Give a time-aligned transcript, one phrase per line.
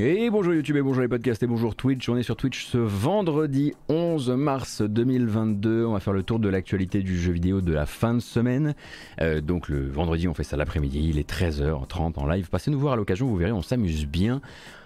[0.00, 2.08] Et bonjour YouTube et bonjour les podcasts et bonjour Twitch.
[2.08, 5.86] On est sur Twitch ce vendredi 11 mars 2022.
[5.86, 8.76] On va faire le tour de l'actualité du jeu vidéo de la fin de semaine.
[9.20, 12.48] Euh, donc le vendredi on fait ça l'après-midi, il est 13h30 en live.
[12.48, 14.40] Passez nous voir à l'occasion, vous verrez, on s'amuse bien.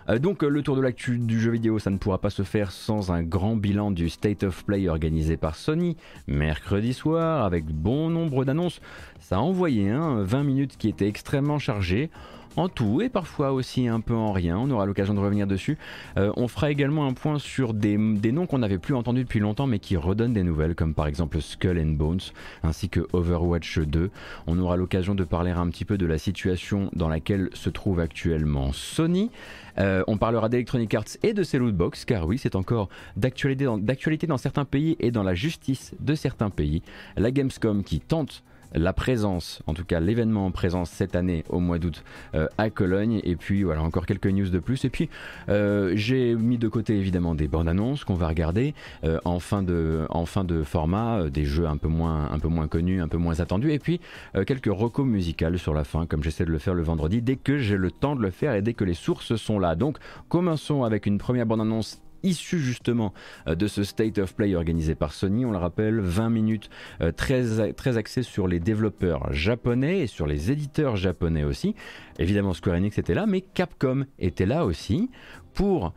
[0.09, 3.13] Euh, donc le tour de du jeu vidéo, ça ne pourra pas se faire sans
[3.13, 8.47] un grand bilan du State of Play organisé par Sony mercredi soir avec bon nombre
[8.47, 8.81] d'annonces.
[9.21, 12.09] Ça a envoyé un 20 minutes qui était extrêmement chargé
[12.57, 14.59] en tout et parfois aussi un peu en rien.
[14.59, 15.79] On aura l'occasion de revenir dessus.
[16.17, 19.67] Euh, on fera également un point sur des, noms qu'on n'avait plus entendus depuis longtemps
[19.67, 22.21] mais qui redonnent des nouvelles comme par exemple Skull and Bones
[22.63, 24.11] ainsi que Overwatch 2.
[24.47, 28.01] On aura l'occasion de parler un petit peu de la situation dans laquelle se trouve
[28.01, 29.31] actuellement Sony.
[29.79, 33.79] Euh, on parlera d'Electronic Arts et de ses lootbox, car oui, c'est encore d'actualité dans,
[33.79, 36.83] dans certains pays et dans la justice de certains pays.
[37.17, 38.43] La Gamescom qui tente
[38.75, 42.03] la présence, en tout cas l'événement en présence cette année au mois d'août
[42.35, 43.21] euh, à Cologne.
[43.25, 44.85] Et puis voilà, encore quelques news de plus.
[44.85, 45.09] Et puis
[45.49, 49.63] euh, j'ai mis de côté évidemment des bandes annonces qu'on va regarder euh, en, fin
[49.63, 53.09] de, en fin de format, des jeux un peu, moins, un peu moins connus, un
[53.09, 53.73] peu moins attendus.
[53.73, 54.01] Et puis
[54.47, 57.59] quelques recos musicales sur la fin, comme j'essaie de le faire le vendredi, dès que
[57.59, 59.75] j'ai le temps de le faire et dès que les sources sont là.
[59.75, 59.99] Donc
[60.29, 63.13] commençons avec une première bande annonce issu justement
[63.47, 65.45] euh, de ce State of Play organisé par Sony.
[65.45, 66.71] On le rappelle, 20 minutes
[67.01, 71.75] euh, très, très axées sur les développeurs japonais et sur les éditeurs japonais aussi.
[72.19, 75.11] Évidemment, Square Enix était là, mais Capcom était là aussi
[75.55, 75.95] pour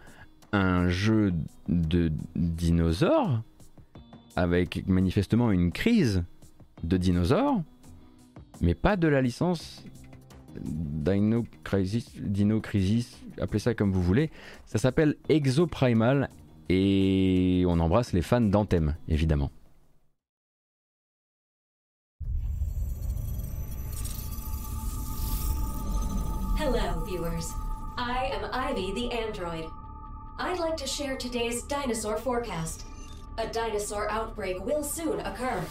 [0.51, 1.33] un jeu
[1.67, 3.41] de dinosaures
[4.35, 6.23] avec manifestement une crise
[6.83, 7.61] de dinosaures,
[8.61, 9.83] mais pas de la licence
[10.61, 14.31] Dino Crisis, Dino Crisis, appelez ça comme vous voulez.
[14.65, 16.29] Ça s'appelle Exoprimal
[16.69, 19.51] et on embrasse les fans d'Anthem, évidemment.
[26.57, 27.53] Hello, viewers.
[27.97, 29.65] I am Ivy the android.
[30.39, 32.85] I'd like to share today's dinosaur forecast.
[33.37, 35.63] A dinosaur outbreak will soon occur.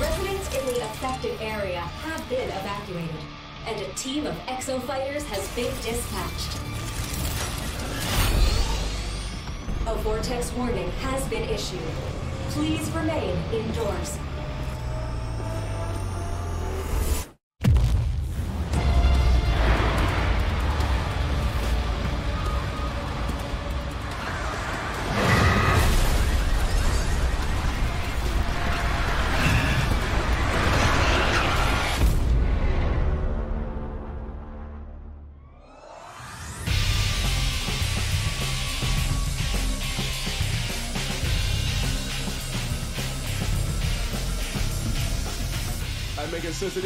[0.00, 3.35] Residents in the affected area have been evacuated.
[3.66, 6.56] And a team of exo fighters has been dispatched.
[9.88, 11.80] A vortex warning has been issued.
[12.50, 14.18] Please remain indoors.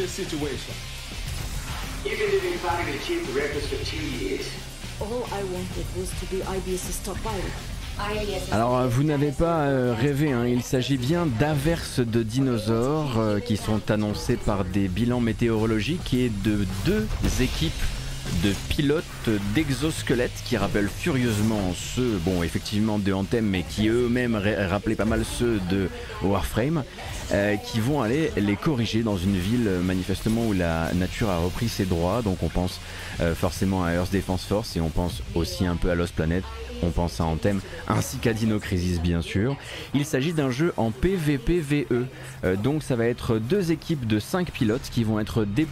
[0.07, 0.73] Situation.
[2.03, 4.45] You've been living fighting the chief directors for two years.
[4.99, 7.51] All I wanted was to be IBS's top pilot.
[8.51, 10.47] Alors vous n'avez pas euh, rêvé, hein.
[10.47, 16.31] il s'agit bien d'averses de dinosaures euh, qui sont annoncées par des bilans météorologiques et
[16.43, 17.07] de deux
[17.41, 17.73] équipes
[18.43, 24.95] de pilotes d'exosquelettes qui rappellent furieusement ceux, bon effectivement de Anthem, mais qui eux-mêmes rappelaient
[24.95, 25.89] pas mal ceux de
[26.23, 26.83] Warframe,
[27.31, 31.69] euh, qui vont aller les corriger dans une ville manifestement où la nature a repris
[31.69, 32.21] ses droits.
[32.21, 32.79] Donc on pense
[33.21, 36.43] euh, forcément à Earth Defense Force et on pense aussi un peu à Lost Planet
[36.83, 39.55] on pense à Anthem, ainsi qu'à Dino Crisis bien sûr.
[39.93, 42.07] Il s'agit d'un jeu en PVPVE,
[42.43, 45.67] euh, donc ça va être deux équipes de 5 pilotes qui vont être des,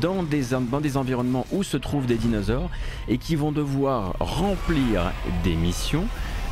[0.00, 2.70] dans des environnements où se trouvent des dinosaures
[3.08, 5.12] et qui vont devoir remplir
[5.44, 6.06] des missions.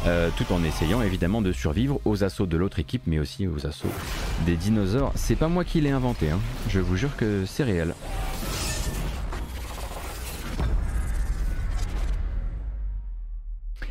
[0.07, 3.67] Euh, tout en essayant évidemment de survivre aux assauts de l'autre équipe, mais aussi aux
[3.67, 3.93] assauts
[4.47, 5.13] des dinosaures.
[5.15, 6.39] C'est pas moi qui l'ai inventé, hein.
[6.71, 7.95] je vous jure que c'est réel.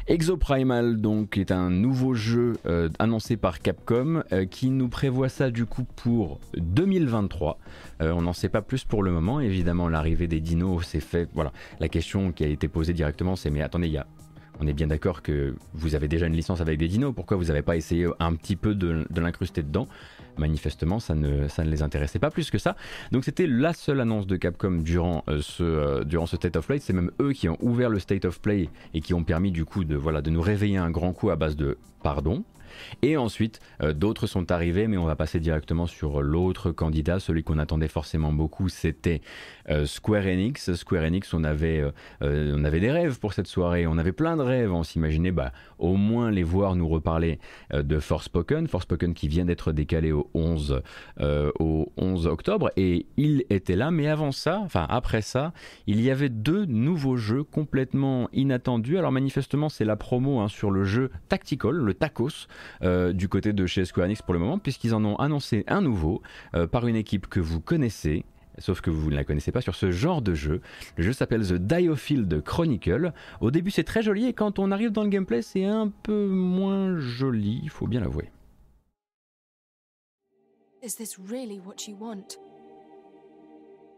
[0.09, 5.51] Exoprimal donc est un nouveau jeu euh, annoncé par Capcom euh, qui nous prévoit ça
[5.51, 7.59] du coup pour 2023.
[8.01, 9.39] Euh, on n'en sait pas plus pour le moment.
[9.39, 11.29] Évidemment l'arrivée des dinos s'est fait.
[11.35, 13.99] Voilà, la question qui a été posée directement c'est mais attendez
[14.59, 17.45] on est bien d'accord que vous avez déjà une licence avec des dinos, pourquoi vous
[17.45, 19.87] n'avez pas essayé un petit peu de, l'incruster dedans?
[20.37, 22.75] Manifestement, ça ne, les intéressait pas plus que ça.
[23.11, 26.67] Donc c'était la seule annonce de Capcom durant, euh, ce, euh, durant ce State of
[26.67, 26.79] Play.
[26.79, 29.65] C'est même eux qui ont ouvert le State of Play et qui ont permis du
[29.65, 29.97] coup de
[30.29, 32.43] nous réveiller un grand coup à base de pardon.
[33.01, 33.59] Et ensuite,
[33.93, 38.31] d'autres sont arrivés, mais on va passer directement sur l'autre candidat, celui qu'on attendait forcément
[38.31, 39.21] beaucoup, c'était
[39.85, 40.73] Square Enix.
[40.73, 41.83] Square Enix, on avait,
[42.21, 45.51] on avait des rêves pour cette soirée, on avait plein de rêves, on s'imaginait bah,
[45.77, 47.39] au moins les voir nous reparler
[47.73, 50.81] de Forspoken, Forspoken qui vient d'être décalé au 11,
[51.59, 55.53] au 11 octobre, et il était là, mais avant ça, enfin après ça,
[55.87, 58.97] il y avait deux nouveaux jeux complètement inattendus.
[58.97, 62.47] Alors manifestement, c'est la promo hein, sur le jeu Tactical, le Tacos,
[62.81, 65.81] euh, du côté de chez Square Enix pour le moment, puisqu'ils en ont annoncé un
[65.81, 66.21] nouveau
[66.55, 68.25] euh, par une équipe que vous connaissez.
[68.57, 70.61] Sauf que vous ne la connaissez pas sur ce genre de jeu.
[70.97, 73.13] Le jeu s'appelle The Diofield Chronicle.
[73.39, 76.27] Au début, c'est très joli et quand on arrive dans le gameplay, c'est un peu
[76.27, 78.31] moins joli, il faut bien l'avouer.
[80.81, 82.37] Is this really what you want?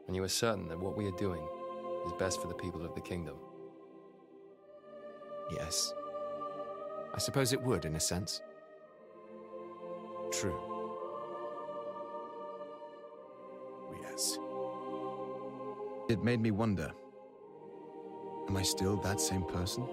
[0.08, 1.42] And you are certain that what we are doing
[2.06, 3.36] is best for the people of the kingdom?
[5.52, 5.94] Yes.
[7.14, 8.42] I suppose it would, in a sense.
[10.32, 10.56] True.
[14.02, 14.38] Yes.
[16.10, 16.92] It made me wonder
[18.48, 19.88] am I still that same person?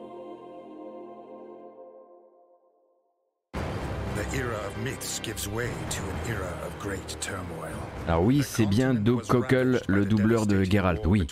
[8.07, 11.27] Alors ah oui, c'est bien Doug Cockle, le doubleur de Geralt, oui.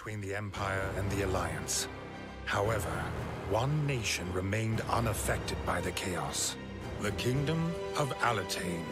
[2.47, 2.93] However,
[3.50, 6.56] one nation remained unaffected by the chaos.
[7.02, 8.82] The kingdom of Alatane.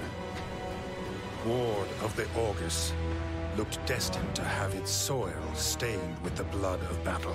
[1.46, 2.94] Ward of the August
[3.56, 7.34] looked destined to have its soil stained with the blood of battle.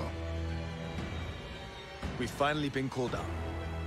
[2.19, 3.25] We've finally been called up.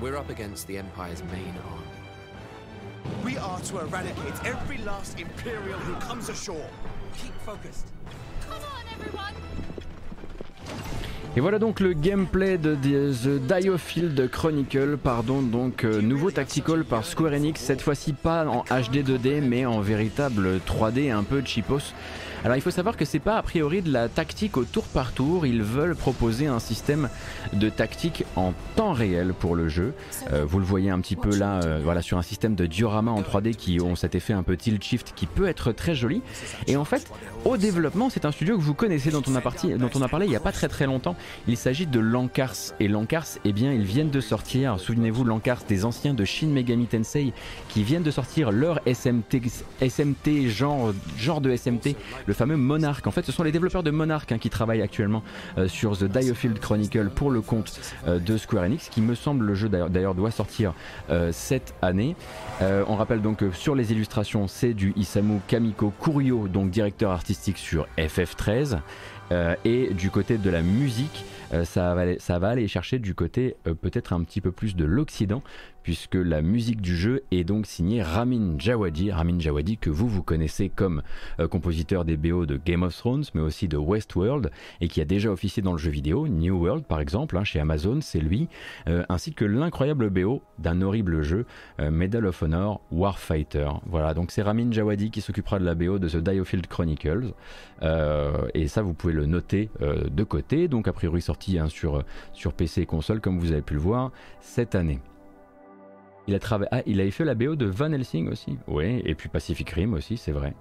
[0.01, 3.25] We're up against the Empire's main army.
[3.25, 6.69] We are to eradicate every last Imperial who comes ashore.
[7.17, 7.87] Keep focused.
[8.41, 9.52] Come on, everyone!
[11.35, 17.07] Et voilà donc le gameplay de The Diofield Chronicle, pardon, donc euh, nouveau tactical par
[17.07, 21.95] Square Enix, cette fois-ci pas en HD 2D mais en véritable 3D un peu cheapos.
[22.45, 25.13] Alors il faut savoir que c'est pas a priori de la tactique au tour par
[25.13, 27.09] tour, ils veulent proposer un système
[27.53, 29.95] de tactique en temps réel pour le jeu.
[30.33, 33.13] Euh, vous le voyez un petit peu là, euh, voilà sur un système de diorama
[33.13, 36.21] en 3D qui ont cet effet un peu tilt shift qui peut être très joli.
[36.67, 37.09] Et en fait,
[37.45, 40.09] au développement, c'est un studio que vous connaissez dont on a, parti, dont on a
[40.09, 41.15] parlé il y a pas très très longtemps.
[41.47, 45.85] Il s'agit de Lankars et Lankars, eh bien ils viennent de sortir, souvenez-vous Lankars des
[45.85, 47.33] anciens de Shin Megami Tensei
[47.69, 49.43] qui viennent de sortir leur SMT,
[49.81, 51.95] SMT genre genre de SMT
[52.27, 53.07] le fameux Monarch.
[53.07, 55.23] En fait, ce sont les développeurs de Monarch hein, qui travaillent actuellement
[55.59, 59.45] euh, sur The Diofield Chronicle pour le compte euh, de Square Enix, qui me semble
[59.45, 60.75] le jeu d'ailleurs doit sortir
[61.11, 62.17] euh, cette année.
[62.61, 67.59] on rappelle donc que sur les illustrations, c'est du Isamu Kamiko Kurio, donc directeur artistique
[67.59, 68.79] sur FF13.
[69.65, 71.25] et du côté de la musique,
[71.65, 75.43] ça, va, aller chercher du côté peut-être un petit peu plus de l'Occident,
[75.83, 80.23] puisque la musique du jeu est donc signée Ramin Djawadi, Ramin Djawadi que vous vous
[80.23, 81.03] connaissez comme
[81.41, 84.51] euh, compositeur des BO de Game of Thrones, mais aussi de Westworld,
[84.81, 87.61] et qui a déjà officié dans le jeu vidéo, New World par exemple, hein, chez
[87.61, 88.49] Amazon, c'est lui,
[88.89, 91.47] euh, ainsi que l'incroyable BO d'un horrible jeu,
[91.81, 93.69] euh, Medal of Honor Warfighter.
[93.87, 97.33] Voilà, donc c'est Ramin Djawadi qui s'occupera de la BO de The Diofield Chronicles,
[98.55, 102.53] et ça vous pouvez le noter de côté, donc a priori sorti hein, sur, sur
[102.53, 105.01] PC et console comme vous avez pu le voir cette année.
[106.29, 106.69] Il a travaillé.
[106.73, 108.57] Ah, il avait fait la BO de Van Helsing aussi.
[108.69, 110.55] Oui, et puis Pacific Rim aussi, c'est vrai.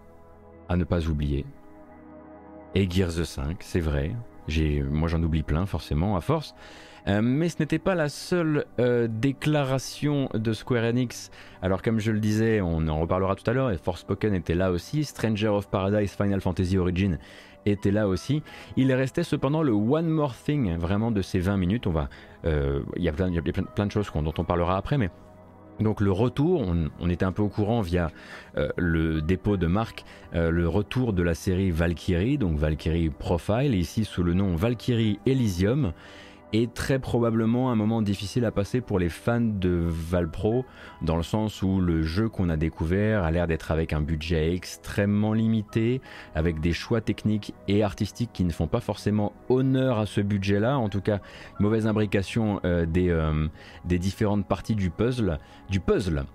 [0.70, 1.46] À ne pas oublier.
[2.74, 4.12] Et Gears 5, c'est vrai.
[4.90, 6.56] Moi j'en oublie plein forcément à force.
[7.08, 11.32] Euh, mais ce n'était pas la seule euh, déclaration de Square Enix.
[11.62, 14.72] Alors comme je le disais, on en reparlera tout à l'heure, et Forspoken était là
[14.72, 17.18] aussi, Stranger of Paradise Final Fantasy Origin
[17.66, 18.44] était là aussi.
[18.78, 21.88] Il restait cependant le One More Thing, vraiment de ces 20 minutes.
[21.88, 22.10] On va,
[22.46, 25.10] euh, il y a plein de choses dont on parlera après, mais
[25.82, 26.66] donc le retour,
[27.00, 28.12] on, était un peu au courant via
[28.58, 33.76] euh, le dépôt de marque, euh, le retour de la série Valkyrie, donc Valkyrie Profile,
[33.76, 35.94] ici sous le nom Valkyrie Elysium
[36.54, 40.66] est très probablement un moment difficile à passer pour les fans de Valpro,
[41.02, 44.54] dans le sens où le jeu qu'on a découvert a l'air d'être avec un budget
[44.54, 46.02] extrêmement limité,
[46.36, 50.78] avec des choix techniques et artistiques qui ne font pas forcément honneur à ce budget-là,
[50.78, 51.20] en tout cas
[51.60, 53.48] mauvaise imbrication euh, des, euh,
[53.86, 55.38] des différentes parties du puzzle,
[55.70, 56.26] du puzzle.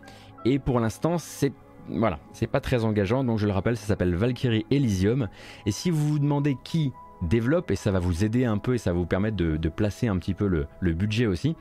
[0.44, 1.52] Et pour l'instant, c'est
[1.88, 5.28] voilà, c'est pas très engageant, donc je le rappelle, ça s'appelle Valkyrie Elysium.
[5.66, 6.92] Et si vous vous demandez qui
[7.22, 10.08] développe et ça va vous aider un peu et ça va vous permettre de, placer
[10.08, 11.56] un petit peu le, budget aussi.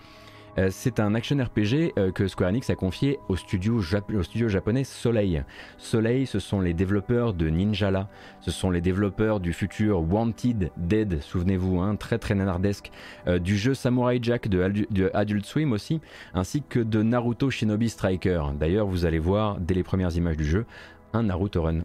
[0.57, 5.43] Euh, c'est un action RPG euh, que Square Enix a confié au studio, japonais Soleil.
[5.77, 8.07] Soleil, ce sont les développeurs de Ninjala,
[8.39, 12.91] ce sont les développeurs du futur Wanted Dead, souvenez-vous, hein, très très nanardesque,
[13.27, 16.00] euh, du jeu Samurai Jack de, de, Adult Swim aussi,
[16.33, 18.43] ainsi que de Naruto Shinobi Striker.
[18.57, 20.65] D'ailleurs, vous allez voir dès les premières images du jeu
[21.12, 21.81] un Naruto Run.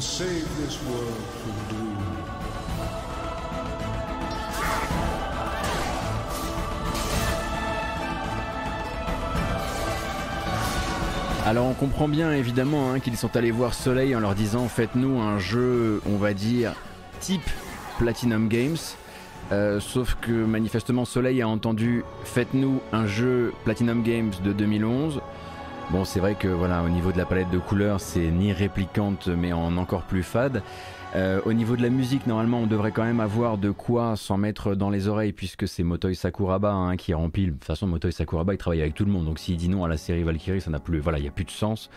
[0.00, 1.94] Save this world from doom.
[11.46, 15.20] Alors on comprend bien évidemment hein, qu'ils sont allés voir Soleil en leur disant faites-nous
[15.20, 16.72] un jeu, on va dire,
[17.20, 17.50] type
[17.98, 18.78] Platinum Games.
[19.52, 25.20] Euh, sauf que manifestement Soleil a entendu faites-nous un jeu Platinum Games de 2011.
[25.90, 29.28] Bon, c'est vrai que voilà, au niveau de la palette de couleurs, c'est ni réplicante
[29.28, 30.62] mais en encore plus fade.
[31.14, 34.36] Euh, au niveau de la musique, normalement, on devrait quand même avoir de quoi s'en
[34.36, 37.46] mettre dans les oreilles puisque c'est Motoi Sakuraba hein, qui remplit.
[37.46, 39.84] De toute façon, Motoi Sakuraba, il travaille avec tout le monde, donc s'il dit non
[39.84, 41.90] à la série Valkyrie, ça n'a plus, voilà, il n'y a plus de sens.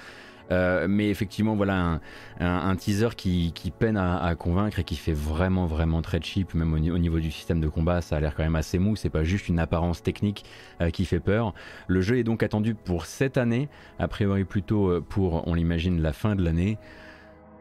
[0.52, 2.00] Euh, mais effectivement, voilà
[2.40, 6.80] un, teaser qui, peine à, convaincre et qui fait vraiment, vraiment très cheap, même au,
[6.80, 9.50] niveau du système de combat, ça a l'air quand même assez mou, c'est pas juste
[9.50, 10.46] une apparence technique
[10.82, 11.54] euh, qui fait peur.
[11.88, 16.02] Le jeu est donc attendu pour cette année, a priori plutôt euh, pour, on l'imagine,
[16.02, 16.78] la fin de l'année.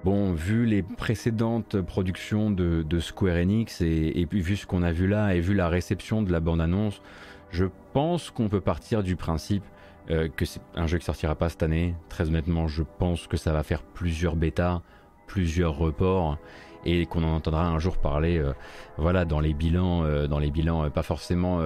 [0.05, 5.09] Bon, vu les précédentes productions de, Square Enix et, et, vu ce qu'on a vu
[5.09, 7.03] là et vu la réception de la bande-annonce,
[7.51, 9.65] je pense qu'on peut partir du principe
[10.11, 11.95] euh, que c'est un jeu qui sortira pas cette année.
[12.09, 14.83] Très honnêtement, je pense que ça va faire plusieurs bêtas,
[15.27, 16.39] plusieurs reports
[16.85, 18.39] et qu'on en entendra un jour parler.
[18.39, 18.53] Euh,
[18.97, 21.61] voilà, dans les bilans, euh, dans les bilans, pas forcément,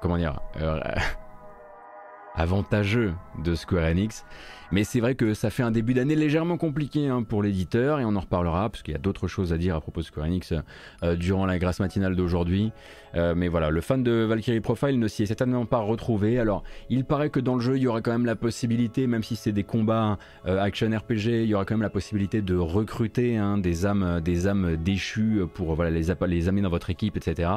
[0.00, 0.40] comment dire,
[2.34, 4.24] avantageux de Square Enix.
[4.72, 8.04] Mais c'est vrai que ça fait un début d'année légèrement compliqué hein, pour l'éditeur et
[8.04, 10.26] on en reparlera parce qu'il y a d'autres choses à dire à propos de Square
[10.26, 10.54] Enix
[11.02, 12.70] euh, durant la grâce matinale d'aujourd'hui.
[13.16, 16.38] Euh, mais voilà, le fan de Valkyrie Profile ne s'y est certainement pas retrouvé.
[16.38, 19.24] Alors, il paraît que dans le jeu, il y aura quand même la possibilité, même
[19.24, 22.54] si c'est des combats euh, action RPG, il y aura quand même la possibilité de
[22.54, 27.16] recruter hein, des âmes, des âmes déchues pour voilà les, les amener dans votre équipe,
[27.16, 27.50] etc.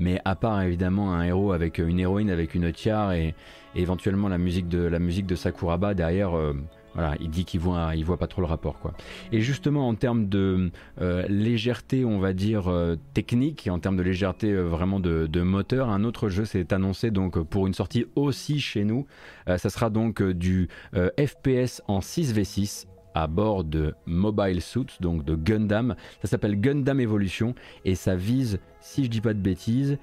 [0.00, 3.34] Mais à part évidemment un héros avec une héroïne avec une tiare et,
[3.76, 6.36] éventuellement la musique de, la musique de Sakuraba derrière.
[6.36, 6.54] Euh,
[6.94, 8.94] voilà, il dit qu'il voit, il voit pas trop le rapport, quoi.
[9.30, 14.02] Et justement, en termes de euh, légèreté, on va dire euh, technique, en termes de
[14.02, 18.82] légèreté vraiment de, moteur, un autre jeu s'est annoncé donc pour une sortie aussi chez
[18.82, 19.06] nous.
[19.46, 25.94] ça sera donc du FPS en 6v6 à bord de Mobile Suit, donc de Gundam.
[26.22, 29.98] Ça s'appelle Gundam Evolution et ça vise, si je dis pas de bêtises,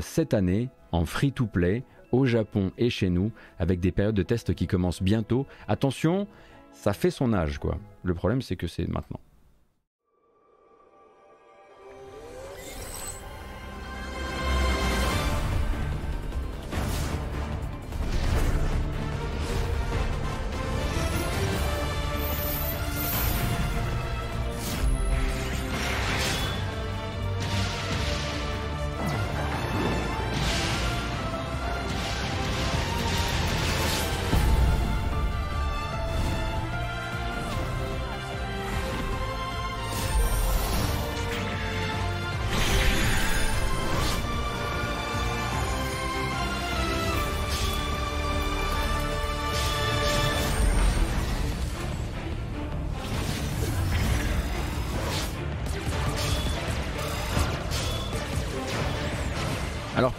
[0.00, 4.66] cette année en free-to-play au Japon et chez nous, avec des périodes de tests qui
[4.66, 5.46] commencent bientôt.
[5.66, 6.26] Attention,
[6.72, 7.78] ça fait son âge, quoi.
[8.02, 9.20] Le problème, c'est que c'est maintenant.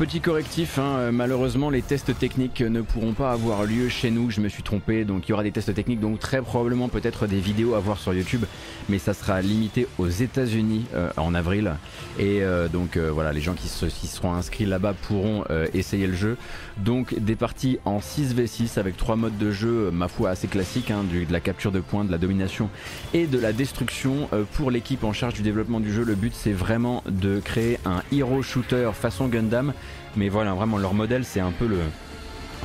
[0.05, 4.29] Petit correctif, hein, euh, malheureusement les tests techniques ne pourront pas avoir lieu chez nous,
[4.29, 7.25] je me suis trompé, donc il y aura des tests techniques, donc très probablement peut-être
[7.25, 8.43] des vidéos à voir sur YouTube,
[8.89, 11.75] mais ça sera limité aux États-Unis euh, en avril,
[12.19, 16.37] et euh, donc voilà, les gens qui, se, seront inscrits là-bas pourront essayer le jeu.
[16.77, 21.05] Donc des parties en 6v6 avec trois modes de jeu, ma foi assez classiques, hein,
[21.09, 22.69] de la capture de points, de la domination
[23.13, 24.27] et de la destruction.
[24.53, 28.01] pour l'équipe en charge du développement du jeu, le but c'est vraiment de créer un
[28.11, 29.73] hero shooter façon Gundam
[30.15, 31.79] mais voilà, vraiment leur modèle c'est un peu le.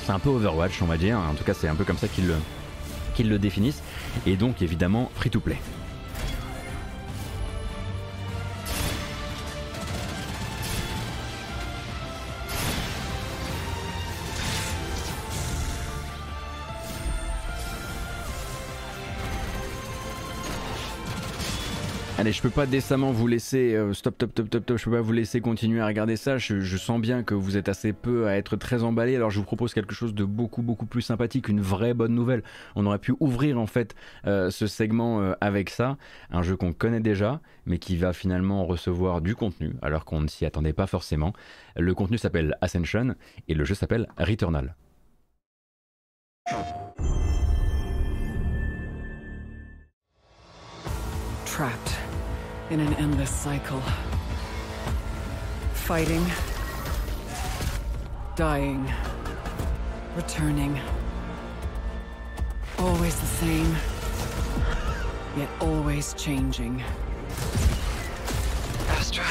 [0.04, 2.08] C'est un peu Overwatch on va dire, en tout cas c'est un peu comme ça
[2.08, 2.36] qu'ils le,
[3.18, 3.82] le définissent.
[4.26, 5.58] Et donc évidemment free to play.
[22.18, 24.90] Allez, je peux pas décemment vous laisser euh, stop, stop, stop, stop, stop, je peux
[24.90, 26.36] pas vous laisser continuer à regarder ça.
[26.36, 29.14] Je, sens bien que vous êtes assez peu à être très emballé.
[29.14, 32.42] Alors je vous propose quelque chose de beaucoup, beaucoup plus sympathique, une vraie bonne nouvelle.
[32.74, 33.94] On aurait pu ouvrir en fait
[34.26, 35.96] euh, ce segment euh, avec ça,
[36.32, 40.26] un jeu qu'on connaît déjà, mais qui va finalement recevoir du contenu, alors qu'on ne
[40.26, 41.32] s'y attendait pas forcément.
[41.76, 43.14] Le contenu s'appelle Ascension
[43.46, 44.74] et le jeu s'appelle Returnal.
[51.58, 51.97] Trapped.
[52.70, 53.82] In an endless cycle.
[55.72, 56.24] Fighting,
[58.36, 58.92] dying,
[60.14, 60.78] returning.
[62.78, 63.74] Always the same,
[65.36, 66.82] yet always changing.
[68.88, 69.24] Astra.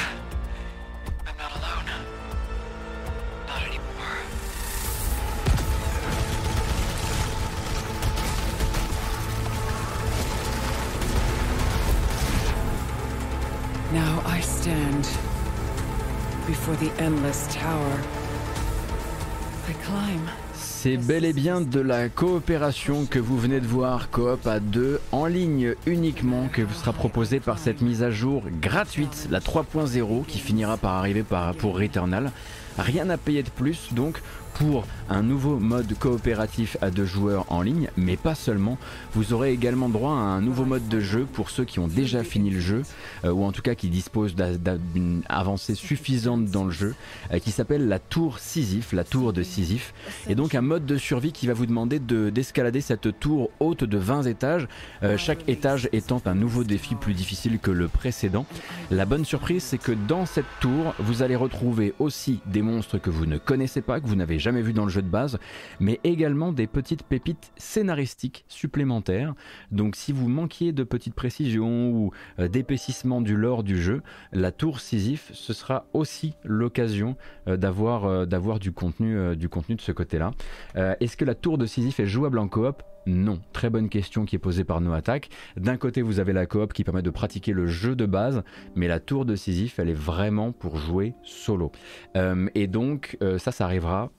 [20.53, 25.00] C'est bel et bien de la coopération que vous venez de voir, coop à deux,
[25.13, 30.25] en ligne uniquement, que vous sera proposée par cette mise à jour gratuite, la 3.0,
[30.25, 31.24] qui finira par arriver
[31.58, 32.32] pour Returnal.
[32.77, 34.22] Rien à payer de plus, donc
[34.57, 38.77] pour un nouveau mode coopératif à deux joueurs en ligne, mais pas seulement.
[39.13, 42.23] Vous aurez également droit à un nouveau mode de jeu pour ceux qui ont déjà
[42.23, 42.81] fini le jeu,
[43.23, 46.95] euh, ou en tout cas qui disposent d'une avancée suffisante dans le jeu,
[47.31, 49.93] euh, qui s'appelle la tour Sisyphe, la tour de Sisyphe,
[50.27, 53.97] et donc un mode de survie qui va vous demander d'escalader cette tour haute de
[53.97, 54.67] 20 étages,
[55.03, 58.45] euh, chaque étage étant un nouveau défi plus difficile que le précédent.
[58.91, 63.09] La bonne surprise, c'est que dans cette tour, vous allez retrouver aussi des monstres que
[63.09, 65.38] vous ne connaissez pas, que vous n'avez jamais vu dans le jeu de base,
[65.79, 69.33] mais également des petites pépites scénaristiques supplémentaires.
[69.72, 74.51] Donc si vous manquiez de petites précisions ou euh, d'épaississement du lore du jeu, la
[74.51, 77.16] tour Sisyphe, ce sera aussi l'occasion
[77.48, 80.31] euh, d'avoir euh, d'avoir du contenu du contenu de ce côté-là.
[80.75, 82.83] Est-ce que la tour de Sisyphe est jouable en coop?
[83.05, 85.29] Non, très bonne question qui est posée par No Attack.
[85.55, 88.44] D'un côté, vous avez la coop qui permet de pratiquer le jeu de base,
[88.75, 91.72] mais la tour de Sisyphe, elle est vraiment pour jouer solo.
[92.16, 94.12] et donc, ça, ça arrivera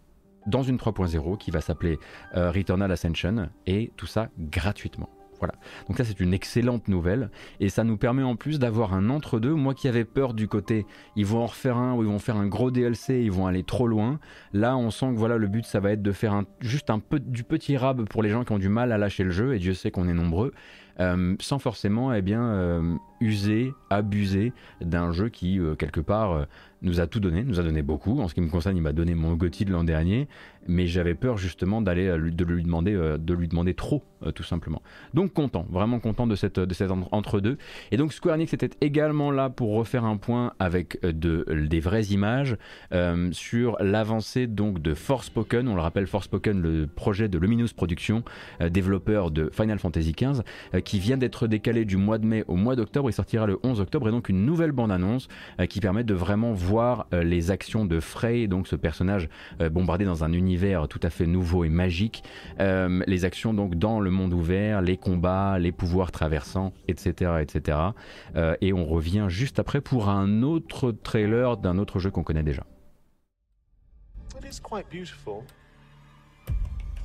[0.48, 1.98] dans une 3.0 qui va s'appeler
[2.36, 5.08] euh, Returnal Ascension et tout ça gratuitement.
[5.38, 5.54] Voilà.
[5.86, 7.30] Donc ça c'est une excellente nouvelle
[7.60, 9.54] et ça nous permet en plus d'avoir un entre-deux.
[9.54, 10.84] Moi qui avais peur du côté
[11.14, 13.62] ils vont en refaire un ou ils vont faire un gros DLC, ils vont aller
[13.62, 14.18] trop loin.
[14.52, 17.20] Là on sent que voilà le but ça va être de faire juste un peu
[17.20, 19.60] du petit rab pour les gens qui ont du mal à lâcher le jeu et
[19.60, 20.52] Dieu sait qu'on est nombreux.
[21.00, 26.46] Euh, sans forcément eh bien, euh, user, abuser d'un jeu qui, quelque part,
[26.82, 28.20] nous a tout donné, nous a donné beaucoup.
[28.20, 30.28] En ce qui me concerne, il m'a donné mon Gotti de l'an dernier,
[30.66, 34.30] mais j'avais peur justement d'aller euh, de lui demander, euh, de lui demander trop, euh,
[34.30, 34.82] tout simplement.
[35.14, 37.58] Donc content, vraiment content de cette, de cette entre-deux.
[37.90, 42.04] Et donc Square Enix était également là pour refaire un point avec de, des vraies
[42.04, 42.56] images
[43.32, 45.68] sur l'avancée donc de Forspoken.
[45.68, 48.22] On le rappelle, Forspoken, le projet de Luminous Productions,
[48.70, 50.42] développeur de Final Fantasy XV,
[50.82, 53.07] qui vient d'être décalé du mois de mai au mois d'octobre.
[53.08, 55.28] Il sortira le 11 octobre et donc une nouvelle bande-annonce
[55.68, 59.28] qui permet de vraiment voir euh, les actions de Frey, donc ce personnage
[59.60, 62.22] euh, bombardé dans un univers tout à fait nouveau et magique,
[62.60, 67.32] euh, les actions donc dans le monde ouvert, les combats, les pouvoirs traversants, etc.
[67.40, 67.78] etc.
[68.60, 72.64] et on revient juste après pour un autre trailer d'un autre jeu qu'on connaît déjà.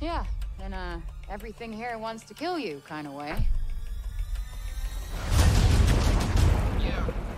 [0.00, 0.24] Yeah,
[0.60, 0.98] and uh,
[1.30, 3.34] everything here wants to kill you, kind of way.
[6.84, 7.33] Yeah.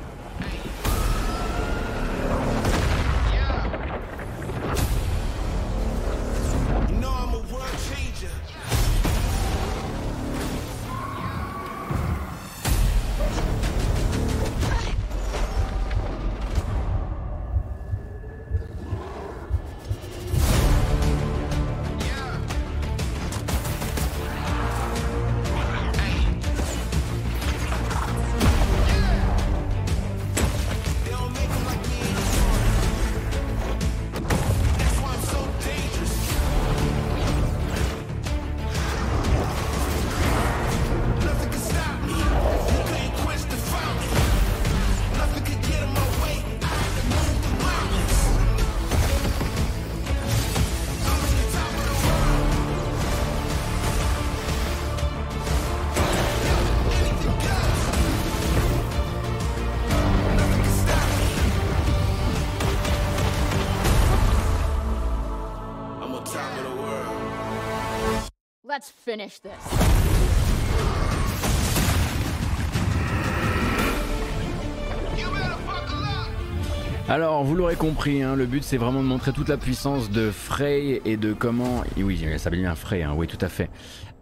[77.08, 80.32] Alors, vous l'aurez compris, hein, le but c'est vraiment de montrer toute la puissance de
[80.32, 81.84] Frey et de comment.
[81.96, 83.70] oui, ça veut dire Frey, hein, oui, tout à fait.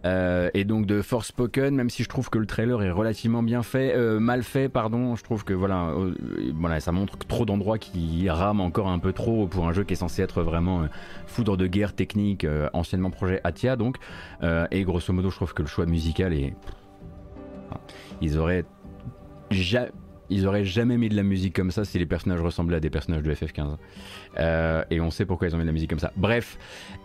[0.05, 3.63] Euh, et donc de Forspoken, même si je trouve que le trailer est relativement bien
[3.63, 6.13] fait, euh, mal fait, pardon, je trouve que voilà, euh,
[6.53, 9.93] voilà ça montre trop d'endroits qui rament encore un peu trop pour un jeu qui
[9.93, 10.87] est censé être vraiment
[11.25, 13.97] foudre de guerre technique, anciennement projet Atia donc.
[14.43, 16.53] et grosso modo, je trouve que le choix musical est.
[18.21, 18.65] Ils auraient.
[20.29, 22.89] Ils auraient jamais mis de la musique comme ça si les personnages ressemblaient à des
[22.89, 23.77] personnages de FF15.
[24.37, 26.11] Euh, et on sait pourquoi ils ont mis de la musique comme ça.
[26.17, 26.57] Bref,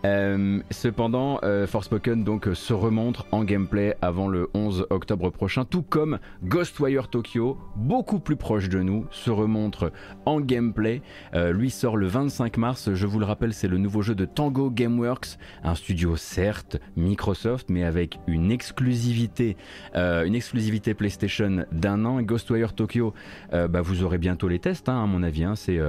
[0.05, 5.83] euh, cependant, euh, Forspoken donc se remontre en gameplay avant le 11 octobre prochain, tout
[5.83, 9.91] comme Ghostwire Tokyo, beaucoup plus proche de nous, se remontre
[10.25, 11.01] en gameplay.
[11.33, 12.93] lui sort le 25 mars.
[12.93, 17.69] Je vous le rappelle, c'est le nouveau jeu de Tango Gameworks, un studio certes Microsoft,
[17.69, 19.57] mais avec une exclusivité,
[19.95, 22.21] une exclusivité PlayStation d'un an.
[22.21, 23.10] Ghostwire Tokyo,
[23.51, 25.43] bah, vous aurez bientôt les tests, hein, à mon avis.
[25.43, 25.55] Hein.
[25.55, 25.79] c'est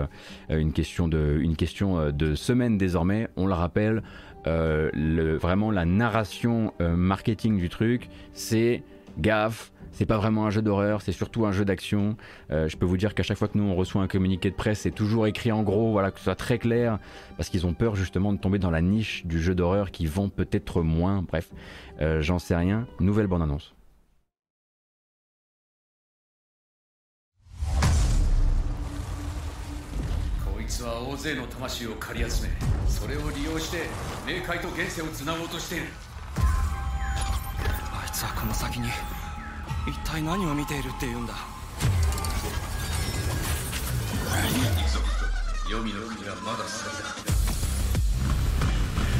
[0.50, 3.28] une question de une question euh, de semaine désormais.
[3.36, 4.02] On le rappelle,
[4.46, 8.82] euh, le, vraiment la narration euh, marketing du truc, c'est
[9.18, 9.72] gaffe.
[9.94, 12.16] C'est pas vraiment un jeu d'horreur, c'est surtout un jeu d'action.
[12.48, 14.80] je peux vous dire qu'à chaque fois que nous on reçoit un communiqué de presse,
[14.80, 16.98] c'est toujours écrit en gros, voilà, que ce soit très clair,
[17.36, 20.30] parce qu'ils ont peur justement de tomber dans la niche du jeu d'horreur qui vend
[20.30, 21.20] peut-être moins.
[21.20, 21.50] Bref,
[22.20, 22.86] j'en sais rien.
[23.00, 23.74] Nouvelle bande annonce.
[30.72, 32.48] つは大勢の魂を借り集め
[32.88, 33.88] それを利用して
[34.26, 35.84] 冥界と現世をつなごうとしている。
[36.38, 38.88] あいつはこの先に
[39.86, 41.34] 一体何を見ているって言うんだ。
[45.66, 46.90] 黄泉の国はまだ先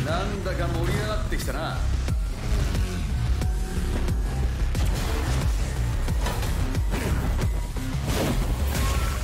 [0.07, 0.11] だ。
[0.11, 1.77] なんだか盛り上がってきたな。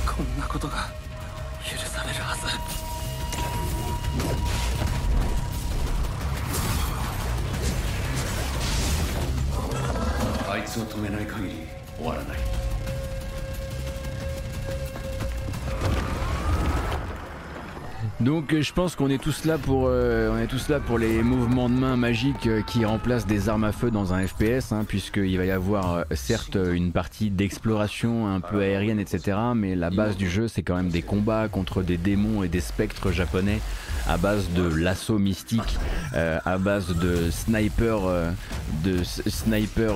[0.05, 0.98] こんなことが
[1.69, 2.47] 許されるはず。
[10.49, 12.58] あいつを止めない限り終わらない。
[18.21, 21.69] Donc je pense qu'on est tous là pour euh, on est tous là pour les mouvements
[21.69, 25.37] de main magiques euh, qui remplacent des armes à feu dans un FPS, hein, puisqu'il
[25.37, 29.37] va y avoir euh, certes une partie d'exploration un peu aérienne, etc.
[29.55, 32.59] Mais la base du jeu c'est quand même des combats contre des démons et des
[32.59, 33.61] spectres japonais
[34.05, 35.77] à base de l'assaut mystique,
[36.13, 38.01] à base de sniper,
[38.83, 39.95] de sniper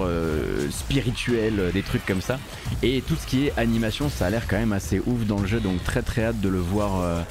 [0.70, 2.38] spirituel, des trucs comme ça.
[2.84, 5.48] Et tout ce qui est animation, ça a l'air quand même assez ouf dans le
[5.48, 7.24] jeu, donc très très hâte de le voir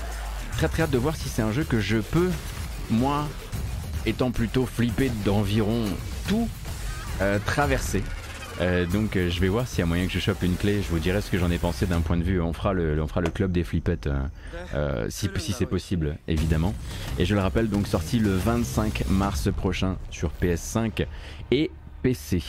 [0.56, 2.30] Très très hâte de voir si c'est un jeu que je peux,
[2.90, 3.26] moi,
[4.06, 5.84] étant plutôt flippé d'environ
[6.28, 6.48] tout,
[7.20, 8.02] euh, traverser.
[8.60, 10.82] Euh, donc euh, je vais voir s'il y a moyen que je chope une clé,
[10.82, 13.00] je vous dirai ce que j'en ai pensé d'un point de vue, on fera le,
[13.02, 14.10] on fera le club des flippettes
[15.08, 16.74] si, si c'est possible évidemment.
[17.18, 21.06] Et je le rappelle donc sorti le 25 mars prochain sur PS5
[21.50, 21.70] et
[22.02, 22.42] PC.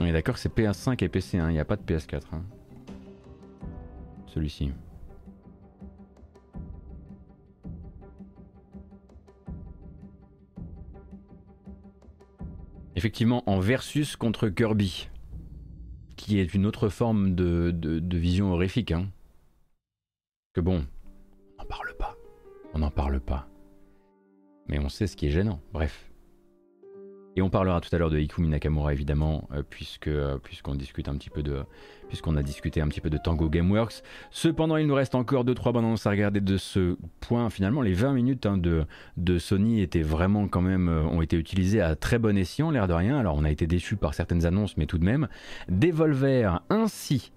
[0.00, 1.48] On est d'accord, c'est PS5 et PC, hein.
[1.50, 2.22] il n'y a pas de PS4.
[2.32, 2.42] Hein.
[4.26, 4.70] Celui-ci.
[12.94, 15.08] Effectivement, en versus contre Kirby,
[16.16, 18.92] qui est une autre forme de, vision horrifique.
[18.92, 19.10] Hein.
[20.54, 20.86] Que bon,
[21.58, 22.16] on n'en parle pas.
[22.74, 23.48] On n'en parle pas.
[24.68, 25.60] Mais on sait ce qui est gênant.
[25.72, 26.10] Bref.
[27.36, 31.06] Et on parlera tout à l'heure de Ikumi Nakamura évidemment, euh, puisque euh, puisqu'on discute
[31.08, 31.64] un petit peu de
[32.08, 34.02] puisqu'on a discuté un petit peu de Tango Gameworks.
[34.30, 37.50] Cependant, il nous reste encore 2-3 bandes annonces à regarder de ce point.
[37.50, 38.86] Finalement, les 20 minutes hein, de,
[39.18, 42.88] de Sony étaient vraiment quand même euh, ont été utilisées à très bon escient, l'air
[42.88, 43.18] de rien.
[43.18, 45.28] Alors, on a été déçus par certaines annonces, mais tout de même.
[45.68, 47.32] Devolver ainsi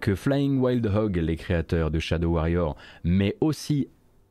[0.00, 3.88] que Flying Wild Hog, les créateurs de Shadow Warrior, mais aussi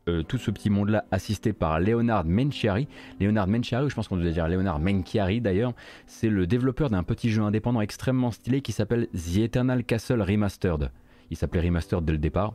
[0.08, 2.88] euh, tout ce petit monde-là assisté par Leonard Menciari.
[3.20, 5.74] Leonard Menciari, je pense qu'on doit dire Leonard Menchiari d'ailleurs,
[6.08, 10.92] c'est le développeur d'un petit jeu indépendant extrêmement stylé qui s'appelle The Eternal Castle Remastered.
[11.34, 12.54] Il s'appelait Remastered dès le départ.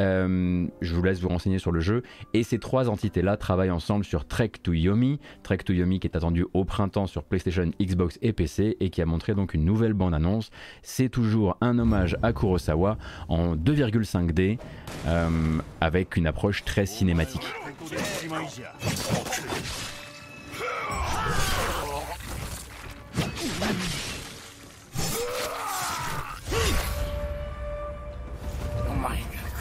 [0.00, 2.02] Euh, je vous laisse vous renseigner sur le jeu.
[2.34, 5.20] Et ces trois entités-là travaillent ensemble sur Trek to Yomi.
[5.44, 9.00] Trek to Yomi qui est attendu au printemps sur PlayStation, Xbox et PC et qui
[9.00, 10.50] a montré donc une nouvelle bande-annonce.
[10.82, 14.58] C'est toujours un hommage à Kurosawa en 2,5D
[15.06, 17.46] euh, avec une approche très cinématique.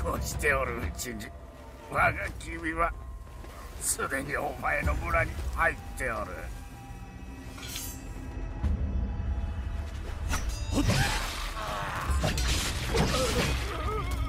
[0.05, 2.93] 我が君は
[3.81, 6.31] すでにお前の村に入っておる。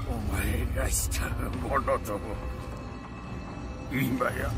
[0.09, 2.19] お前がしたものとも
[3.91, 4.51] 今や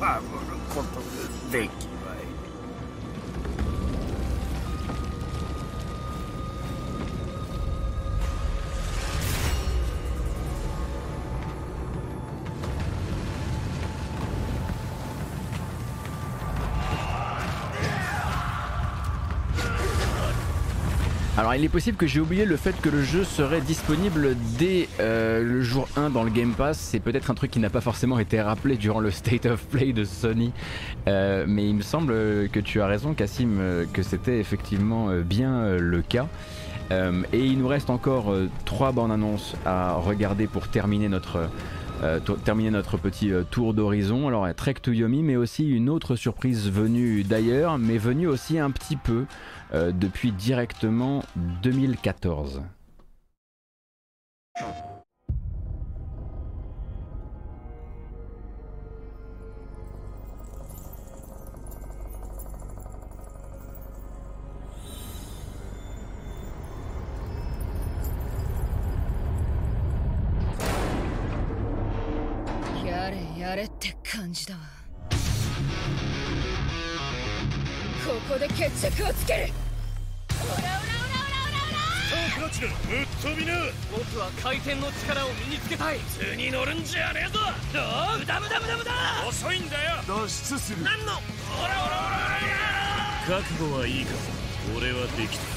[0.00, 1.06] 守ることが
[1.52, 2.24] できまい。
[21.44, 25.44] Alors il est possible que j'ai oublié le fait que le jeu serait disponible dès euh,
[25.44, 26.78] le jour 1 dans le Game Pass.
[26.78, 29.92] C'est peut-être un truc qui n'a pas forcément été rappelé durant le State of Play
[29.92, 30.54] de Sony.
[31.06, 32.14] Euh, mais il me semble
[32.48, 36.28] que tu as raison Cassim, euh, que c'était effectivement bien le cas.
[36.90, 41.50] et il nous reste encore trois bandes annonces à regarder pour terminer notre...
[42.44, 44.28] terminer notre petit tour d'horizon.
[44.28, 48.70] Alors Trek to Yomi, mais aussi une autre surprise venue d'ailleurs, mais venue aussi un
[48.70, 49.26] petit peu
[49.74, 51.24] euh, depuis directement
[51.62, 52.62] 2014.
[73.64, 74.60] Yare yare
[78.04, 79.48] ここで決着をつける。
[80.28, 83.54] オラオラオラオラオラクラチナぶっ飛びな
[83.90, 85.98] 僕は回転の力を身につけたい。
[86.10, 87.40] 図に乗るんじゃねえぞ。
[87.72, 87.80] ど
[88.16, 88.92] う無駄無駄無駄無駄。
[89.26, 90.82] 遅いんだよ脱出する。
[90.82, 91.12] 何の？
[91.14, 91.22] オラ
[91.64, 91.96] オラ
[93.28, 94.12] オラ覚悟はいいか。
[94.76, 95.53] 俺はできた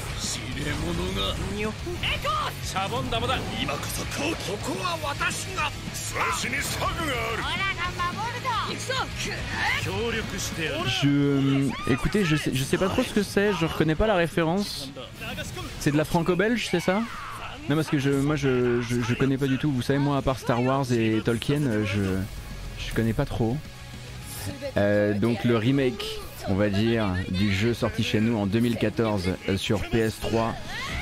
[0.57, 8.49] 知れ者がにょエコーシャボン玉だ今こそこここは私が差しに策があるオラが守るぞ
[11.03, 14.15] Je, écoutez, je sais, je sais pas trop ce que c'est, je reconnais pas la
[14.15, 14.89] référence.
[15.79, 17.03] C'est de la franco-belge, c'est ça
[17.69, 19.71] Non, parce que je, moi je, je, je, connais pas du tout.
[19.71, 22.01] Vous savez, moi à part Star Wars et Tolkien, je,
[22.79, 23.57] je connais pas trop.
[24.77, 26.05] Euh, donc le remake,
[26.48, 30.52] on va dire, du jeu sorti chez nous en 2014 euh, sur PS3,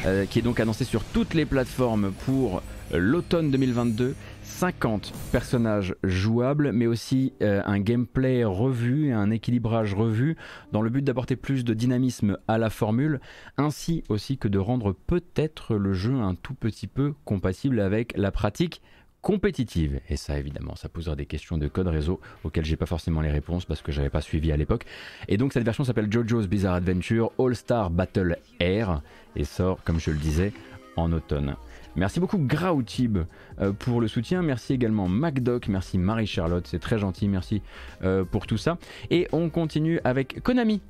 [0.04, 4.14] euh, qui est donc annoncé sur toutes les plateformes pour l'automne 2022.
[4.42, 10.36] 50 personnages jouables, mais aussi euh, un gameplay revu un équilibrage revu
[10.72, 13.20] dans le but d'apporter plus de dynamisme à la formule,
[13.58, 18.30] ainsi aussi que de rendre peut-être le jeu un tout petit peu compatible avec la
[18.30, 18.80] pratique
[19.26, 19.98] compétitive.
[20.08, 23.32] Et ça, évidemment, ça posera des questions de code réseau auxquelles j'ai pas forcément les
[23.32, 24.84] réponses parce que j'avais pas suivi à l'époque.
[25.26, 29.02] Et donc, cette version s'appelle JoJo's Bizarre Adventure All Star Battle Air
[29.34, 30.52] et sort, comme je le disais,
[30.94, 31.56] en automne.
[31.96, 33.18] Merci beaucoup Grautib
[33.58, 34.42] euh, pour le soutien.
[34.42, 35.66] Merci également MacDoc.
[35.66, 36.68] Merci Marie-Charlotte.
[36.68, 37.26] C'est très gentil.
[37.26, 37.62] Merci
[38.04, 38.78] euh, pour tout ça.
[39.10, 40.80] Et on continue avec Konami.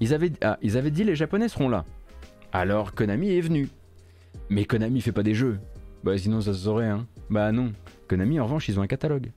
[0.00, 1.86] Ils avaient, ah, ils avaient dit les Japonais seront là.
[2.52, 3.70] Alors Konami est venu.
[4.50, 5.58] Mais Konami fait pas des jeux.
[6.04, 7.06] Bah sinon ça se saurait hein.
[7.28, 7.72] Bah non.
[8.08, 9.32] Konami en revanche ils ont un catalogue.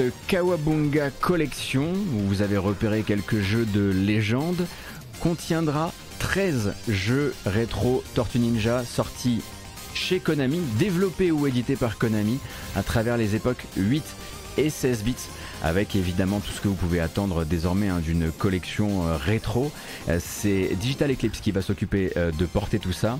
[0.00, 4.66] Cette Kawabunga Collection, où vous avez repéré quelques jeux de légende,
[5.20, 9.42] contiendra 13 jeux rétro Tortue Ninja sortis
[9.92, 12.38] chez Konami, développés ou édités par Konami
[12.76, 14.02] à travers les époques 8
[14.56, 15.16] et 16 bits
[15.62, 19.70] avec évidemment tout ce que vous pouvez attendre désormais hein, d'une collection euh, rétro.
[20.08, 23.18] Euh, c'est Digital Eclipse qui va s'occuper euh, de porter tout ça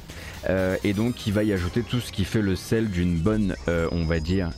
[0.83, 4.07] et donc qui va y ajouter tout ce qui fait le sel d'une bonne, on
[4.07, 4.51] va dire,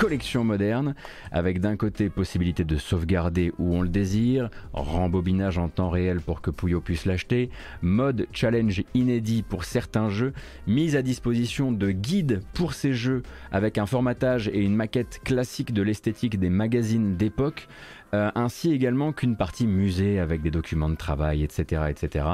[0.00, 0.94] collection moderne,
[1.30, 6.40] avec d'un côté possibilité de sauvegarder où on le désire, rembobinage en temps réel pour
[6.40, 7.50] que Puyo puisse l'acheter,
[7.82, 10.32] mode challenge inédit pour certains jeux,
[10.66, 15.74] mise à disposition de guides pour ces jeux avec un formatage et une maquette classique
[15.74, 17.68] de l'esthétique des magazines d'époque.
[18.12, 21.82] Euh, ainsi également qu'une partie musée avec des documents de travail, etc.
[21.90, 22.24] etc.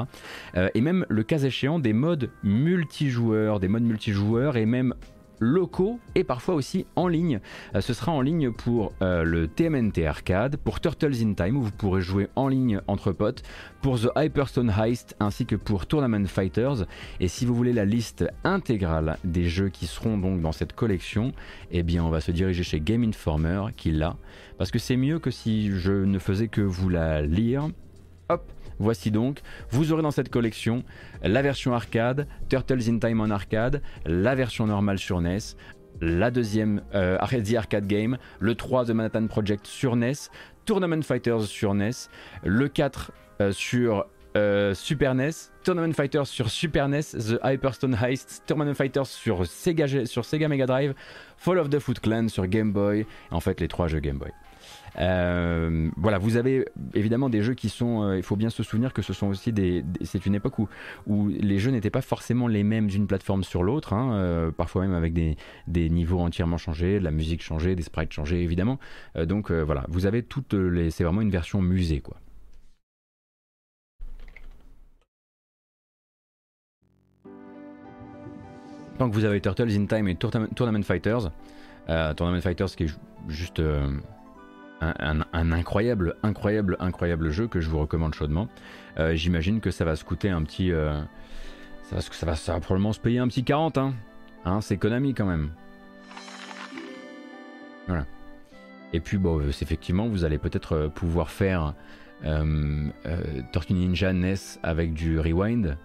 [0.57, 4.95] Euh, et même le cas échéant des modes multijoueurs, des modes multijoueurs et même
[5.41, 7.41] locaux et parfois aussi en ligne.
[7.75, 11.63] Euh, ce sera en ligne pour euh, le TMNT Arcade, pour Turtles in Time où
[11.63, 13.43] vous pourrez jouer en ligne entre potes,
[13.83, 16.87] pour The Hyperstone Heist ainsi que pour Tournament Fighters.
[17.21, 21.33] Et si vous voulez la liste intégrale des jeux qui seront donc dans cette collection,
[21.71, 24.17] eh bien on va se diriger chez Game Informer qui l'a,
[24.59, 27.69] parce que c'est mieux que si je ne faisais que vous la lire.
[28.29, 30.85] Hop, Voici donc, vous aurez dans cette collection
[31.23, 35.39] la version arcade, Turtles in Time en arcade, la version normale sur NES,
[36.01, 40.13] la deuxième euh, Arcade Game, le 3 de Manhattan Project sur NES,
[40.65, 41.91] Tournament Fighters sur NES,
[42.45, 45.31] le 4 euh, sur euh, Super NES,
[45.65, 50.67] Tournament Fighters sur Super NES, The Hyperstone Heist, Tournament Fighters sur Sega, sur Sega Mega
[50.67, 50.95] Drive,
[51.39, 54.33] Fall of the Foot Clan sur Game Boy, en fait les trois jeux Game Boy.
[54.99, 58.03] Euh, voilà, vous avez évidemment des jeux qui sont.
[58.03, 59.85] Euh, il faut bien se souvenir que ce sont aussi des.
[60.03, 60.69] c'est une époque où,
[61.07, 64.83] où les jeux n'étaient pas forcément les mêmes d'une plateforme sur l'autre, hein, euh, parfois
[64.83, 65.37] même avec des,
[65.91, 68.79] niveaux entièrement changés, de la musique changée, des sprites changés évidemment.
[69.25, 70.91] donc voilà, vous avez toutes les.
[70.91, 72.17] C'est vraiment une version musée quoi.
[78.99, 81.31] Donc vous avez Turtles in Time et Tournament Fighters.
[82.17, 83.61] Tournament Fighters qui est juste
[84.81, 88.49] un, incroyable, incroyable, incroyable jeu que je vous recommande chaudement.
[88.99, 90.73] Euh, j'imagine que ça va se coûter un petit.
[90.73, 91.01] Euh,
[91.85, 93.79] ça, va, ça, va, ça, va, probablement se payer un petit 40.
[93.79, 93.95] Hein.
[94.45, 95.51] hein c'est Konami quand même.
[97.87, 98.05] Voilà.
[98.93, 101.75] Et puis, bon, euh, effectivement, vous allez peut-être pouvoir faire
[103.53, 105.77] Tortue Ninja NES avec du rewind.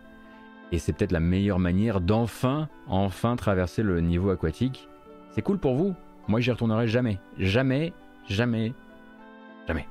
[0.72, 4.88] Et c'est peut-être la meilleure manière d'enfin, enfin traverser le niveau aquatique.
[5.32, 5.94] C'est cool pour vous.
[6.28, 7.20] Moi, j'y retournerai jamais.
[7.38, 7.94] Jamais,
[8.32, 8.74] Jamais.
[9.68, 9.86] Jamais.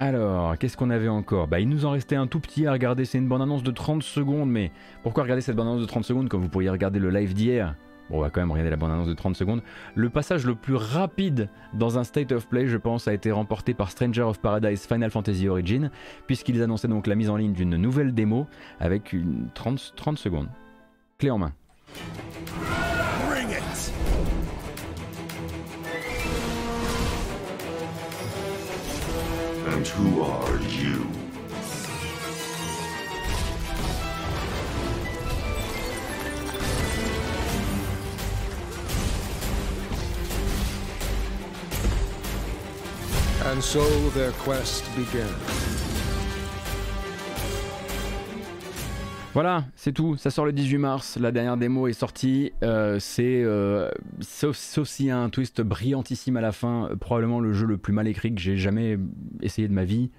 [0.00, 1.48] Alors, qu'est-ce qu'on avait encore?
[1.48, 3.04] Bah, il nous en restait un tout petit à regarder.
[3.04, 6.38] C'est une bande-annonce de 30 secondes, mais pourquoi regarder cette bande-annonce de 30 secondes quand
[6.38, 7.74] vous pourriez regarder le live d'hier?
[8.08, 9.60] Bon, on va quand même regarder la bande-annonce de 30 secondes.
[9.94, 13.74] Le passage le plus rapide dans un State of Play, je pense, a été remporté
[13.74, 15.90] par Stranger of Paradise Final Fantasy Origin,
[16.26, 18.46] puisqu'ils annonçaient donc la mise en ligne d'une nouvelle démo
[18.80, 20.48] avec une 30, 30 secondes.
[21.18, 21.52] Clé en main.
[23.26, 23.92] Bring it.
[29.66, 31.08] And who are you?
[43.50, 45.87] And so their quest began.
[49.38, 50.16] Voilà, c'est tout.
[50.16, 51.16] Ça sort le 18 mars.
[51.16, 52.50] La dernière démo est sortie.
[52.64, 57.52] Euh, c'est, euh, sauf, s'il y a un twist brillantissime à la fin, probablement le
[57.52, 58.98] jeu le plus mal écrit que j'ai jamais
[59.40, 60.10] essayé de ma vie.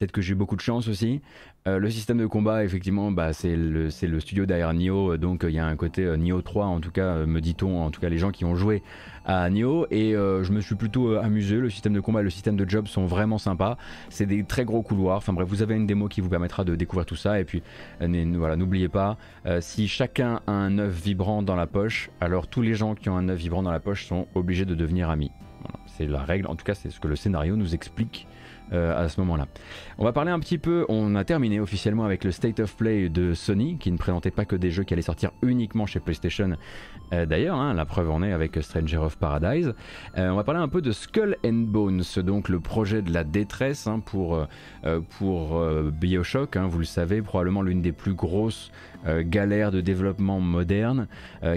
[0.00, 1.20] Peut-être que j'ai eu beaucoup de chance aussi.
[1.68, 5.58] Euh, le système de combat, effectivement, bah, c'est le, studio derrière Nioh, donc il y
[5.58, 8.16] a un côté euh, Nioh 3, en tout cas, me dit-on, en tout cas les
[8.16, 8.82] gens qui ont joué
[9.26, 11.56] à Nioh, et euh, je me suis plutôt amusé.
[11.56, 13.76] Le système de combat et le système de job sont vraiment sympas.
[14.08, 15.18] C'est des très gros couloirs.
[15.18, 17.38] Enfin bref, vous avez une démo qui vous permettra de découvrir tout ça.
[17.38, 17.62] Et puis,
[18.00, 19.18] voilà, n'oubliez pas,
[19.60, 23.18] si chacun a un œuf vibrant dans la poche, alors tous les gens qui ont
[23.18, 25.30] un œuf vibrant dans la poche sont obligés de devenir amis.
[25.84, 28.39] c'est la règle, en tout cas, c'est ce que le scénario nous explique euh,
[28.72, 29.46] à ce moment-là.
[29.98, 33.08] On va parler un petit peu, on a terminé officiellement avec le State of Play
[33.08, 36.56] de Sony, qui ne présentait pas que des jeux qui allaient sortir uniquement chez PlayStation.
[37.12, 39.74] Euh, d'ailleurs, hein, la preuve en est avec Stranger of Paradise.
[40.16, 43.24] Euh, on va parler un peu de Skull and Bones, donc le projet de la
[43.24, 44.46] détresse hein, pour,
[45.18, 46.56] pour Bioshock.
[46.56, 48.70] Hein, vous le savez, probablement l'une des plus grosses
[49.06, 51.08] galères de développement moderne,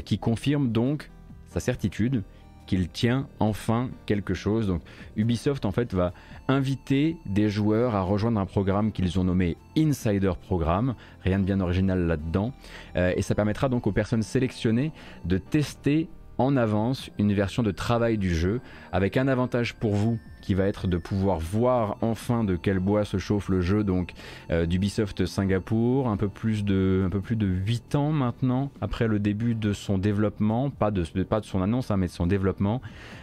[0.06, 1.10] qui confirme donc
[1.48, 2.24] sa certitude
[2.66, 4.68] qu'il tient enfin quelque chose.
[4.68, 4.82] Donc
[5.16, 6.14] Ubisoft en fait va
[6.48, 11.60] inviter des joueurs à rejoindre un programme qu'ils ont nommé Insider Programme, rien de bien
[11.60, 12.54] original là-dedans,
[12.96, 14.92] euh, et ça permettra donc aux personnes sélectionnées
[15.26, 18.60] de tester en avance une version de travail du jeu,
[18.92, 23.06] avec un avantage pour vous qui va être de pouvoir voir enfin de quel bois
[23.06, 23.86] se chauffe le jeu.
[23.86, 24.12] Donc
[24.52, 29.08] euh, d'Ubisoft Singapour, un peu plus de un peu plus de 8 ans maintenant après
[29.08, 32.28] le début de son développement, pas de pas de son annonce hein, mais de son
[32.28, 32.82] développement.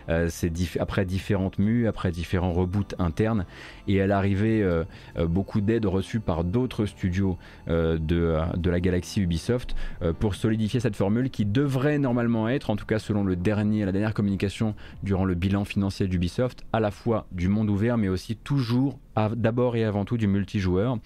[0.08, 0.50] Euh, c'est
[0.80, 3.44] après différentes mues, après différents reboots internes.
[3.86, 4.84] Et elle arrivait euh,
[5.28, 7.36] beaucoup d'aides reçues par d'autres studios
[7.68, 9.76] de, de la galaxie Ubisoft
[10.18, 13.92] pour solidifier cette formule qui devrait normalement être, en tout cas selon le dernier, la
[13.92, 18.36] dernière communication durant le bilan financier d'Ubisoft, à la fois du monde ouvert, mais aussi
[18.36, 18.98] toujours
[19.36, 20.98] d'abord et avant tout du multijoueur.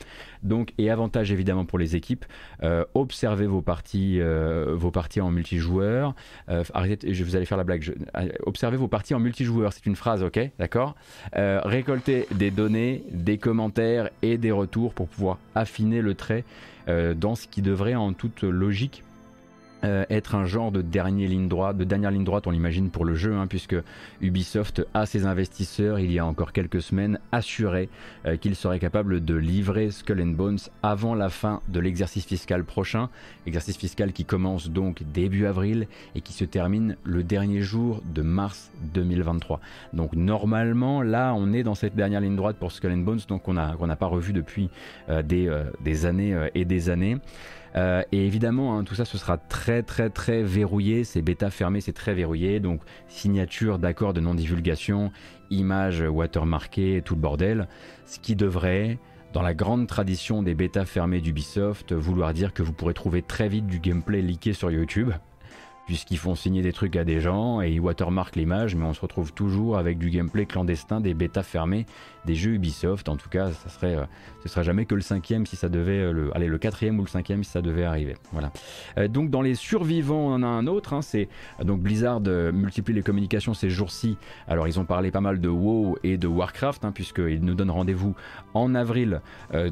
[0.43, 2.25] Donc, et avantage évidemment pour les équipes,
[2.63, 6.15] euh, observez vos parties, euh, vos parties en multijoueur.
[6.49, 7.95] Euh, arrêtez, je vous allez faire la blague.
[8.45, 10.95] observez vos parties en multijoueur, c'est une phrase, ok, d'accord.
[11.35, 16.45] récoltez des données, des commentaires et des retours pour pouvoir affiner le trait
[16.87, 19.03] dans ce qui devrait en toute logique
[19.85, 23.05] euh, être un genre de, dernière ligne droite, de dernière ligne droite, on l'imagine pour
[23.05, 23.77] le jeu, hein, puisque
[24.23, 27.91] Ubisoft a ses investisseurs, il y a encore quelques semaines, assuré
[28.25, 32.65] euh, qu'il serait capable de livrer Skull and Bones avant la fin de l'exercice fiscal
[32.65, 33.11] prochain,
[33.47, 38.23] exercice fiscal qui commence donc début avril et qui se termine le dernier jour de
[38.23, 39.61] mars 2023.
[39.93, 43.49] Donc normalement, là, on est dans cette dernière ligne droite pour Skull and Bones, donc
[43.49, 44.71] on n'a pas revu depuis
[45.11, 47.19] euh, des années et des années.
[47.77, 51.05] Euh, et évidemment, hein, tout ça, ce sera très très très verrouillé.
[51.05, 52.61] C'est bêta fermé, c'est très verrouillé.
[52.61, 55.11] Donc signature d'accord de non-divulgation,
[55.51, 57.69] images watermarkées, tout le bordel.
[58.07, 58.99] Ce qui devrait,
[59.33, 63.49] dans la grande tradition des bêtas fermées d'Ubisoft, vouloir dire que vous pourrez trouver très
[63.49, 65.11] vite du gameplay leaké sur YouTube
[65.87, 69.01] puisqu'ils font signer des trucs à des gens et ils watermarkent l'image, mais on se
[69.01, 71.87] retrouve toujours avec du gameplay clandestin, des bêtas fermées,
[72.27, 73.09] des jeux Ubisoft.
[73.09, 74.05] En tout cas, ça serait, euh,
[74.43, 77.03] ce serait jamais que le cinquième si ça devait, euh, le, allez, le quatrième ou
[77.03, 78.17] le cinquième si ça devait arriver.
[78.33, 78.53] Voilà.
[78.99, 80.93] Euh, donc dans les survivants, on en a un autre.
[80.93, 81.29] Hein, c'est
[81.63, 84.17] donc Blizzard multiplie les communications ces jours-ci.
[84.49, 87.71] Alors ils ont parlé pas mal de WoW et de Warcraft, hein, puisqu'ils nous donnent
[87.71, 88.15] rendez-vous
[88.55, 89.21] en avril,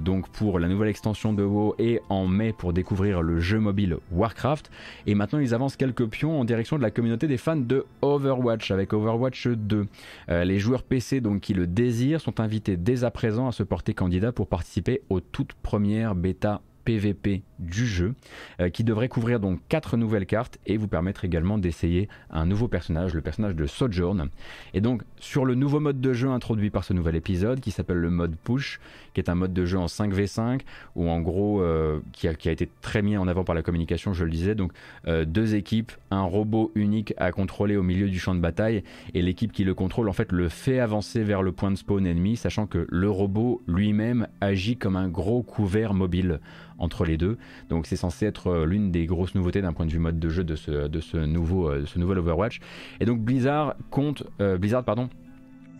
[0.01, 3.97] donc pour la nouvelle extension de WoW et en mai pour découvrir le jeu mobile
[4.11, 4.71] Warcraft.
[5.07, 8.71] Et maintenant ils avancent quelques pion en direction de la communauté des fans de Overwatch
[8.71, 9.87] avec Overwatch 2.
[10.29, 13.63] Euh, les joueurs PC donc qui le désirent sont invités dès à présent à se
[13.63, 18.15] porter candidat pour participer aux toutes premières bêta PVP du jeu,
[18.61, 22.69] euh, qui devrait couvrir donc quatre nouvelles cartes et vous permettre également d'essayer un nouveau
[22.69, 24.29] personnage, le personnage de Sojourn.
[24.75, 27.99] Et donc sur le nouveau mode de jeu introduit par ce nouvel épisode, qui s'appelle
[27.99, 28.81] le mode Push,
[29.15, 30.61] qui est un mode de jeu en 5v5,
[30.97, 34.25] où en gros, euh, qui, a, été très mis en avant par la communication, je
[34.25, 34.73] le disais, donc
[35.07, 38.83] euh, deux équipes, un robot unique à contrôler au milieu du champ de bataille,
[39.15, 42.07] et l'équipe qui le contrôle en fait le fait avancer vers le point de spawn
[42.07, 46.41] ennemi, sachant que le robot lui-même agit comme un gros couvert mobile
[46.79, 47.39] entre les deux.
[47.69, 50.29] Donc c'est censé être euh, l'une des grosses nouveautés d'un point de vue mode de
[50.29, 52.61] jeu de ce, de ce, nouveau, euh, ce nouvel Overwatch.
[53.01, 55.09] Et donc Blizzard compte, euh, Blizzard pardon,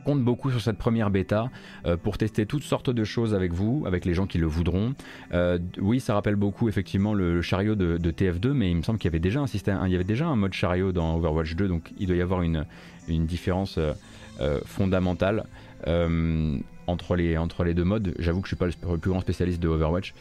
[0.05, 1.49] compte beaucoup sur cette première bêta
[2.03, 4.95] pour tester toutes sortes de choses avec vous, avec les gens qui le voudront.
[5.81, 9.13] oui, ça rappelle beaucoup effectivement le, chariot de, TF2, mais il me semble qu'il y
[9.13, 11.93] avait déjà un système, il y avait déjà un mode chariot dans Overwatch 2, donc
[12.01, 12.67] il doit y avoir une,
[13.07, 13.79] une différence
[14.65, 15.45] fondamentale
[16.87, 18.15] entre les, entre les deux modes.
[18.19, 20.15] J'avoue que je suis pas le, plus grand spécialiste de Overwatch.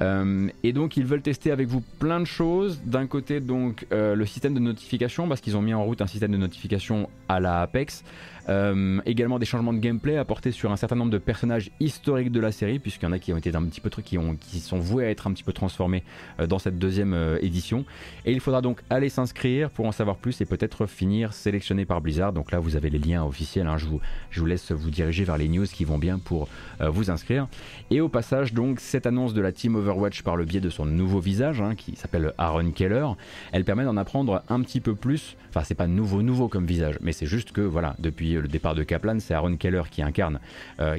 [0.00, 2.80] Euh, et donc ils veulent tester avec vous plein de choses.
[2.84, 6.06] D'un côté donc euh, le système de notification parce qu'ils ont mis en route un
[6.06, 8.04] système de notification à la Apex.
[8.48, 12.40] Euh, également des changements de gameplay apportés sur un certain nombre de personnages historiques de
[12.40, 14.78] la série, puisqu'il y en a qui ont été un petit peu ont, qui sont
[14.78, 16.02] voués à être un petit peu transformés
[16.40, 17.84] euh, dans cette deuxième euh, édition.
[18.24, 22.00] Et il faudra donc aller s'inscrire pour en savoir plus et peut-être finir sélectionné par
[22.00, 22.32] Blizzard.
[22.32, 23.66] Donc là, vous avez les liens officiels.
[23.66, 23.76] Hein.
[23.76, 26.48] Je, vous, je vous laisse vous diriger vers les news qui vont bien pour
[26.80, 27.48] vous inscrire.
[27.90, 30.86] Et au passage, donc, cette annonce de la Team Overwatch par le biais de son
[30.86, 33.06] nouveau visage, hein, qui s'appelle Aaron Keller,
[33.52, 35.36] elle permet d'en apprendre un petit peu plus.
[35.50, 38.74] Enfin, c'est pas nouveau, nouveau comme visage, mais c'est juste que voilà, depuis le départ
[38.74, 40.40] de Kaplan, c'est Aaron Keller qui incarne,
[40.80, 40.98] euh,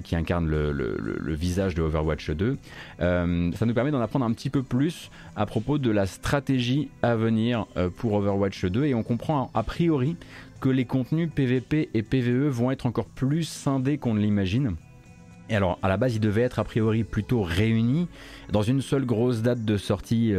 [0.73, 2.57] le, visage de Overwatch 2.
[3.01, 6.89] Euh, ça nous permet d'en apprendre un petit peu plus à propos de la stratégie
[7.01, 10.15] à venir euh, pour Overwatch 2 et on comprend a priori
[10.59, 14.75] que les contenus PVP et PVE vont être encore plus scindés qu'on ne l'imagine.
[15.49, 18.07] Et alors, à la base, ils devaient être a priori plutôt réunis
[18.51, 20.33] dans une seule grosse date de sortie.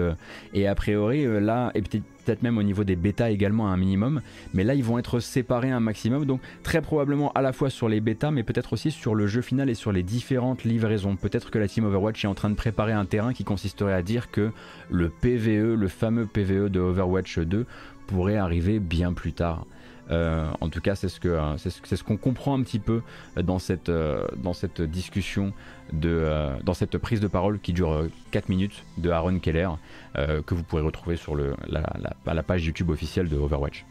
[0.54, 3.76] et a priori, là, et peut-être peut-être même au niveau des bêtas également à un
[3.76, 4.20] minimum,
[4.54, 7.88] mais là ils vont être séparés un maximum, donc très probablement à la fois sur
[7.88, 11.16] les bêtas, mais peut-être aussi sur le jeu final et sur les différentes livraisons.
[11.16, 14.02] Peut-être que la Team Overwatch est en train de préparer un terrain qui consisterait à
[14.02, 14.52] dire que
[14.90, 17.66] le PVE, le fameux PVE de Overwatch 2,
[18.06, 19.66] pourrait arriver bien plus tard.
[20.10, 23.02] Euh, en tout cas, c'est ce que euh, ce, qu'on comprend un petit peu
[23.36, 25.52] dans cette euh, dans cette discussion
[25.92, 26.28] de
[26.62, 29.68] dans cette prise de parole qui dure 4 minutes de Aaron Keller
[30.14, 31.82] que vous pourrez retrouver sur le, la,
[32.26, 33.84] la page YouTube officielle de Overwatch.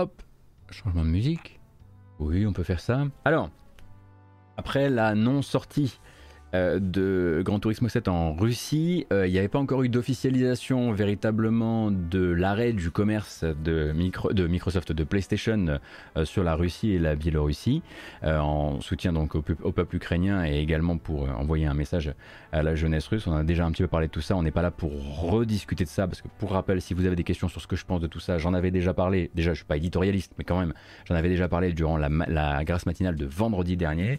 [0.00, 0.22] Hop,
[0.70, 1.58] changement de musique.
[2.20, 3.06] Oui, on peut faire ça.
[3.24, 3.50] Alors,
[4.56, 5.98] après la non-sortie
[6.54, 10.92] euh, de Gran Turismo 7 en Russie, euh, il n'y avait pas encore eu d'officialisation
[10.92, 15.78] véritablement de l'arrêt du commerce de, Microsoft de PlayStation
[16.16, 17.82] euh, sur la Russie et la Biélorussie,
[18.24, 22.12] en soutien donc au, peuple ukrainien et également pour envoyer un message
[22.52, 23.26] à la jeunesse russe.
[23.26, 24.92] On a déjà un petit peu parlé de tout ça, on n'est pas là pour
[25.20, 27.76] rediscuter de ça, parce que pour rappel, si vous avez des questions sur ce que
[27.76, 30.44] je pense de tout ça, j'en avais déjà parlé, déjà je suis pas éditorialiste, mais
[30.44, 30.72] quand même,
[31.04, 34.18] j'en avais déjà parlé durant la, la grâce matinale de vendredi dernier,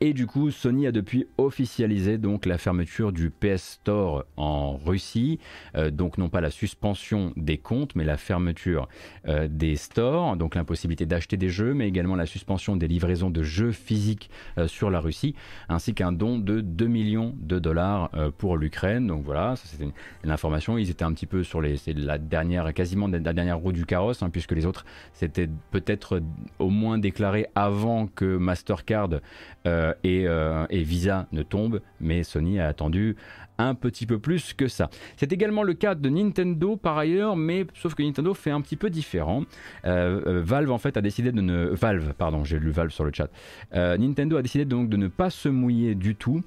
[0.00, 5.40] et du coup Sony a depuis officialisé donc la fermeture du PS Store en Russie,
[5.74, 8.88] euh, donc non pas la suspension des comptes, mais la fermeture
[9.26, 13.42] euh, des stores, donc l'impossibilité d'acheter des jeux, mais également la suspension des livraisons de
[13.42, 15.34] jeux physiques euh, sur la Russie,
[15.68, 19.08] ainsi qu'un don de 2 millions de dollars pour l'Ukraine.
[19.08, 19.90] Donc voilà, c'était
[20.22, 20.78] une, information.
[20.78, 23.86] Ils étaient un petit peu sur les, c'est la dernière, quasiment la dernière roue du
[23.86, 26.22] carrosse, hein, puisque les autres c'était peut-être
[26.60, 29.08] au moins déclaré avant que Mastercard
[29.64, 30.26] et,
[30.70, 33.16] et Visa ne tombe, mais Sony a attendu
[33.58, 34.90] un petit peu plus que ça.
[35.16, 38.76] C'est également le cas de Nintendo par ailleurs, mais sauf que Nintendo fait un petit
[38.76, 39.44] peu différent.
[39.84, 43.04] Euh, euh, Valve en fait a décidé de ne Valve, pardon, j'ai lu Valve sur
[43.04, 43.30] le chat.
[43.74, 46.42] Euh, Nintendo a décidé donc de ne pas se mouiller du tout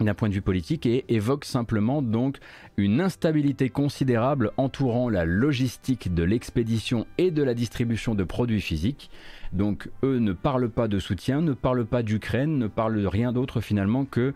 [0.00, 2.38] d'un point de vue politique et évoque simplement donc
[2.76, 9.10] une instabilité considérable entourant la logistique de l'expédition et de la distribution de produits physiques.
[9.52, 13.32] Donc eux ne parlent pas de soutien, ne parlent pas d'Ukraine, ne parlent de rien
[13.32, 14.32] d'autre finalement que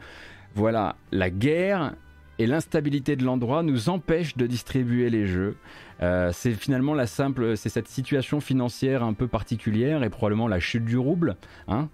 [0.55, 1.95] voilà, la guerre
[2.39, 5.57] et l'instabilité de l'endroit nous empêchent de distribuer les jeux.
[6.03, 10.61] Euh, c'est finalement la simple, c'est cette situation financière un peu particulière et probablement la
[10.61, 11.37] chute du rouble,
[11.69, 11.89] hein,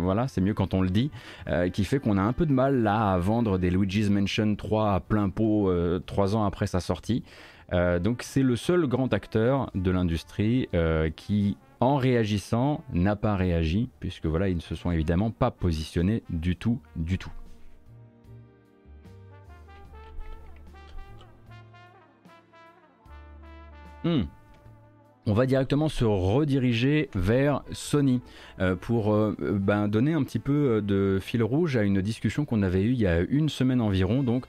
[0.00, 1.10] voilà, c'est mieux quand on le dit,
[1.48, 4.56] euh, qui fait qu'on a un peu de mal là à vendre des Luigi's Mansion
[4.56, 7.22] 3 à plein pot euh, trois ans après sa sortie.
[7.72, 10.68] donc c'est le seul grand acteur de l'industrie
[11.16, 16.22] qui en réagissant n'a pas réagi puisque voilà ils ne se sont évidemment pas positionnés
[16.30, 17.32] du tout du tout.
[24.02, 24.22] Hmm.
[25.26, 28.20] On va directement se rediriger vers Sony
[28.60, 32.62] euh, pour euh, ben, donner un petit peu de fil rouge à une discussion qu'on
[32.62, 34.22] avait eue il y a une semaine environ.
[34.22, 34.46] Donc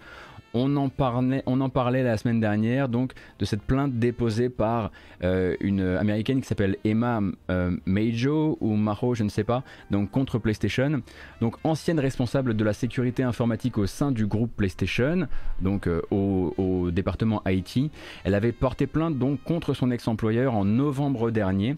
[0.56, 4.92] on en, parlait, la semaine dernière donc de cette plainte déposée par
[5.24, 10.12] euh, une américaine qui s'appelle Emma euh, Majo ou Majo, je ne sais pas, donc
[10.12, 11.02] contre PlayStation.
[11.42, 15.28] Donc ancienne responsable de la sécurité informatique au sein du groupe PlayStation,
[15.62, 17.92] donc euh, au, au, département IT.
[18.24, 21.76] Elle avait porté plainte donc contre son ex-employeur en novembre dernier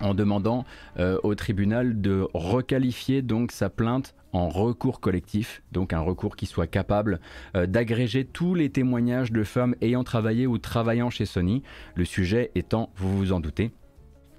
[0.00, 0.64] en demandant
[0.98, 6.66] au tribunal de requalifier donc sa plainte en recours collectif, donc un recours qui soit
[6.66, 7.20] capable
[7.56, 11.62] euh, d'agréger tous les témoignages de femmes ayant travaillé ou travaillant chez Sony,
[11.94, 13.72] le sujet étant, vous vous en doutez,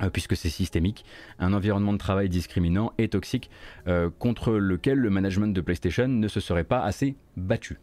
[0.01, 1.05] euh, puisque c'est systémique,
[1.39, 3.49] un environnement de travail discriminant et toxique
[3.87, 7.79] euh, contre lequel le management de PlayStation ne se serait pas assez battu.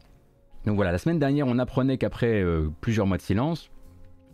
[0.65, 2.45] Donc voilà, la semaine dernière, on apprenait qu'après
[2.81, 3.71] plusieurs mois de silence,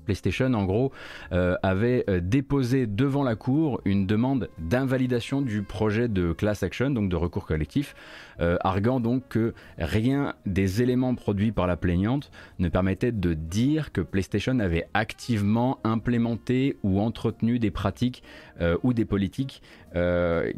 [0.05, 0.93] PlayStation, en gros,
[1.33, 6.91] euh, avait euh, déposé devant la Cour une demande d'invalidation du projet de class action,
[6.91, 7.95] donc de recours collectif,
[8.41, 13.93] euh, arguant donc que rien des éléments produits par la plaignante ne permettait de dire
[13.93, 18.23] que PlayStation avait activement implémenté ou entretenu des pratiques
[18.83, 19.63] ou des politiques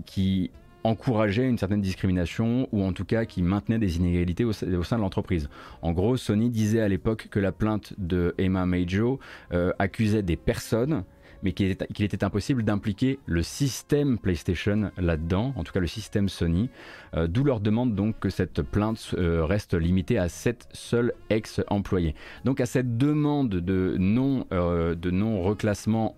[0.04, 0.50] qui
[0.86, 5.00] encourageait une certaine discrimination ou en tout cas qui maintenait des inégalités au, sein de
[5.02, 5.48] l'entreprise.
[5.82, 9.18] En gros, Sony disait à l'époque que la plainte de Emma Majo
[9.52, 11.04] euh, accusait des personnes
[11.42, 16.70] mais qu'il était, impossible d'impliquer le système PlayStation là-dedans, en tout cas le système Sony,
[17.14, 22.14] euh, d'où leur demande donc que cette plainte euh, reste limitée à sept seuls ex-employés.
[22.44, 24.94] Donc à cette demande de non, euh,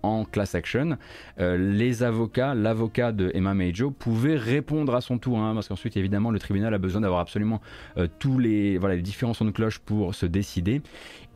[0.03, 0.97] en class action,
[1.37, 6.31] les avocats, l'avocat de Emma Majo pouvait répondre à son tour, hein, parce qu'ensuite évidemment
[6.31, 7.61] le tribunal a besoin d'avoir absolument
[8.19, 10.81] tous les, les différents sons de cloche pour se décider.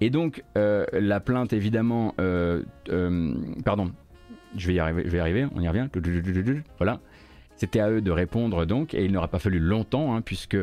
[0.04, 3.34] Et donc, euh, la plainte, évidemment, euh, euh,
[3.64, 3.93] pardon,
[4.58, 5.88] je vais y arriver, on y revient,
[6.78, 6.99] voilà.
[7.56, 10.58] C'était à eux de répondre donc, et il n'aura pas fallu longtemps, hein, puisque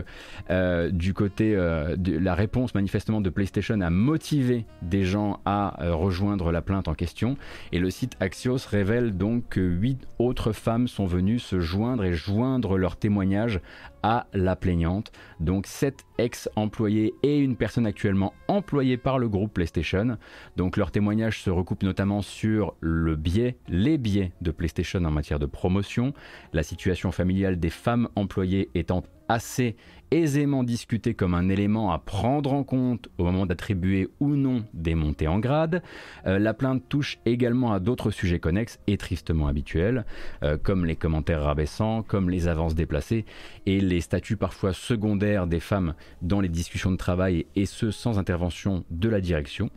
[0.91, 6.61] du côté de la réponse manifestement de PlayStation a motivé des gens à rejoindre la
[6.61, 7.39] plainte en question,
[7.73, 12.13] et le site Axios révèle donc que huit autres femmes sont venues se joindre et
[12.13, 13.61] joindre leur témoignage
[14.03, 15.13] à la plaignante.
[15.41, 20.17] Donc 7 ex-employés et une personne actuellement employée par le groupe PlayStation.
[20.57, 25.39] Donc leurs témoignages se recoupent notamment sur le biais, les biais de PlayStation en matière
[25.39, 26.13] de promotion,
[26.53, 29.77] la situation familiale des femmes employées étant assez
[30.11, 34.97] aisément discuté comme un élément à prendre en compte au moment d'attribuer ou non des
[34.97, 35.85] montées en grade.
[36.27, 40.05] Euh, la plainte touche également à d'autres sujets connexes et tristement habituels,
[40.43, 43.25] euh, comme les commentaires rabaissants, comme les avances déplacées
[43.67, 48.19] et les statuts parfois secondaires des femmes dans les discussions de travail et ce sans
[48.19, 49.71] intervention de la direction.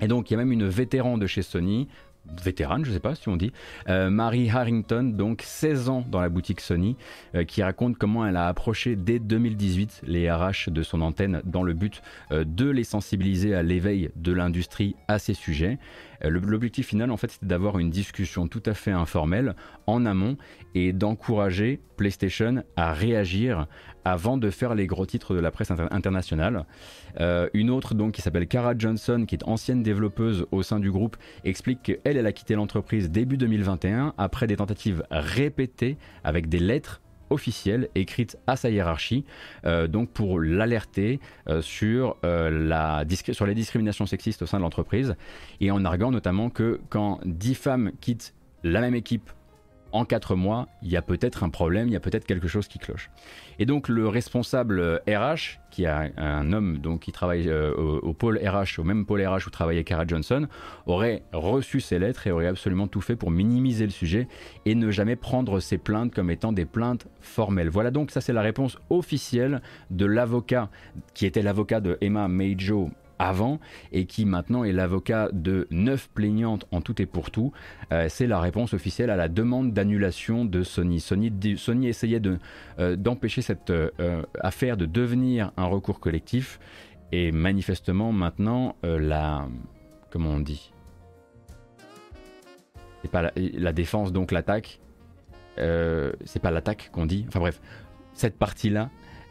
[0.00, 1.88] Et donc il y a même une vétéran de chez Sony,
[2.42, 3.52] vétérane, je ne sais pas si on dit,
[3.88, 6.96] euh, Marie Harrington, donc 16 ans dans la boutique Sony,
[7.34, 11.62] euh, qui raconte comment elle a approché dès 2018 les RH de son antenne dans
[11.62, 15.78] le but euh, de les sensibiliser à l'éveil de l'industrie à ces sujets.
[16.22, 19.54] L'objectif final, en fait, c'était d'avoir une discussion tout à fait informelle
[19.86, 20.36] en amont
[20.74, 23.66] et d'encourager PlayStation à réagir
[24.04, 26.64] avant de faire les gros titres de la presse internationale.
[27.20, 30.90] Euh, une autre donc qui s'appelle Cara Johnson, qui est ancienne développeuse au sein du
[30.90, 36.58] groupe, explique qu'elle elle a quitté l'entreprise début 2021 après des tentatives répétées avec des
[36.58, 37.00] lettres
[37.32, 39.24] officielles écrites à sa hiérarchie,
[39.64, 45.16] euh, donc pour l'alerter euh, sur, la sur les discriminations sexistes au sein de l'entreprise,
[45.60, 49.30] et en arguant notamment que quand 10 femmes quittent la même équipe
[49.92, 52.68] en 4 mois, il y a peut-être un problème, il y a peut-être quelque chose
[52.68, 53.10] qui cloche.
[53.58, 55.36] Et donc le responsable RH, euh,
[55.70, 59.46] qui est un homme donc, qui travaille euh, au, pôle RH, au même pôle RH
[59.46, 60.46] où travaillait Kara Johnson,
[60.86, 64.28] aurait reçu ces lettres et aurait absolument tout fait pour minimiser le sujet
[64.66, 67.68] et ne jamais prendre ces plaintes comme étant des plaintes formelles.
[67.68, 70.70] Voilà donc ça c'est la réponse officielle de l'avocat
[71.14, 72.90] qui était l'avocat de Emma Majo
[73.22, 73.60] avant
[73.92, 77.52] et qui maintenant est l'avocat de neuf plaignantes en tout et pour tout.
[77.92, 81.00] Euh, c'est la réponse officielle à la demande d'annulation de Sony.
[81.00, 82.20] Sony, essayait
[82.78, 86.58] euh, d'empêcher cette euh, affaire de devenir un recours collectif
[87.12, 89.46] et manifestement maintenant la
[90.10, 90.72] comment on dit?
[93.02, 94.80] C'est pas la, défense donc l'attaque
[95.56, 97.60] c'est pas l'attaque qu'on dit enfin bref
[98.14, 98.70] cette partie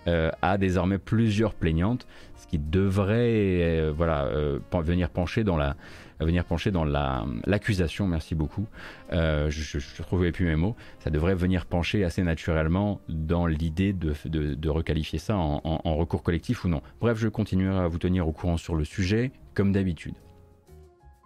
[0.05, 2.07] là a désormais plusieurs plaignantes
[2.41, 5.75] ce qui devrait euh, voilà, euh, venir pencher dans la
[6.19, 8.67] venir pencher dans l'accusation, merci beaucoup.
[9.11, 10.75] Euh, je, je, trouvais plus mes mots.
[10.99, 16.63] Ça devrait venir pencher assez naturellement dans l'idée de, de, requalifier ça en, recours collectif
[16.63, 16.83] ou non.
[16.99, 20.13] Bref, je continuerai à vous tenir au courant sur le sujet, comme d'habitude.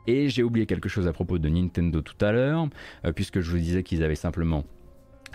[0.07, 2.65] Et j'ai oublié quelque chose à propos de Nintendo tout à l'heure,
[3.15, 4.63] puisque je vous disais qu'ils avaient simplement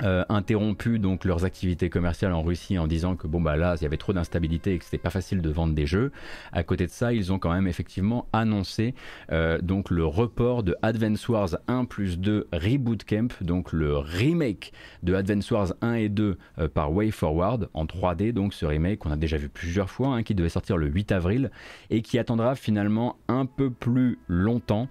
[0.03, 3.83] euh, interrompu donc leurs activités commerciales en Russie en disant que bon bah là il
[3.83, 6.11] y avait trop d'instabilité et que c'était pas facile de vendre des jeux.
[6.53, 8.95] À côté de ça, ils ont quand même effectivement annoncé
[9.31, 14.73] euh, donc le report de Advance Wars 1 plus 2 Reboot Camp, donc le remake
[15.03, 19.01] de Advance Wars 1 et 2 euh, par Way Forward en 3D, donc ce remake
[19.01, 21.51] qu'on a déjà vu plusieurs fois, hein, qui devait sortir le 8 avril
[21.91, 24.89] et qui attendra finalement un peu plus longtemps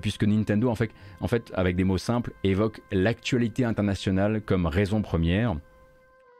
[0.00, 0.90] puisque Nintendo en fait,
[1.20, 5.56] en fait avec des mots simples évoque l'actualité internationale comme raison première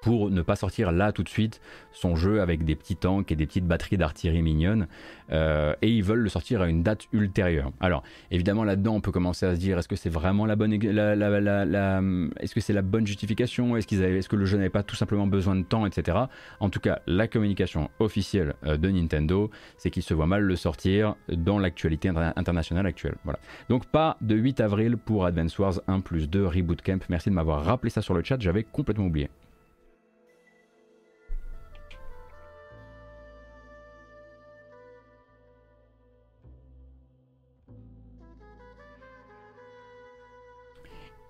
[0.06, 3.34] pour ne pas sortir là tout de suite son jeu avec des petits tanks et
[3.34, 4.86] des petites batteries d'artillerie mignonnes.
[5.32, 7.72] Euh, et ils veulent le sortir à une date ultérieure.
[7.80, 10.74] Alors évidemment là-dedans on peut commencer à se dire est-ce que c'est vraiment la bonne,
[10.74, 15.56] est-ce que c'est la bonne justification, est-ce que le jeu n'avait pas tout simplement besoin
[15.56, 16.18] de temps, etc.
[16.60, 20.54] En tout cas la communication officielle euh, de Nintendo, c'est qu'ils se voient mal le
[20.54, 23.16] sortir dans l'actualité internationale actuelle.
[23.68, 27.02] Donc pas de 8 avril pour Advance Wars 1 plus 2 Reboot Camp.
[27.08, 29.28] Merci de m'avoir rappelé ça sur le chat, j'avais complètement oublié.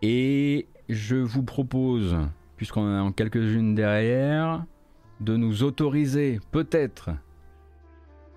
[0.03, 2.17] Et je vous propose,
[2.57, 4.65] puisqu'on en a quelques-unes derrière,
[5.21, 7.11] de nous autoriser, peut-être,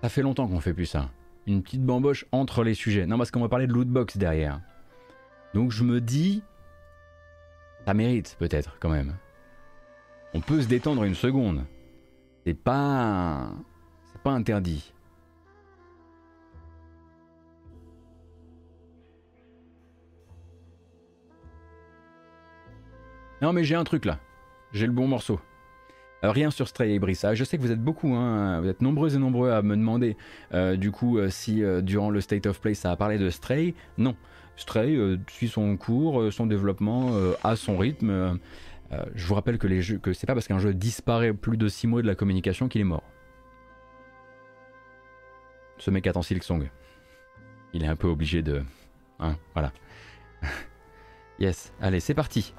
[0.02, 1.10] ça fait longtemps qu'on fait plus ça,
[1.46, 3.06] une petite bamboche entre les sujets.
[3.06, 4.60] Non, parce qu'on va parler de lootbox derrière.
[5.54, 6.42] Donc je me dis,
[7.86, 9.14] ça mérite peut-être quand même.
[10.32, 11.64] On peut se détendre une seconde.
[12.46, 13.50] C'est pas,
[14.12, 14.92] c'est pas interdit.
[23.42, 24.18] Non, mais j'ai un truc là.
[24.72, 25.40] J'ai le bon morceau.
[26.24, 27.34] Euh, rien sur Stray et Brissa.
[27.34, 30.16] Je sais que vous êtes beaucoup, hein, vous êtes nombreux et nombreux à me demander
[30.52, 33.74] euh, du coup euh, si durant le State of Play ça a parlé de Stray.
[33.98, 34.16] Non.
[34.56, 34.98] Stray
[35.30, 37.12] suit son cours, son développement
[37.42, 38.38] à son rythme.
[39.14, 42.06] je vous rappelle que c'est pas parce qu'un jeu disparaît plus de 6 mois de
[42.06, 43.04] la communication qu'il est mort.
[45.78, 46.70] Ce mec attend Silksong.
[47.72, 48.62] Il est un peu obligé de.
[49.18, 49.72] Hein, voilà.
[51.38, 52.52] yes, allez, c'est parti.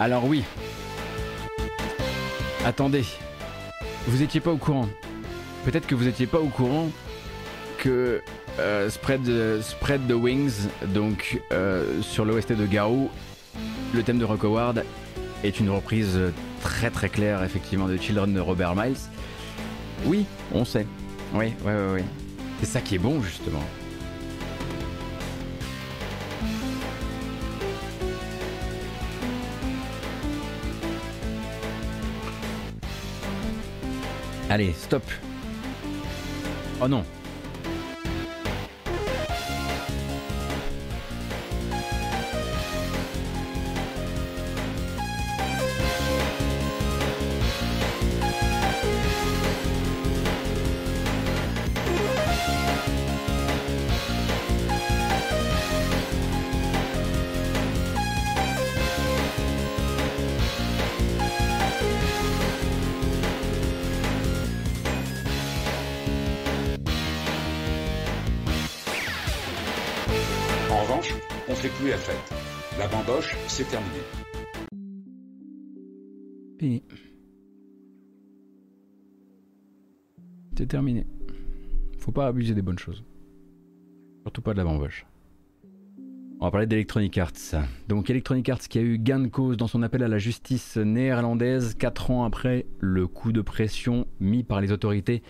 [0.00, 0.42] Alors oui.
[2.64, 3.04] Attendez.
[4.06, 4.88] Vous étiez pas au courant.
[5.66, 6.88] Peut-être que vous étiez pas au courant
[7.76, 8.22] que
[8.58, 9.28] euh, Spread,
[9.60, 13.10] Spread the Wings, donc euh, sur l'OST de Garou,
[13.92, 14.84] le thème de Rock Howard
[15.44, 16.18] est une reprise
[16.62, 18.96] très très claire effectivement de Children de Robert Miles.
[20.06, 20.24] Oui,
[20.54, 20.86] on sait.
[21.34, 22.02] Oui, oui, oui, oui.
[22.60, 23.62] C'est ça qui est bon justement.
[34.50, 35.04] Allez, stop.
[36.80, 37.04] Oh non,
[80.70, 81.04] terminé.
[81.98, 83.04] Faut pas abuser des bonnes choses.
[84.22, 85.04] Surtout pas de la bamboche.
[86.38, 87.60] On va parler d'Electronic Arts.
[87.88, 90.76] Donc Electronic Arts qui a eu gain de cause dans son appel à la justice
[90.78, 95.22] néerlandaise 4 ans après le coup de pression mis par les autorités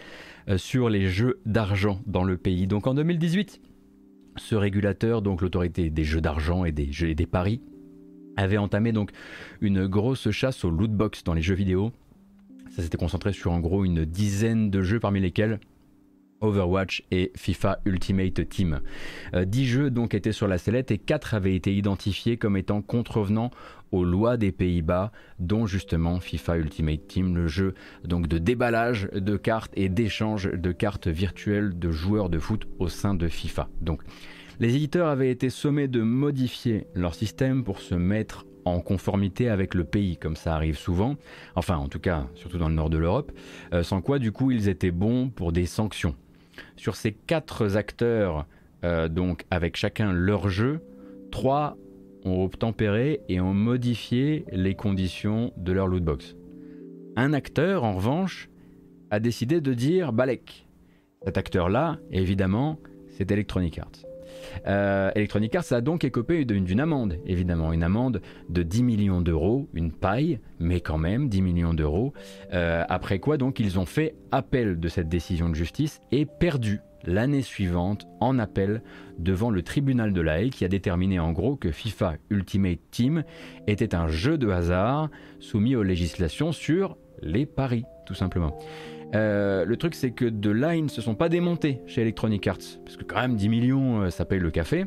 [0.48, 2.66] euh, sur les jeux d'argent dans le pays.
[2.66, 3.60] Donc en 2018,
[4.36, 7.62] ce régulateur, donc l'autorité des jeux d'argent et des jeux des paris,
[8.36, 9.10] avait entamé donc
[9.60, 11.92] une grosse chasse aux loot box dans les jeux vidéo.
[12.70, 15.58] Ça s'était concentré sur en gros une dizaine de jeux parmi lesquels
[16.40, 18.80] Overwatch et FIFA Ultimate Team.
[19.34, 22.80] Euh, dix jeux donc étaient sur la sellette et quatre avaient été identifiés comme étant
[22.80, 23.50] contrevenants
[23.92, 29.36] aux lois des Pays-Bas, dont justement FIFA Ultimate Team, le jeu donc de déballage de
[29.36, 33.68] cartes et d'échange de cartes virtuelles de joueurs de foot au sein de FIFA.
[33.80, 34.02] Donc
[34.60, 39.74] les éditeurs avaient été sommés de modifier leur système pour se mettre en conformité avec
[39.74, 41.16] le pays, comme ça arrive souvent,
[41.54, 43.32] enfin en tout cas surtout dans le nord de l'Europe,
[43.72, 46.14] euh, sans quoi du coup ils étaient bons pour des sanctions.
[46.76, 48.46] Sur ces quatre acteurs,
[48.84, 50.80] euh, donc avec chacun leur jeu,
[51.30, 51.76] trois
[52.24, 56.36] ont obtempéré et ont modifié les conditions de leur lootbox.
[57.16, 58.48] Un acteur, en revanche,
[59.10, 60.66] a décidé de dire Balek.
[61.24, 64.09] Cet acteur-là, évidemment, c'est Electronic Arts.
[64.66, 69.68] Euh, Electronic Arts a donc écopé d'une amende, évidemment, une amende de 10 millions d'euros,
[69.74, 72.12] une paille, mais quand même 10 millions d'euros.
[72.52, 76.80] Euh, après quoi, donc, ils ont fait appel de cette décision de justice et perdu
[77.04, 78.82] l'année suivante en appel
[79.18, 83.24] devant le tribunal de la Haye qui a déterminé en gros que FIFA Ultimate Team
[83.66, 85.08] était un jeu de hasard
[85.38, 88.58] soumis aux législations sur les paris, tout simplement.
[89.14, 92.46] Euh, le truc, c'est que de là, ils ne se sont pas démontés chez Electronic
[92.46, 94.86] Arts, parce que quand même 10 millions, euh, ça paye le café.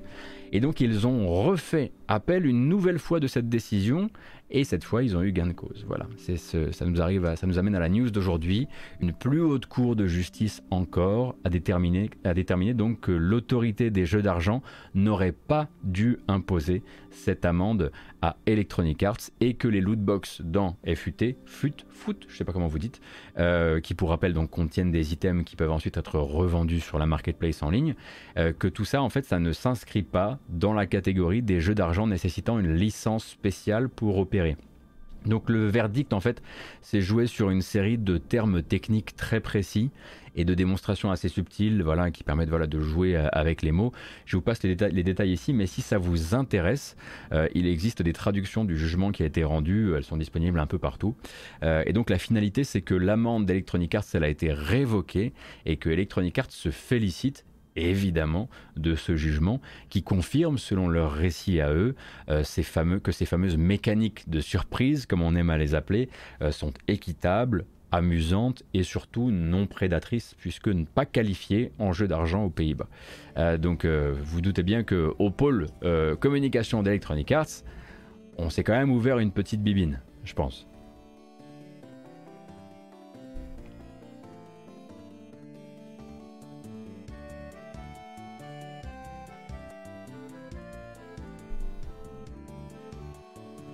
[0.51, 4.09] Et donc, ils ont refait appel une nouvelle fois de cette décision,
[4.51, 5.83] et cette fois, ils ont eu gain de cause.
[5.87, 8.67] Voilà, c'est ça nous arrive, ça nous amène à la news d'aujourd'hui.
[9.01, 14.05] Une plus haute cour de justice encore a déterminé, a déterminé donc que l'autorité des
[14.05, 14.61] jeux d'argent
[14.93, 16.83] n'aurait pas dû imposer
[17.13, 17.91] cette amende
[18.21, 22.67] à Electronic Arts et que les lootbox dans FUT, FUT, FUT, je sais pas comment
[22.67, 23.01] vous dites,
[23.37, 27.05] euh, qui pour rappel donc contiennent des items qui peuvent ensuite être revendus sur la
[27.05, 27.95] marketplace en ligne,
[28.37, 31.75] euh, que tout ça en fait ça ne s'inscrit pas dans la catégorie des jeux
[31.75, 34.57] d'argent nécessitant une licence spéciale pour opérer.
[35.25, 36.41] Donc le verdict en fait
[36.81, 39.91] c'est joué sur une série de termes techniques très précis
[40.35, 43.91] et de démonstrations assez subtiles voilà, qui permettent voilà, de jouer euh, avec les mots.
[44.25, 46.95] Je vous passe les, détails, ici, mais si ça vous intéresse,
[47.31, 50.67] euh, il existe des traductions du jugement qui a été rendu, elles sont disponibles un
[50.67, 51.15] peu partout.
[51.63, 55.33] Euh, et donc la finalité, c'est que l'amende d'Electronic Arts, elle a été révoquée
[55.65, 59.59] et que Electronic Arts se félicite évidemment de ce jugement
[59.89, 61.95] qui confirme selon leur récit à eux
[62.43, 62.63] ces
[63.01, 66.07] que ces fameuses mécaniques de surprise comme on aime à les appeler
[66.51, 72.87] sont équitables amusante et surtout non prédatrice puisque pas qualifiée en jeu d'argent aux Pays-Bas.
[73.37, 77.63] Euh, donc euh, vous doutez bien que au pôle euh, communication d'Electronic Arts,
[78.37, 80.67] on s'est quand même ouvert une petite bibine, je pense.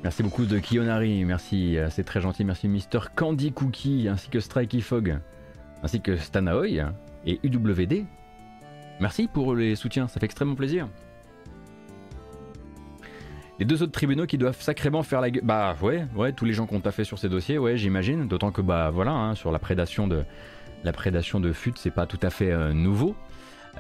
[0.02, 4.39] Merci beaucoup de Kionari, merci, euh, c'est très gentil, merci Mister Candy Cookie, ainsi que
[4.39, 5.20] Strikey Fog,
[5.84, 6.82] ainsi que Stanahoy
[7.26, 8.06] et UWD.
[9.02, 10.88] Merci pour les soutiens, ça fait extrêmement plaisir.
[13.60, 15.43] Les deux autres tribunaux qui doivent sacrément faire la gueule.
[15.43, 18.30] Bah ouais, ouais, tous les gens qu'on t'a fait sur ces dossiers, ouais, j'imagine.
[18.30, 20.24] D'autant que bah voilà, hein, sur la prédation de
[20.86, 23.16] la prédation de FUT, c'est pas tout à fait euh, nouveau.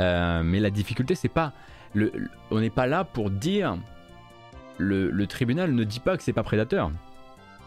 [0.01, 1.53] Euh, mais la difficulté, c'est pas
[1.93, 2.11] le,
[2.51, 3.77] on n'est pas là pour dire
[4.79, 6.91] le, tribunal ne dit pas que c'est pas prédateur.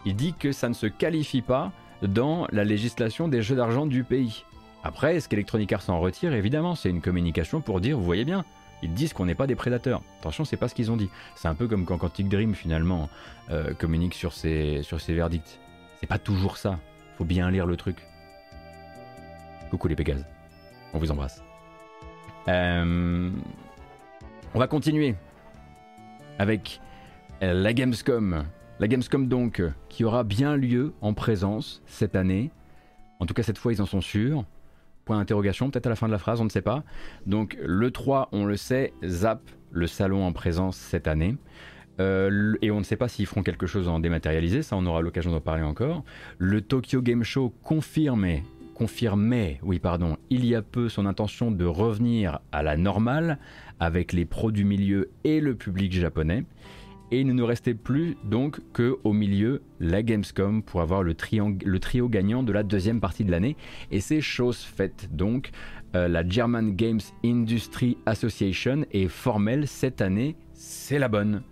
[0.05, 4.03] Il dit que ça ne se qualifie pas dans la législation des jeux d'argent du
[4.03, 4.43] pays.
[4.83, 8.43] Après, est-ce qu'Electronic Arts s'en retire Évidemment, c'est une communication pour dire, vous voyez bien,
[8.81, 10.01] ils disent qu'on n'est pas des prédateurs.
[10.19, 11.09] Attention, c'est pas ce qu'ils ont dit.
[11.35, 13.09] C'est un peu comme quand Quantic Dream finalement
[13.49, 15.59] euh, communique sur ses, sur ses verdicts.
[16.01, 16.79] C'est pas toujours ça.
[17.17, 17.97] Faut bien lire le truc.
[19.69, 20.25] Coucou les Pégases.
[20.93, 21.41] On vous embrasse.
[22.49, 23.29] Euh,
[24.53, 25.15] on va continuer
[26.37, 26.81] avec
[27.51, 28.45] la Gamescom.
[28.79, 32.51] La Gamescom donc, qui aura bien lieu en présence cette année.
[33.19, 34.45] En tout cas, cette fois, ils en sont sûrs.
[35.03, 36.83] Point d'interrogation, peut-être à la fin de la phrase, on ne sait pas.
[37.25, 39.41] Donc le 3, on le sait, Zap,
[39.71, 41.35] le salon en présence cette année.
[41.99, 45.01] Euh, et on ne sait pas s'ils feront quelque chose en dématérialisé, ça on aura
[45.01, 46.03] l'occasion d'en parler encore.
[46.39, 51.65] Le Tokyo Game Show confirmait, confirmait, oui pardon, il y a peu son intention de
[51.65, 53.37] revenir à la normale
[53.79, 56.45] avec les pros du milieu et le public japonais.
[57.13, 61.13] Et il ne nous restait plus donc que au milieu la Gamescom pour avoir le,
[61.13, 63.55] trio gagnant de la deuxième partie de l'année.
[63.91, 65.51] Et c'est chose faite donc.
[65.95, 71.43] Euh, la German Games Industry Association est formelle cette année, c'est la bonne.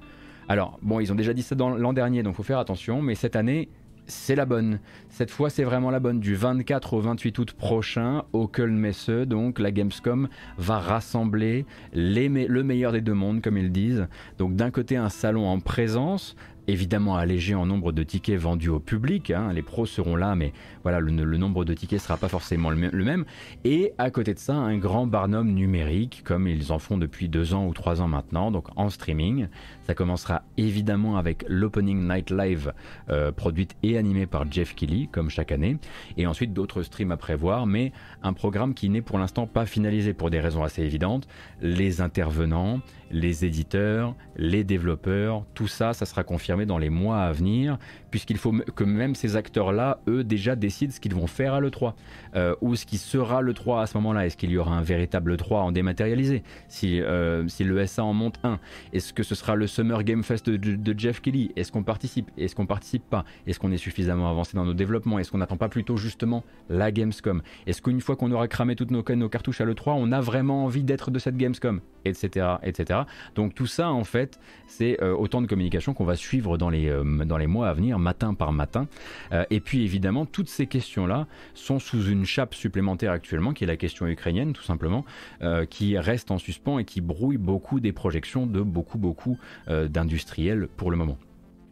[0.48, 3.36] Alors bon, ils ont déjà dit ça l'an dernier, donc faut faire attention, mais cette
[3.36, 3.70] année,
[4.12, 4.80] c'est la bonne.
[5.10, 6.20] Cette fois, c'est vraiment la bonne.
[6.20, 12.62] Du 24 au 28 août prochain, au Köln Messe, donc la Gamescom va rassembler le
[12.62, 14.08] meilleur des deux mondes, comme ils disent.
[14.38, 16.36] Donc d'un côté, un salon en présence,
[16.68, 19.32] évidemment allégé en nombre de tickets vendus au public.
[19.32, 19.52] Hein.
[19.54, 20.54] Les pros seront là, mais
[20.84, 23.26] voilà, le, nombre de tickets sera pas forcément le, même.
[23.64, 27.54] Et à côté de ça, un grand barnum numérique, comme ils en font depuis deux
[27.54, 29.48] ans ou trois ans maintenant, donc en streaming.
[29.84, 32.74] Ça commencera évidemment avec l'Opening Night Live,
[33.10, 35.78] euh, produite et animée par Jeff Kelly, comme chaque année.
[36.18, 37.92] Et ensuite d'autres streams à prévoir, mais
[38.24, 41.28] un programme qui n'est pour l'instant pas finalisé pour des raisons assez évidentes.
[41.62, 42.80] Les intervenants,
[43.12, 47.78] les éditeurs, les développeurs, tout ça, ça sera confirmé dans les mois à venir,
[48.10, 51.94] puisqu'il faut que même ces acteurs-là, eux, déjà décident ce qu'ils vont faire à l'E3,
[52.36, 54.26] euh, ou ce qui sera l'E3 à ce moment-là.
[54.26, 58.40] Est-ce qu'il y aura un véritable E3 en dématérialisé si, euh, si le en monte
[58.44, 58.60] un
[58.94, 62.30] Est-ce que ce sera le Summer Game Fest de, Jeff Kelly Est-ce qu'on participe?
[62.38, 63.26] Est-ce qu'on participe pas?
[63.48, 65.20] Est-ce qu'on est suffisamment avancé dans nos développements?
[65.20, 67.42] Est-ce qu'on n'attend pas plutôt justement la Gamescom?
[67.66, 70.66] Est-ce qu'une fois qu'on aura cramé toutes nos, nos cartouches à l'E3, on a vraiment
[70.66, 71.82] envie d'être de cette Gamescom?
[72.04, 72.48] Etc.
[72.64, 73.02] etc.
[73.36, 76.92] Donc tout ça, en fait, c'est euh, autant de communication qu'on va suivre dans les,
[77.38, 78.88] les mois à venir matin par matin.
[79.32, 83.68] Euh, et puis évidemment, toutes ces questions-là sont sous une chape supplémentaire actuellement, qui est
[83.68, 85.06] la question ukrainienne tout simplement,
[85.42, 89.61] euh, qui reste en suspens et qui brouille beaucoup des projections de beaucoup, beaucoup euh,
[89.68, 91.18] d'industriels pour le moment.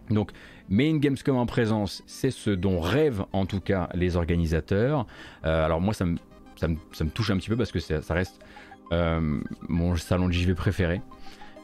[0.09, 0.31] Donc,
[0.69, 5.05] mais une Gamescom en présence, c'est ce dont rêvent en tout cas les organisateurs.
[5.43, 6.17] alors moi, ça me,
[6.55, 8.39] ça, me, touche un petit peu parce que ça reste
[9.67, 11.01] mon salon de JV préféré.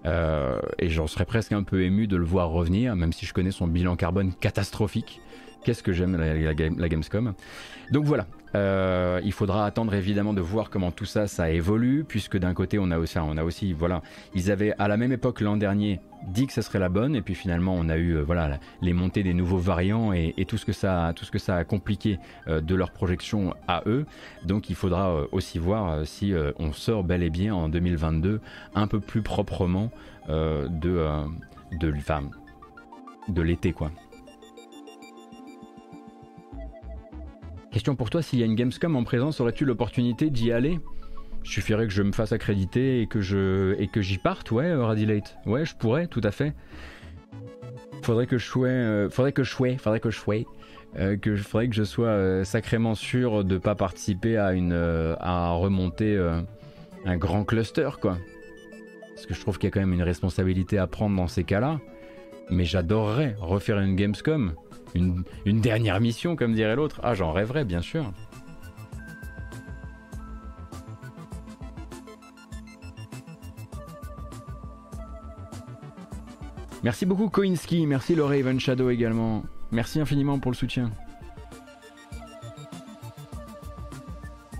[0.06, 3.34] Euh, et j'en serais presque un peu ému de le voir revenir, même si je
[3.34, 5.22] connais son bilan carbone catastrophique.
[5.66, 7.34] Qu'est-ce que j'aime la, Gamescom.
[7.90, 12.38] Donc voilà, euh, il faudra attendre évidemment de voir comment tout ça, ça évolue, puisque
[12.38, 14.04] d'un côté on a aussi, voilà,
[14.36, 17.24] ils avaient à la même époque l'an dernier dit que ce serait la bonne, et
[17.24, 20.66] puis finalement on a eu, euh, voilà, les montées des nouveaux variants et, tout ce
[20.68, 24.06] que ça, tout ça a compliqué de leur projection à eux.
[24.44, 28.40] Donc il faudra aussi voir si on sort bel et bien en 2022
[28.76, 29.90] un peu plus proprement
[30.30, 30.68] de,
[31.72, 31.94] de,
[33.30, 33.90] de l'été, quoi.
[37.76, 40.80] Question pour toi, s'il y a une Gamescom en présence, aurais-tu l'opportunité d'y aller?
[41.44, 44.86] Suffirait que je me fasse accréditer et que je et que j'y parte, ouais, euh,
[44.86, 45.36] Radilate.
[45.46, 46.54] Ouais, je pourrais, tout à fait.
[48.02, 50.46] Faudrait que je sois, euh, faudrait que je sois, faudrait que je sois,
[50.98, 54.72] euh, que faudrait que je sois sacrément sûr de pas participer à une
[55.20, 56.18] à remonter
[57.04, 58.20] un grand cluster, quoi.
[59.14, 61.44] Parce que je trouve qu'il y a quand même une responsabilité à prendre dans ces
[61.44, 61.82] cas-là.
[62.50, 64.54] Mais j'adorerais refaire une Gamescom
[64.96, 67.00] une, dernière mission, comme dirait l'autre.
[67.04, 68.12] Ah, j'en rêverais, bien sûr.
[76.84, 79.44] Merci beaucoup Koinski, merci le Raven Shadow également.
[79.72, 80.92] Merci infiniment pour le soutien.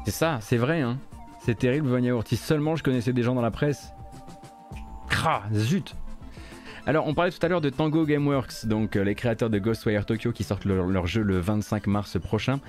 [0.06, 0.98] C'est ça, c'est vrai, hein.
[1.40, 3.94] C'est terrible, Vanya Si seulement je connaissais des gens dans la presse.
[5.08, 5.96] Crah, zut
[6.88, 10.06] Alors, on parlait tout à l'heure de Tango Gameworks, donc euh, les créateurs de Ghostwire
[10.06, 12.60] Tokyo qui sortent leur, jeu le 25 mars prochain.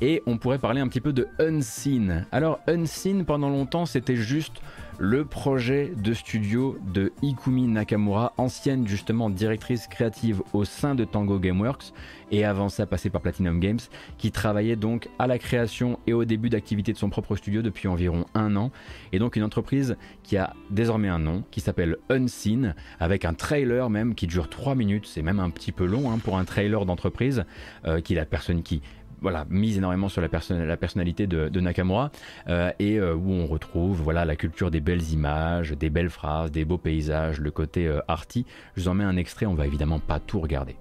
[0.00, 2.26] Et on pourrait parler un petit peu de Unseen.
[2.32, 4.60] Alors, Unseen, pendant longtemps, c'était juste
[5.02, 11.38] le projet de studio de Ikumi Nakamura, ancienne justement directrice créative au sein de Tango
[11.38, 11.94] Gameworks
[12.30, 13.78] et avant ça passé par Platinum Games,
[14.18, 17.88] qui travaillait donc à la création et au début d'activité de son propre studio depuis
[17.88, 18.72] environ un an.
[19.12, 23.88] Et donc une entreprise qui a désormais un nom, qui s'appelle Unseen, avec un trailer
[23.88, 26.84] même qui dure 3 minutes, c'est même un petit peu long hein, pour un trailer
[26.84, 27.44] d'entreprise,
[27.86, 28.82] euh, qui la personne qui
[29.20, 32.10] voilà, mise énormément sur la, personnalité de, Nakamura
[32.48, 36.50] euh, et euh, où on retrouve voilà, la culture des belles images, des belles phrases,
[36.50, 38.46] des beaux paysages, le côté euh, arty.
[38.76, 40.76] Je vous en mets un extrait, on va évidemment pas tout regarder.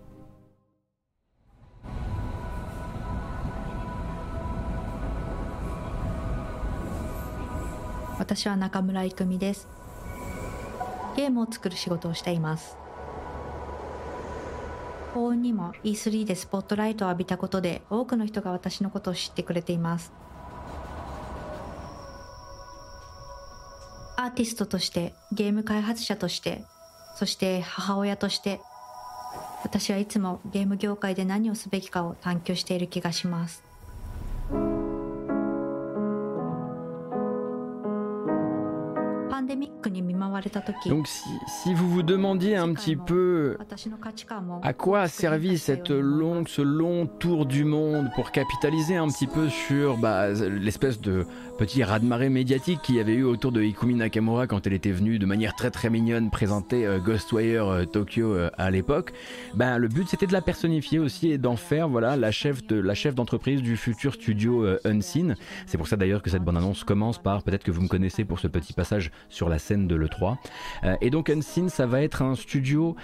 [15.13, 20.13] 幸運にも E3 でスポットライトを浴びたことで多くの人が私のことを知ってくれています。
[24.17, 26.65] アーティストとしてゲーム開発者として
[27.15, 28.59] そして母親として
[29.63, 33.68] 私はいつもゲーム業界で何をすべきかを探求している気がします。
[40.89, 43.57] Donc si, vous vous demandiez un petit peu
[44.63, 49.27] à quoi a servi cette longue, ce long tour du monde pour capitaliser un petit
[49.27, 51.25] peu sur bah, l'espèce de
[51.59, 55.19] petit raz-de-marée médiatique qu'il y avait eu autour de Ikumi Nakamura quand elle était venue
[55.19, 59.11] de manière très très mignonne présenter euh, Ghostwire euh, Tokyo euh, à l'époque,
[59.55, 62.79] ben, le but c'était de la personnifier aussi et d'en faire voilà, la chef de
[62.79, 65.35] la chef d'entreprise du futur studio Unseen.
[65.65, 68.39] C'est pour ça d'ailleurs que cette bande-annonce commence par peut-être que vous me connaissez pour
[68.39, 70.37] ce petit passage sur la scène de l'E3.
[71.01, 72.95] et donc Unseen, ça va être un studio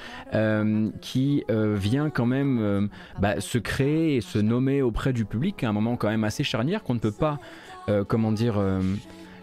[1.01, 2.89] qui vient quand même
[3.20, 6.45] bah, se créer et se nommer auprès du public à un moment quand même assez
[6.45, 7.39] charnière qu'on ne peut pas
[8.08, 8.82] comment dire, euh,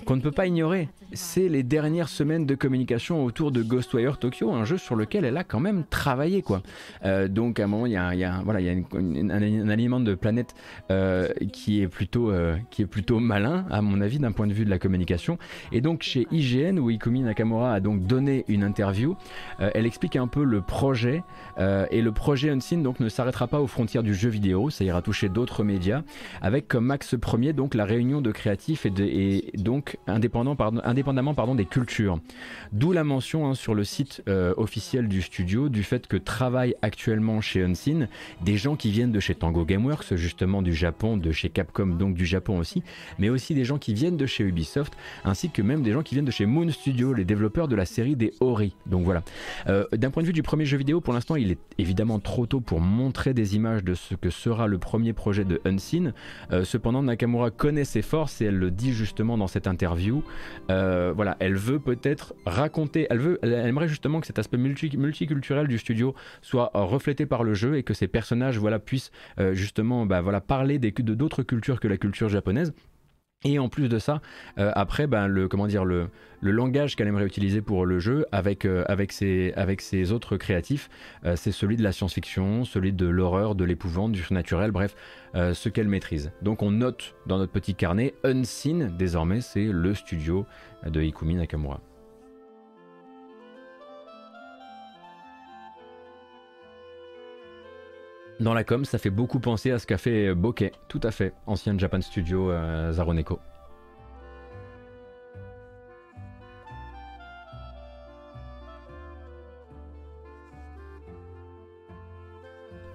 [0.05, 4.51] qu'on ne peut pas ignorer c'est les dernières semaines de communication autour de Ghostwire Tokyo,
[4.53, 6.43] un jeu sur lequel elle a quand même travaillé.
[6.43, 6.63] Quoi.
[7.05, 10.55] Euh, donc à un moment, il y a, voilà, y a un, alignement de planète
[10.91, 14.53] euh, qui, est plutôt, euh, qui est plutôt malin, à mon avis, d'un point de
[14.53, 15.39] vue de la communication.
[15.73, 19.17] Et donc chez IGN, où Ikumi Nakamura a donc donné une interview,
[19.59, 21.23] elle explique un peu le projet.
[21.59, 25.03] et le projet Unseen donc, ne s'arrêtera pas aux frontières du jeu vidéo, ça ira
[25.03, 26.03] toucher d'autres médias,
[26.41, 30.57] avec comme axe premier donc, la réunion de créatifs et, donc indépendants
[31.03, 32.21] indépendamment pardon, des cultures.
[32.73, 36.77] D'où la mention hein, sur le site euh, officiel du studio du fait que travaillent
[36.81, 38.09] actuellement chez Unseen
[38.41, 42.15] des gens qui viennent de chez Tango Gameworks, justement du Japon, de chez Capcom, donc
[42.15, 42.85] du Japon aussi,
[43.19, 44.95] mais aussi des gens qui viennent de chez Ubisoft,
[45.25, 47.85] ainsi que même des gens qui viennent de chez Moon Studio, les développeurs de la
[47.85, 48.77] série des Ori.
[48.87, 49.23] Donc voilà.
[49.67, 52.47] Euh, d'un point de vue du premier jeu vidéo, pour l'instant, il est évidemment trop
[52.47, 56.15] tôt pour montrer des images de ce que sera le premier projet de Unseen.
[56.53, 60.23] Euh, cependant, Nakamura connaît ses forces et elle le dit justement dans cette interview.
[61.15, 65.79] Voilà, elle veut peut-être raconter, elle veut, elle aimerait justement que cet aspect multiculturel du
[65.79, 70.07] studio soit euh, reflété par le jeu et que ces personnages, voilà, puissent euh, justement,
[70.07, 72.73] bah, voilà, parler de d'autres cultures que la culture japonaise.
[73.45, 74.21] Et en plus de ça,
[74.57, 76.11] après, ben, le, comment dire, le,
[76.43, 78.63] langage qu'elle aimerait utiliser pour le jeu avec,
[79.11, 80.89] ses, autres créatifs,
[81.35, 84.95] c'est celui de la science-fiction, celui de l'horreur, de l'épouvante, du surnaturel, bref,
[85.35, 86.31] euh, ce qu'elle maîtrise.
[86.43, 90.45] Donc on note dans notre petit carnet Unseen, désormais c'est le studio
[90.87, 91.81] de Ikumi Nakamura.
[98.41, 101.33] Dans la com, ça fait beaucoup penser à ce qu'a fait Bokeh, tout à fait,
[101.47, 103.39] ancien Japan Studio euh, Zaroneko.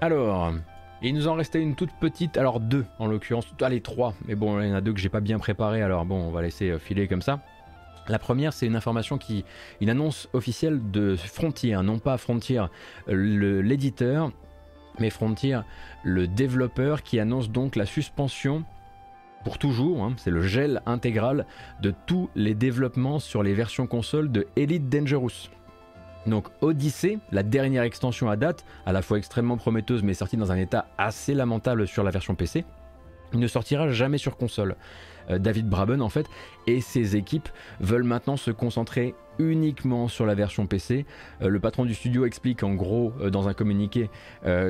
[0.02, 0.54] Alors,
[1.02, 4.60] il nous en restait une toute petite, alors deux en l'occurrence, allez trois, mais bon,
[4.60, 6.72] il y en a deux que j'ai pas bien préparé, alors bon, on va laisser
[6.72, 7.40] euh, filer comme ça.
[8.08, 9.44] La première, c'est une information qui,
[9.82, 12.64] une annonce officielle de Frontier, hein, non pas Frontier
[13.08, 14.32] l'éditeur,
[15.00, 15.60] mais Frontier
[16.04, 18.64] le développeur, qui annonce donc la suspension
[19.44, 21.46] pour toujours, hein, c'est le gel intégral
[21.82, 25.50] de tous les développements sur les versions consoles de Elite Dangerous.
[26.26, 30.52] Donc Odyssey, la dernière extension à date, à la fois extrêmement prometteuse mais sortie dans
[30.52, 32.66] un état assez lamentable sur la version PC,
[33.34, 34.76] Il ne sortira jamais sur console.
[35.30, 36.28] Euh, David Braben en fait
[36.66, 37.50] et ses équipes
[37.80, 41.06] veulent maintenant se concentrer uniquement sur la version PC.
[41.42, 44.10] Euh, le patron du studio explique en gros euh, dans un communiqué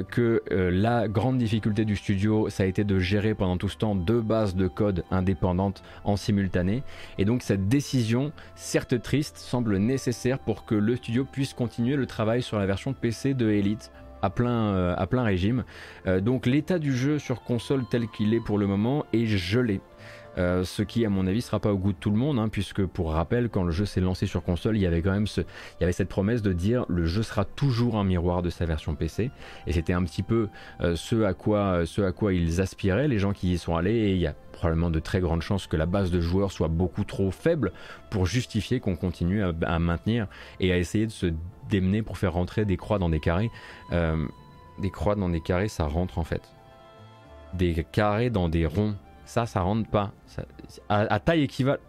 [0.09, 3.95] que la grande difficulté du studio ça a été de gérer pendant tout ce temps
[3.95, 6.83] deux bases de code indépendantes en simultané
[7.17, 12.05] et donc cette décision certes triste semble nécessaire pour que le studio puisse continuer le
[12.05, 13.91] travail sur la version PC de Elite
[14.21, 15.63] à plein, à plein régime.
[16.21, 19.81] donc l'état du jeu sur console tel qu'il est pour le moment est gelé.
[20.37, 22.47] Euh, ce qui à mon avis sera pas au goût de tout le monde, hein,
[22.49, 25.27] puisque pour rappel, quand le jeu s'est lancé sur console, il y avait quand même
[25.27, 28.49] ce, il y avait cette promesse de dire le jeu sera toujours un miroir de
[28.49, 29.31] sa version PC,
[29.65, 30.49] et c'était un petit peu
[30.81, 33.95] euh, ce à quoi, ce à quoi ils aspiraient, les gens qui y sont allés,
[33.95, 36.67] et il y a probablement de très grandes chances que la base de joueurs soit
[36.67, 37.71] beaucoup trop faible
[38.09, 40.27] pour justifier qu'on continue à, maintenir
[40.59, 41.27] et à essayer de se
[41.69, 43.51] démener pour faire rentrer des croix dans des carrés.
[43.91, 44.25] Euh,
[44.79, 46.41] des croix dans des carrés, ça rentre en fait.
[47.53, 48.95] Des carrés dans des ronds,
[49.25, 50.11] ça, ça rentre pas.
[50.89, 51.81] à, taille équivalente.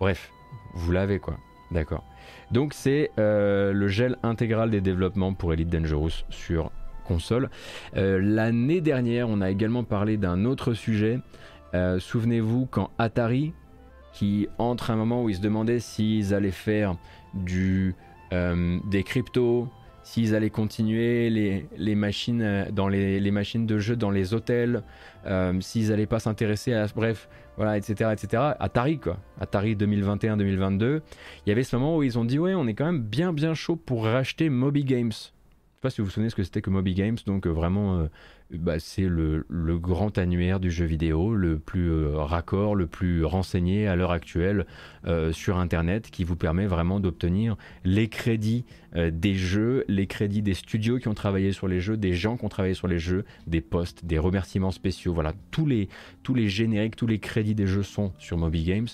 [0.00, 0.30] Bref,
[0.74, 1.36] vous l'avez quoi.
[1.70, 2.04] D'accord.
[2.50, 6.70] Donc c'est euh, le gel intégral des développements pour Elite Dangerous sur
[7.06, 7.50] console.
[7.96, 11.18] Euh, l'année dernière, on a également parlé d'un autre sujet.
[12.00, 13.54] Souvenez-vous quand Atari,
[14.12, 16.96] qui entre un moment où ils se demandaient s'ils allaient faire
[17.34, 17.94] du,
[18.84, 19.68] des cryptos,
[20.02, 24.82] s'ils allaient continuer les, machines euh, dans les, machines de jeu dans les hôtels,
[25.26, 28.42] euh, s'ils n'allaient pas s'intéresser à bref, voilà, etc., etc.
[28.58, 31.00] Atari quoi, Atari 2021-2022.
[31.46, 33.32] Il y avait ce moment où ils ont dit ouais, on est quand même bien
[33.32, 35.12] bien chaud pour racheter Moby Games.
[35.12, 37.50] Je sais pas si vous vous souvenez ce que c'était que Moby Games, donc euh,
[37.50, 38.08] vraiment
[38.58, 39.44] bah, c'est le,
[39.78, 44.66] grand annuaire du jeu vidéo, le plus euh, raccord, le plus renseigné à l'heure actuelle
[45.06, 50.42] euh, sur Internet, qui vous permet vraiment d'obtenir les crédits euh, des jeux, les crédits
[50.42, 52.98] des studios qui ont travaillé sur les jeux, des gens qui ont travaillé sur les
[52.98, 55.14] jeux, des posts, des remerciements spéciaux.
[55.14, 55.88] Voilà, tous les,
[56.22, 58.88] tous les génériques, tous les crédits des jeux sont sur Moby Games.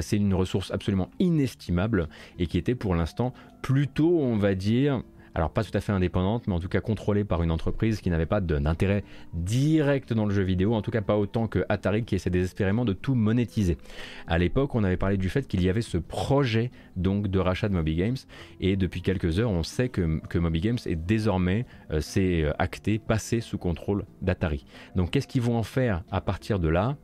[0.00, 2.08] c'est une ressource absolument inestimable
[2.38, 5.02] et qui était pour l'instant plutôt, on va dire,
[5.34, 8.10] alors pas tout à fait indépendante, mais en tout cas contrôlée par une entreprise qui
[8.10, 12.04] n'avait pas d'intérêt direct dans le jeu vidéo, en tout cas pas autant que Atari
[12.04, 13.78] qui essaie désespérément de tout monétiser.
[14.26, 17.68] À l'époque, on avait parlé du fait qu'il y avait ce projet donc de rachat
[17.68, 18.16] de Moby Games,
[18.60, 22.52] et depuis quelques heures, on sait que, que Moby Games est désormais, euh, c'est euh,
[22.58, 24.66] acté, passé sous contrôle d'Atari.
[24.96, 26.96] Donc qu'est-ce qu'ils vont en faire à partir de là?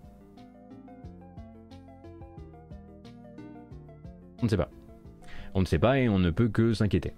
[4.40, 4.70] On ne sait pas.
[5.54, 7.12] On ne sait pas et on ne peut que s'inquiéter.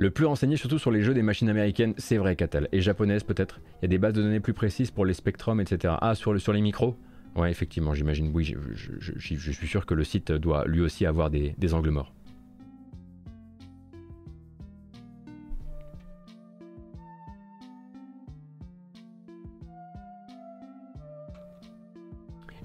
[0.00, 3.24] Le plus renseigné surtout sur les jeux des machines américaines, c'est vrai Catal, et japonaises
[3.24, 3.60] peut-être.
[3.74, 5.94] Il y a des bases de données plus précises pour les spectrums, etc.
[6.00, 6.96] Ah, sur, le, sur les micros?
[7.34, 11.74] Ouais, effectivement, j'imagine, oui, je, suis sûr que le site doit lui aussi avoir des,
[11.74, 12.12] angles morts.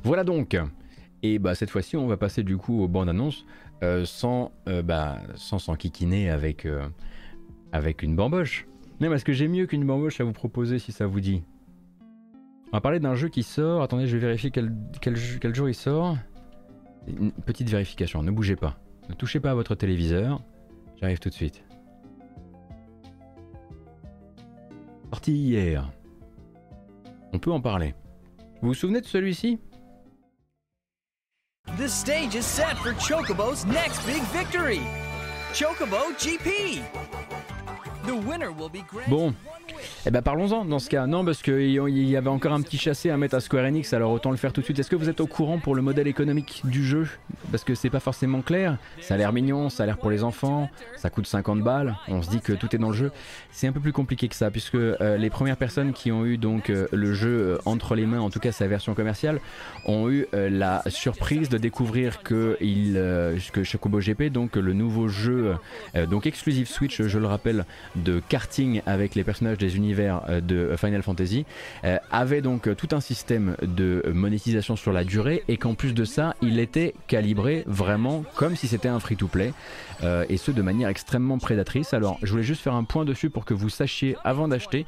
[0.03, 0.55] Voilà donc.
[1.23, 3.45] Et bah cette fois-ci, on va passer du coup aux bandes annonces
[3.83, 6.87] euh, sans euh, bah, sans s'enquiquiner avec euh,
[7.73, 8.67] avec une bamboche.
[9.01, 11.43] Mais parce que j'ai mieux qu'une bamboche à vous proposer si ça vous dit.
[12.67, 13.81] On va parler d'un jeu qui sort.
[13.81, 16.15] Attendez, je vais vérifier quel, quel, quel jour il sort.
[17.07, 18.77] Une petite vérification, ne bougez pas.
[19.09, 20.41] Ne touchez pas à votre téléviseur.
[21.01, 21.63] J'arrive tout de suite.
[25.11, 25.91] Sorti hier.
[27.33, 27.93] On peut en parler.
[28.61, 29.59] Vous vous souvenez de celui-ci?
[31.77, 34.81] The stage is set for Chocobo's next big victory.
[35.53, 36.81] Chocobo GP.
[38.05, 39.09] The winner will be Grant.
[40.05, 41.07] Eh ben parlons-en dans ce cas.
[41.07, 44.11] Non, parce qu'il y avait encore un petit chassé à mettre à Square Enix, alors
[44.11, 44.79] autant le faire tout de suite.
[44.79, 47.07] Est-ce que vous êtes au courant pour le modèle économique du jeu?
[47.51, 48.77] Parce que c'est pas forcément clair.
[49.01, 52.21] Ça a l'air mignon, ça a l'air pour les enfants, ça coûte 50 balles, on
[52.21, 53.11] se dit que tout est dans le jeu.
[53.51, 56.37] C'est un peu plus compliqué que ça, puisque euh, les premières personnes qui ont eu
[56.37, 59.39] donc euh, le jeu euh, entre les mains, en tout cas sa version commerciale,
[59.85, 62.93] ont eu la surprise de découvrir que, il,
[63.51, 65.55] que GP, donc le nouveau jeu,
[66.09, 67.65] donc exclusif Switch, je le rappelle,
[67.95, 71.45] de karting avec les personnages des univers euh, de Final Fantasy,
[71.83, 76.05] euh, avait donc tout un système de monétisation sur la durée et qu'en plus de
[76.05, 79.53] ça, il était calibré vraiment comme si c'était un free-to-play
[80.03, 81.93] euh, et ce de manière extrêmement prédatrice.
[81.93, 84.85] Alors, je voulais juste faire un point dessus pour que vous sachiez avant d'acheter.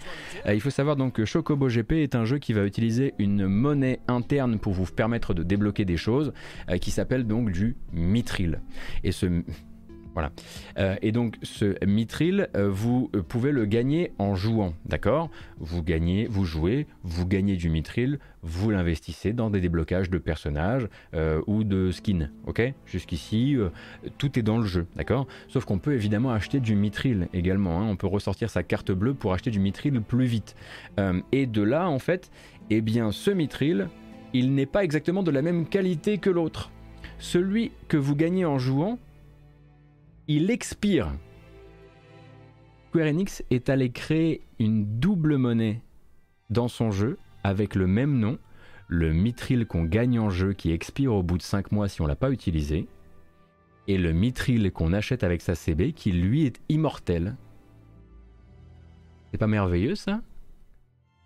[0.47, 3.99] il faut savoir donc que Chocobo GP est un jeu qui va utiliser une monnaie
[4.07, 6.33] interne pour vous permettre de débloquer des choses
[6.81, 8.61] qui s'appelle donc du Mithril.
[9.03, 9.43] Et ce
[10.15, 10.31] Voilà.
[10.79, 15.29] Euh, et donc ce mithril, euh, vous euh, pouvez le gagner en jouant, d'accord?
[15.59, 20.87] Vous gagnez, vous jouez, vous gagnez du mithril, vous l'investissez dans des déblocages de personnages
[21.47, 22.73] ou de skins, ok?
[22.85, 23.57] Jusqu'ici,
[24.19, 25.25] tout est dans le jeu, d'accord?
[25.47, 27.81] Sauf qu'on peut évidemment acheter du mithril également.
[27.81, 27.87] Hein.
[27.89, 30.55] On peut ressortir sa carte bleue pour acheter du mithril plus vite.
[31.31, 32.29] et de là, en fait,
[32.69, 33.87] eh bien, ce mithril,
[34.33, 36.69] il n'est pas exactement de la même qualité que l'autre.
[37.17, 38.99] Celui que vous gagnez en jouant,
[40.27, 41.11] il expire.
[42.89, 45.81] Square Enix est allé créer une double monnaie
[46.49, 48.39] dans son jeu avec le même nom,
[48.87, 52.07] le mithril qu'on gagne en jeu qui expire au bout de 5 mois si on
[52.07, 52.87] l'a pas utilisé,
[53.87, 57.35] et le mithril qu'on achète avec sa CB qui lui est immortel.
[59.31, 60.21] C'est pas merveilleux ça?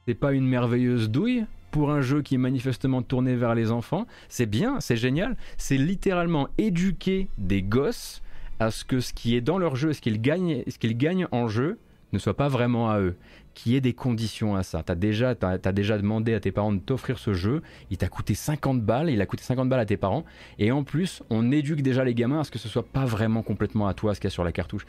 [0.08, 4.08] C'est pas une merveilleuse douille pour un jeu qui est manifestement tourné vers les enfants?
[4.28, 8.22] C'est bien, c'est génial, c'est littéralement éduquer des gosses
[8.60, 11.28] à ce que ce qui est dans leur jeu, ce qu'ils gagnent, ce qu'ils gagnent
[11.32, 11.80] en jeu,
[12.12, 13.16] ne soit pas vraiment à eux,
[13.54, 14.84] qu'il y ait des conditions à ça.
[14.84, 17.62] Tu as déjà, as, déjà demandé à tes parents de t'offrir ce jeu,
[17.92, 20.26] il t'a coûté 50 balles, il a coûté 50 balles à tes parents,
[20.58, 23.44] et en plus, on éduque déjà les gamins à ce que ce soit pas vraiment
[23.44, 24.86] complètement à toi ce qu'il y a sur la cartouche.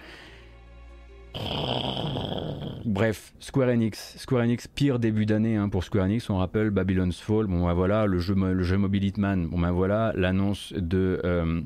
[2.84, 4.16] Bref, Square Enix.
[4.18, 6.28] Square Enix, pire début d'année hein, pour Square Enix.
[6.28, 7.46] On rappelle Babylon's Fall.
[7.46, 9.46] Bon, ben voilà, le jeu, le jeu Mobile Hitman.
[9.46, 11.20] Bon, ben voilà, l'annonce de.
[11.24, 11.60] Euh,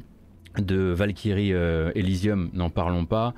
[0.58, 3.34] de Valkyrie euh, Elysium, n'en parlons pas.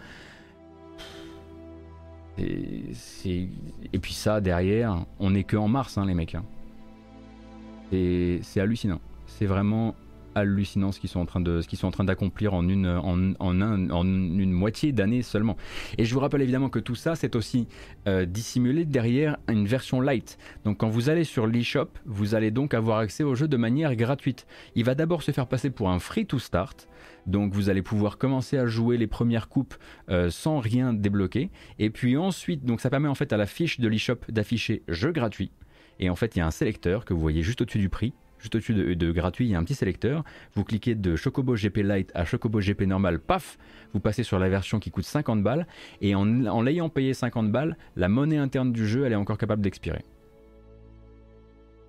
[2.38, 2.92] Et,
[4.00, 6.34] puis ça, derrière, on n'est que en mars, hein, les mecs.
[6.34, 6.44] Hein.
[7.90, 9.00] C'est hallucinant.
[9.26, 9.94] C'est vraiment
[10.36, 13.34] hallucinant ce qu'ils sont en train de ce sont en train d'accomplir en une en,
[13.40, 15.56] en une moitié d'année seulement.
[15.98, 17.66] Et je vous rappelle évidemment que tout ça c'est aussi
[18.06, 20.38] euh, dissimulé derrière une version light.
[20.64, 23.96] Donc quand vous allez sur l'eShop, vous allez donc avoir accès au jeu de manière
[23.96, 24.46] gratuite.
[24.74, 26.88] Il va d'abord se faire passer pour un free to start.
[27.26, 29.74] Donc vous allez pouvoir commencer à jouer les premières coupes
[30.10, 31.50] euh, sans rien débloquer.
[31.78, 35.12] Et puis ensuite, donc ça permet en fait à la fiche de l'eShop d'afficher jeu
[35.12, 35.50] gratuit.
[35.98, 38.12] Et en fait, il y a un sélecteur que vous voyez juste au-dessus du prix
[38.38, 40.24] juste au-dessus de, gratuit, il y a un petit sélecteur.
[40.54, 43.58] Vous cliquez de Chocobo GP Lite à Chocobo GP normal, paf,
[43.92, 45.66] vous passez sur la version qui coûte 50 balles.
[46.00, 46.24] Et en,
[46.62, 50.04] l'ayant payé 50 balles, la monnaie interne du jeu, elle est encore capable d'expirer.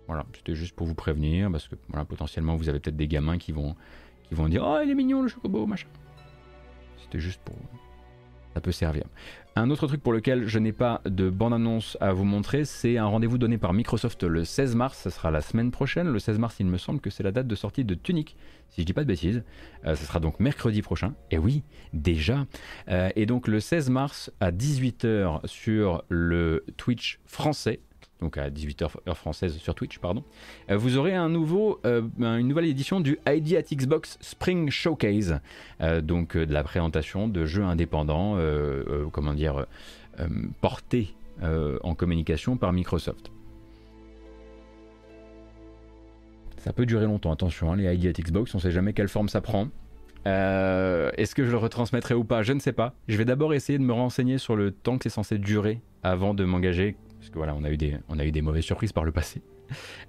[0.07, 1.76] Voilà, c'était juste pour vous prévenir, parce que
[2.07, 3.76] potentiellement vous avez peut-être des gamins qui vont,
[4.24, 5.88] qui vont dire Oh, il est mignon le chocobo, machin.
[7.03, 7.56] C'était juste pour.
[8.57, 9.03] Ça peut servir.
[9.55, 13.05] Un autre truc pour lequel je n'ai pas de bande-annonce à vous montrer, c'est un
[13.05, 16.07] rendez-vous donné par Microsoft le 16 mars, ce sera la semaine prochaine.
[16.07, 18.35] Le 16 mars, il me semble que c'est la date de sortie de Tunic,
[18.69, 19.43] si je dis pas de bêtises.
[19.85, 21.13] Euh, ce sera donc mercredi prochain.
[21.29, 21.61] Et oui,
[21.93, 22.47] déjà.
[22.89, 27.81] Euh, et donc le 16 mars à 18h sur le Twitch français,
[28.22, 30.23] donc à 18h heure française sur Twitch, pardon,
[30.69, 35.39] euh, vous aurez euh, une nouvelle édition du ID at Xbox Spring Showcase,
[35.81, 38.38] euh, donc de la présentation de jeux indépendants,
[39.11, 39.65] comment dire,
[40.61, 43.31] portés en communication par Microsoft.
[46.57, 49.30] Ça peut durer longtemps, attention, hein, les ID at Xbox, on sait jamais quelle forme
[49.30, 49.69] ça prend.
[50.26, 52.44] Est-ce que je le retransmettrai ou pas?
[52.44, 52.94] Je ne sais pas.
[53.07, 56.34] Je vais d'abord essayer de me renseigner sur le temps que c'est censé durer avant
[56.34, 58.94] de m'engager parce que voilà, on a eu des, on a eu des mauvaises surprises
[58.94, 59.41] par le passé.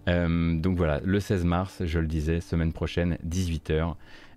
[0.09, 3.95] Euh, donc voilà, le 16 mars, je le disais, semaine prochaine, 18h.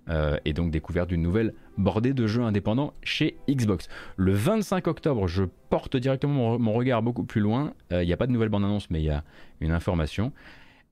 [0.08, 3.88] Euh, et donc découverte d'une nouvelle bordée de jeux indépendants chez Xbox.
[4.16, 7.72] Le 25 octobre, je porte directement mon, regard beaucoup plus loin.
[7.92, 9.22] Euh, il n'y a pas de nouvelle bande-annonce, mais il y a
[9.60, 10.32] une information.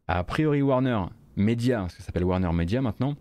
[0.06, 3.16] A priori, Warner Media, ce que s'appelle Warner Media maintenant,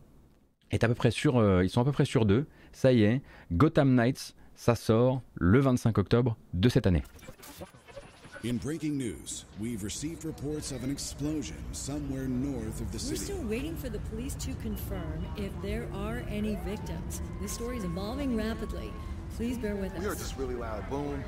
[0.70, 2.46] est à peu près sur, ils sont à peu près sur deux.
[2.72, 7.02] Ça y est, Gotham Knights, ça sort le 25 octobre de cette année.
[8.46, 13.20] In breaking news, we've received reports of an explosion somewhere north of the city.
[13.34, 17.22] We're still waiting for the police to confirm if there are any victims.
[17.42, 18.94] This story is evolving rapidly.
[19.36, 20.00] Please bear with us.
[20.00, 21.22] We heard this really loud boom.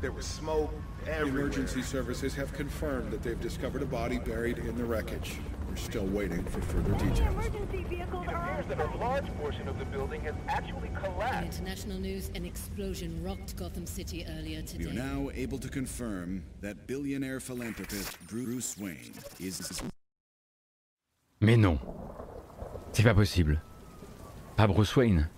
[0.00, 0.74] There was smoke
[1.06, 1.42] everywhere.
[1.42, 5.38] Emergency services have confirmed that they've discovered a body buried in the wreckage.
[5.74, 7.46] We're still waiting for further details.
[7.46, 11.58] It appears that a large portion of the building has actually collapsed.
[11.58, 14.84] In international news, an explosion rocked Gotham City earlier today.
[14.84, 19.82] We are now able to confirm that billionaire philanthropist Bruce Wayne is...
[21.40, 21.80] Mais non.
[22.92, 23.60] C'est pas possible.
[24.56, 25.28] Pas Bruce Wayne.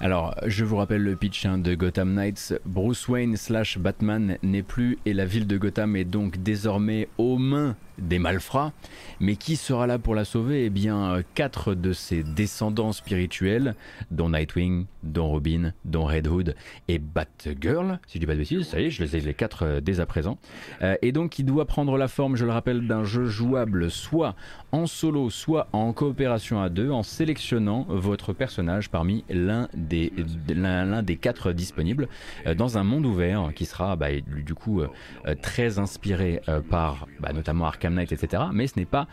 [0.00, 2.54] Alors, je vous rappelle le pitch hein, de Gotham Knights.
[2.64, 7.36] Bruce Wayne slash Batman n'est plus et la ville de Gotham est donc désormais aux
[7.36, 8.72] mains des malfrats.
[9.18, 10.66] Mais qui sera là pour la sauver?
[10.66, 13.74] Eh bien, quatre de ses descendants spirituels,
[14.12, 16.54] dont Nightwing, dont Robin, dont Red Hood
[16.86, 19.34] et Batgirl, si je dis pas de bêtises, ça y est, je les ai les
[19.34, 20.38] quatre euh, dès à présent.
[20.82, 24.36] Euh, et donc, il doit prendre la forme, je le rappelle, d'un jeu jouable soit
[24.70, 29.87] en solo, soit en coopération à deux, en sélectionnant votre personnage parmi l'un des,
[30.48, 32.08] l'un, des quatre disponibles
[32.46, 34.82] euh, dans un monde ouvert qui sera bah, du coup
[35.42, 36.40] très inspiré
[36.70, 38.44] par bah, notamment Arkham Knight, etc.
[38.52, 39.06] Mais ce n'est pas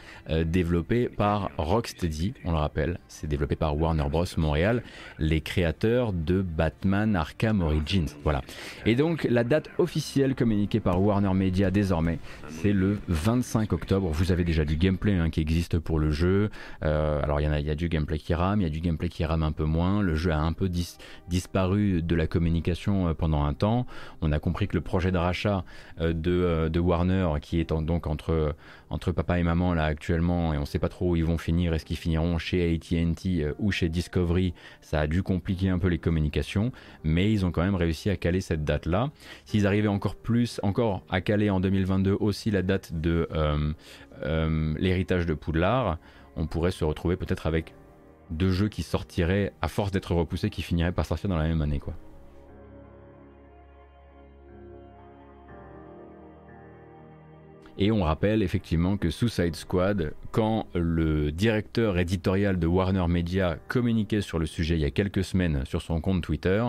[0.46, 4.26] développé par Rocksteady, on le rappelle, c'est développé par Warner Bros.
[4.38, 4.84] Montréal,
[5.20, 8.08] les créateurs de Batman Arkham Origins.
[8.24, 8.42] Voilà.
[8.86, 12.20] Et donc la date officielle communiquée par Warner Media désormais,
[12.50, 14.10] c'est le 25 octobre.
[14.10, 16.50] Vous avez déjà du gameplay hein, qui existe pour le jeu.
[16.84, 19.26] Euh, alors il y a du gameplay qui rame, il y a du gameplay qui
[19.26, 20.02] rame un peu moins.
[20.02, 23.86] Le jeu a un peu disparu de la communication euh, pendant un temps.
[24.22, 25.64] On a compris que le projet de rachat
[26.02, 28.56] euh, de, de, Warner, qui est donc entre,
[28.90, 31.38] entre papa et maman là actuellement, et on ne sait pas trop où ils vont
[31.38, 35.88] finir, est-ce qu'ils finiront chez AT&T ou chez Discovery, ça a dû compliquer un peu
[35.88, 36.72] les communications,
[37.04, 39.12] mais ils ont quand même réussi à caler cette date-là.
[39.46, 43.74] S'ils arrivaient encore plus, encore à caler en 2022 aussi la date de euh,
[44.24, 45.98] euh, l'héritage de Poudlard,
[46.36, 47.74] on pourrait se retrouver peut-être avec
[48.30, 51.62] deux jeux qui sortiraient, à force d'être repoussés, qui finiraient par sortir dans la même
[51.62, 51.94] année, quoi.
[57.78, 64.22] Et on rappelle effectivement que Suicide Squad, quand le directeur éditorial de Warner Media communiquait
[64.22, 66.64] sur le sujet il y a quelques semaines sur son compte Twitter,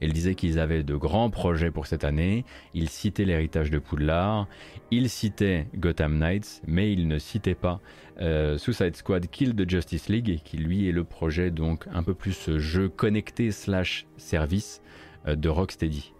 [0.00, 4.48] il disait qu'ils avaient de grands projets pour cette année, il citait l'héritage de Poudlard,
[4.90, 7.80] il citait Gotham Knights, mais il ne citait pas
[8.20, 12.14] euh, Suicide Squad Kill the Justice League, qui lui est le projet donc un peu
[12.14, 14.80] plus jeu connecté slash service
[15.26, 16.12] euh, de Rocksteady,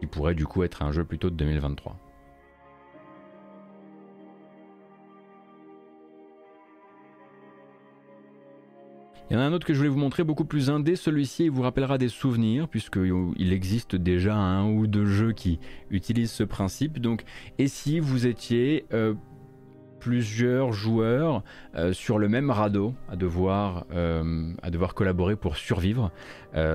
[0.00, 1.96] qui pourrait du coup être un jeu plutôt de 2023.
[9.30, 10.96] Il y en a un autre que je voulais vous montrer, beaucoup plus indé.
[10.96, 16.42] Celui-ci vous rappellera des souvenirs, puisqu'il existe déjà un ou deux jeux qui utilisent ce
[16.42, 16.98] principe.
[16.98, 17.22] Donc,
[17.56, 19.14] et si vous étiez euh,
[20.00, 21.44] plusieurs joueurs
[21.76, 26.10] euh, sur le même radeau à devoir, euh, à devoir collaborer pour survivre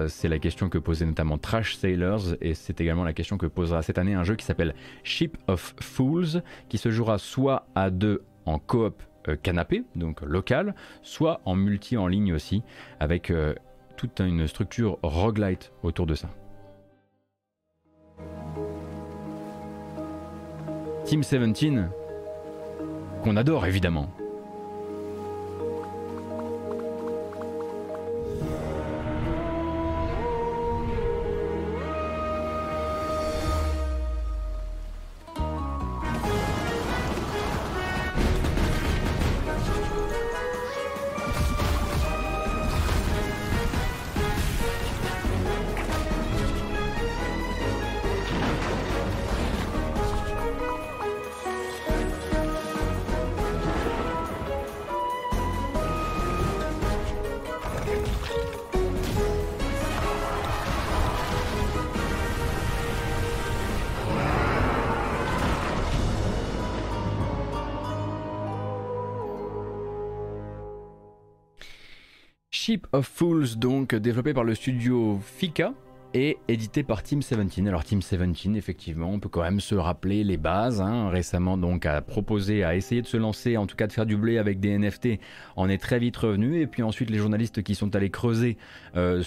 [0.08, 3.82] C'est la question que posait notamment Trash Sailors, et c'est également la question que posera
[3.82, 4.74] cette année un jeu qui s'appelle
[5.04, 10.76] Ship of Fools, qui se jouera soit à deux en coop euh, canapé, donc local,
[11.02, 12.62] soit en multi en ligne aussi,
[13.00, 13.56] avec euh,
[13.98, 16.30] toute une structure roguelite autour de ça.
[21.06, 22.05] Team 17,
[23.26, 24.08] qu'on adore évidemment.
[72.96, 75.74] Of Fools, donc développé par le studio Fika,
[76.16, 77.68] et édité par Team 17.
[77.68, 80.80] Alors Team 17, effectivement, on peut quand même se rappeler les bases.
[80.80, 81.10] Hein.
[81.10, 84.16] Récemment, donc, a proposé, a essayé de se lancer, en tout cas de faire du
[84.16, 85.20] blé avec des NFT,
[85.58, 86.62] en est très vite revenu.
[86.62, 88.58] Et puis ensuite, les journalistes qui sont allés creuser
[88.96, 89.22] euh,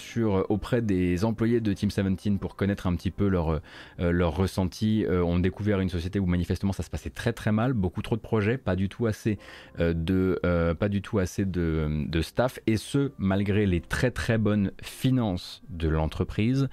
[0.49, 5.05] auprès des employés de Team 17 pour connaître un petit peu leur, euh, leur ressenti,
[5.05, 8.15] euh, ont découvert une société où manifestement ça se passait très très mal, beaucoup trop
[8.15, 9.37] de projets, pas du tout assez
[9.77, 10.39] de,
[10.79, 15.87] pas du tout assez de staff, et ce malgré les très très bonnes finances de
[15.87, 16.67] l'entreprise.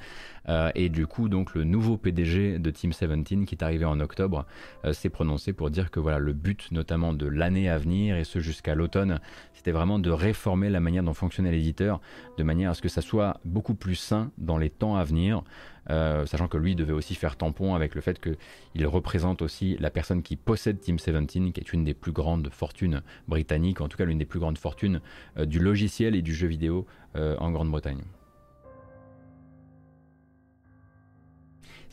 [0.48, 4.00] Euh, et du coup, donc, le nouveau PDG de Team 17, qui est arrivé en
[4.00, 4.46] octobre,
[4.84, 8.24] euh, s'est prononcé pour dire que voilà, le but, notamment de l'année à venir, et
[8.24, 9.20] ce jusqu'à l'automne,
[9.54, 12.00] c'était vraiment de réformer la manière dont fonctionnait l'éditeur,
[12.38, 15.42] de manière à ce que ça soit beaucoup plus sain dans les temps à venir.
[15.88, 19.88] Euh, sachant que lui devait aussi faire tampon avec le fait qu'il représente aussi la
[19.88, 23.96] personne qui possède Team 17, qui est une des plus grandes fortunes britanniques, en tout
[23.96, 25.00] cas l'une des plus grandes fortunes
[25.38, 28.02] du logiciel et du jeu vidéo en Grande-Bretagne.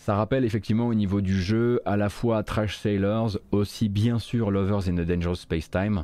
[0.03, 4.51] Ça rappelle effectivement au niveau du jeu à la fois Trash Sailors, aussi bien sûr
[4.51, 6.03] Lovers in a Dangerous Space Time.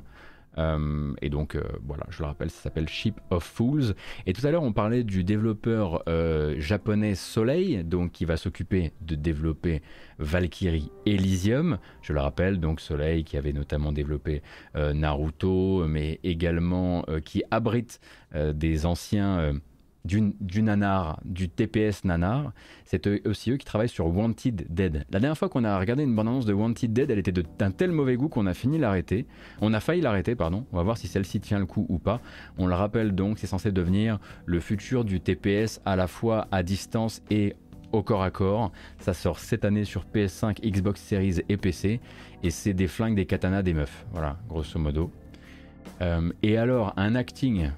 [0.58, 3.96] Euh, et donc voilà, je le rappelle, ça s'appelle Ship of Fools.
[4.26, 6.04] Et tout à l'heure, on parlait du développeur
[6.60, 9.82] japonais Soleil, donc qui va s'occuper de développer
[10.18, 11.78] Valkyrie Elysium.
[12.02, 14.44] Je le rappelle, donc Soleil qui avait notamment développé
[14.76, 18.00] Naruto, mais également qui abrite
[18.34, 19.60] des anciens
[20.06, 22.54] du, nanar, du TPS nanar,
[22.86, 25.06] c'est aussi qui travaillent sur Wanted Dead.
[25.10, 27.92] La dernière fois qu'on a regardé une bande-annonce de Wanted Dead, elle était d'un tel
[27.92, 29.28] mauvais goût qu'on a fini l'arrêter.
[29.62, 30.66] On a failli l'arrêter, pardon.
[30.72, 32.22] On va voir si celle-ci tient le coup ou pas.
[32.58, 36.64] On le rappelle donc, c'est censé devenir le futur du TPS à la fois à
[36.64, 37.56] distance et
[37.92, 38.72] au corps à corps.
[39.00, 42.00] Ça sort cette année sur PS5, Xbox Series et PC.
[42.44, 44.06] Et c'est des flingues, des katanas, des meufs.
[44.12, 45.12] Voilà, grosso modo.
[46.02, 47.72] Euh, et alors, un acting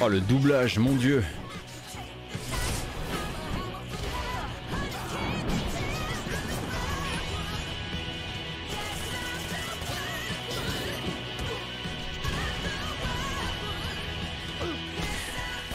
[0.00, 1.22] Oh le doublage, mon dieu.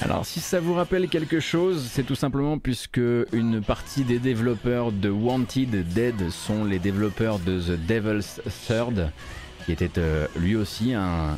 [0.09, 2.99] Alors si ça vous rappelle quelque chose, c'est tout simplement puisque
[3.31, 9.11] une partie des développeurs de Wanted Dead sont les développeurs de The Devil's Third,
[9.65, 11.37] qui était euh, lui aussi un,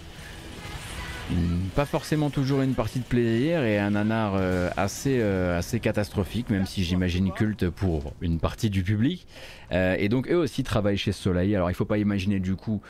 [1.76, 6.49] pas forcément toujours une partie de plaisir et un nanar euh, assez, euh, assez catastrophique,
[6.49, 9.26] même si j'imagine culte pour une partie du public.
[9.72, 11.56] Euh, et donc eux aussi travaillent chez Soleil.
[11.56, 12.81] Alors il ne faut pas imaginer du coup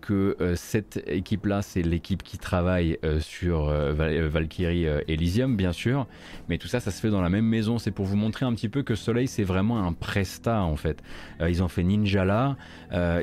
[0.00, 6.06] que cette équipe-là, c'est l'équipe qui travaille sur Valkyrie Elysium, bien sûr.
[6.48, 7.78] Mais tout ça, ça se fait dans la même maison.
[7.78, 11.02] C'est pour vous montrer un petit peu que Soleil, c'est vraiment un presta en fait.
[11.40, 12.56] ils ont fait Ninjala,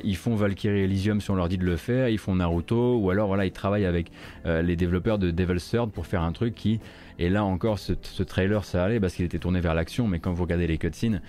[0.03, 3.09] ils font Valkyrie Elysium si on leur dit de le faire, ils font Naruto, ou
[3.09, 4.11] alors voilà, ils travaillent avec
[4.65, 6.79] les développeurs de Devil's Third pour faire un truc qui,
[7.19, 7.93] et là encore, ce,
[8.23, 11.21] trailer ça allait parce qu'il était tourné vers l'action, mais quand vous regardez les cutscenes,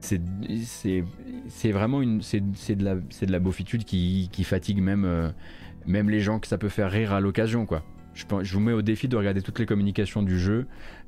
[0.00, 5.30] c'est vraiment une c'est de la c'est de la beaufitude qui, qui fatigue même euh,
[5.86, 7.82] même les gens que ça peut faire rire à l'occasion quoi.
[8.12, 10.66] Je, je, vous mets au défi de regarder toutes les communications du jeu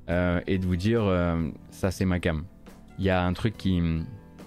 [0.08, 2.44] euh, et de vous dire euh, ça c'est ma cam.
[2.98, 3.82] Il y a un truc qui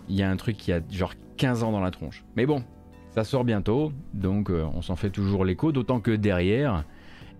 [0.09, 2.25] il y a un truc qui a genre 15 ans dans la tronche.
[2.35, 2.63] Mais bon,
[3.11, 6.83] ça sort bientôt, donc on s'en fait toujours l'écho, d'autant que derrière,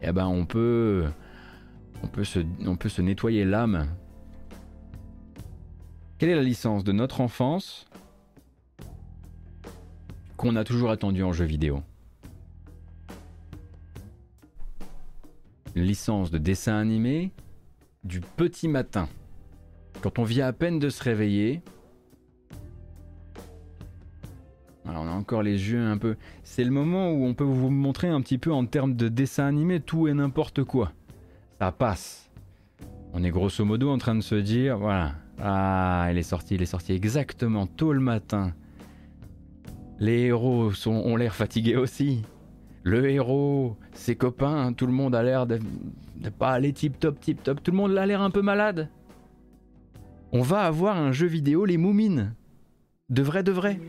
[0.01, 1.05] eh ben on peut,
[2.03, 3.87] on peut, se, on peut se nettoyer l'âme.
[6.17, 7.85] Quelle est la licence de notre enfance
[10.37, 11.83] qu'on a toujours attendu en jeu vidéo?
[15.75, 17.31] Une licence de dessin animé
[18.03, 19.07] du petit matin.
[20.01, 21.61] Quand on vient à peine de se réveiller,
[25.19, 26.15] encore les yeux un peu.
[26.43, 29.45] C'est le moment où on peut vous montrer un petit peu en termes de dessin
[29.45, 30.91] animé tout et n'importe quoi.
[31.59, 32.29] Ça passe.
[33.13, 36.61] On est grosso modo en train de se dire, voilà, ah, il est sorti, il
[36.61, 38.53] est sorti exactement tôt le matin.
[39.99, 42.21] Les héros sont, ont l'air fatigués aussi.
[42.83, 45.59] Le héros, ses copains, tout le monde a l'air de,
[46.15, 47.61] de pas aller tip top, tip top.
[47.61, 48.89] Tout le monde a l'air un peu malade.
[50.31, 52.33] On va avoir un jeu vidéo, les Moumines.
[53.09, 53.79] De vrai, de vrai.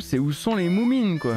[0.00, 1.36] c'est où sont les moumines, quoi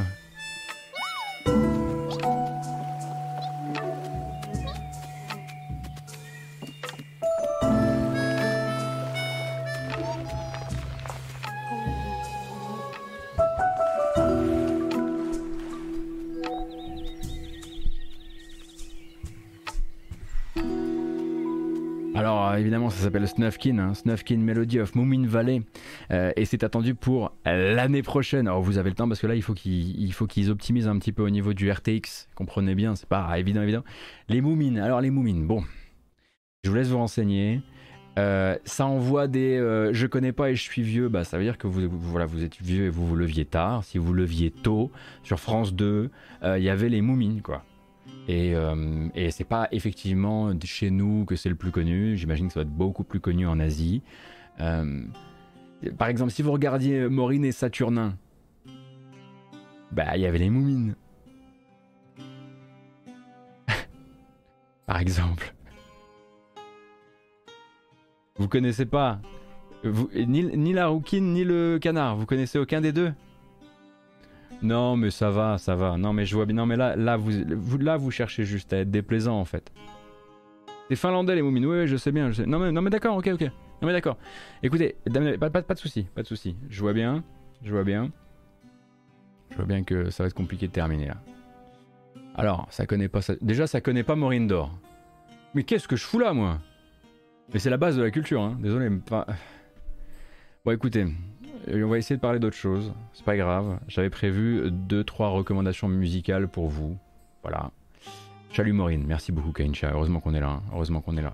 [22.13, 25.61] Alors évidemment ça s'appelle Snufkin, hein, Snufkin Melody of Moomin Valley
[26.11, 28.47] euh, et c'est attendu pour l'année prochaine.
[28.47, 31.23] Alors vous avez le temps parce que là, il faut qu'ils optimisent un petit peu
[31.23, 32.27] au niveau du RTX.
[32.35, 33.83] Comprenez bien, c'est pas évident, évident.
[34.29, 34.79] Les Moumines.
[34.79, 35.45] Alors les Moumines.
[35.45, 35.63] Bon,
[36.63, 37.61] je vous laisse vous renseigner.
[38.19, 41.45] Euh, ça envoie des euh, je connais pas et je suis vieux, bah ça veut
[41.45, 43.85] dire que vous, voilà, vous êtes vieux et vous vous leviez tard.
[43.85, 44.91] Si vous leviez tôt,
[45.23, 46.09] sur France 2,
[46.43, 47.63] il y avait les Moumines quoi.
[48.27, 52.15] Et, euh, et c'est pas effectivement chez nous que c'est le plus connu.
[52.17, 54.01] J'imagine que ça va être beaucoup plus connu en Asie.
[55.97, 58.17] Par exemple, si vous regardiez Maureen et Saturnin,
[59.91, 60.95] bah il y avait les Moumines.
[64.85, 65.53] par exemple.
[68.37, 69.19] Vous connaissez pas
[69.83, 72.15] ni, la rouquine ni le canard.
[72.15, 73.11] Vous connaissez aucun des deux?
[74.61, 75.97] Non, mais ça va, ça va.
[75.97, 76.55] Non, mais je vois bien.
[76.55, 77.31] Non, mais là, là, vous,
[77.79, 79.71] là, vous cherchez juste à être déplaisant en fait.
[80.89, 81.65] C'est finlandais les moumines.
[81.65, 82.31] Oui, je sais bien.
[82.45, 83.49] Non, mais d'accord, ok, ok.
[83.81, 84.17] Non, mais d'accord.
[84.61, 84.95] Écoutez,
[85.39, 86.55] pas, de souci, pas de souci.
[86.69, 87.23] Je vois bien,
[87.63, 88.11] je vois bien.
[89.49, 91.17] Je vois bien que ça va être compliqué de terminer là.
[92.35, 93.33] Alors, ça connaît pas ça.
[93.41, 94.71] Déjà, ça connaît pas Maureen d'or.
[95.53, 96.59] Mais qu'est-ce que je fous là, moi?
[97.53, 98.57] Mais c'est la base de la culture, hein.
[98.61, 99.27] Désolé, pas.
[100.63, 101.07] Bon, écoutez,
[101.67, 102.93] on va essayer de parler d'autre chose.
[103.13, 103.79] C'est pas grave.
[103.87, 106.97] J'avais prévu 2-3 recommandations musicales pour vous.
[107.41, 107.71] Voilà.
[108.53, 109.91] Salut Maureen, merci beaucoup Kaincha.
[109.91, 110.49] Heureusement qu'on est là.
[110.49, 110.63] Hein.
[110.71, 111.33] Heureusement qu'on est là.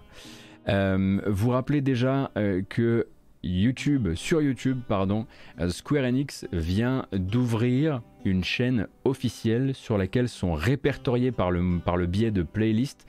[0.68, 3.08] Euh, vous rappelez déjà euh, que
[3.44, 5.26] YouTube, sur YouTube, pardon,
[5.60, 11.98] euh, Square Enix vient d'ouvrir une chaîne officielle sur laquelle sont répertoriés par le, par
[11.98, 13.06] le biais de playlists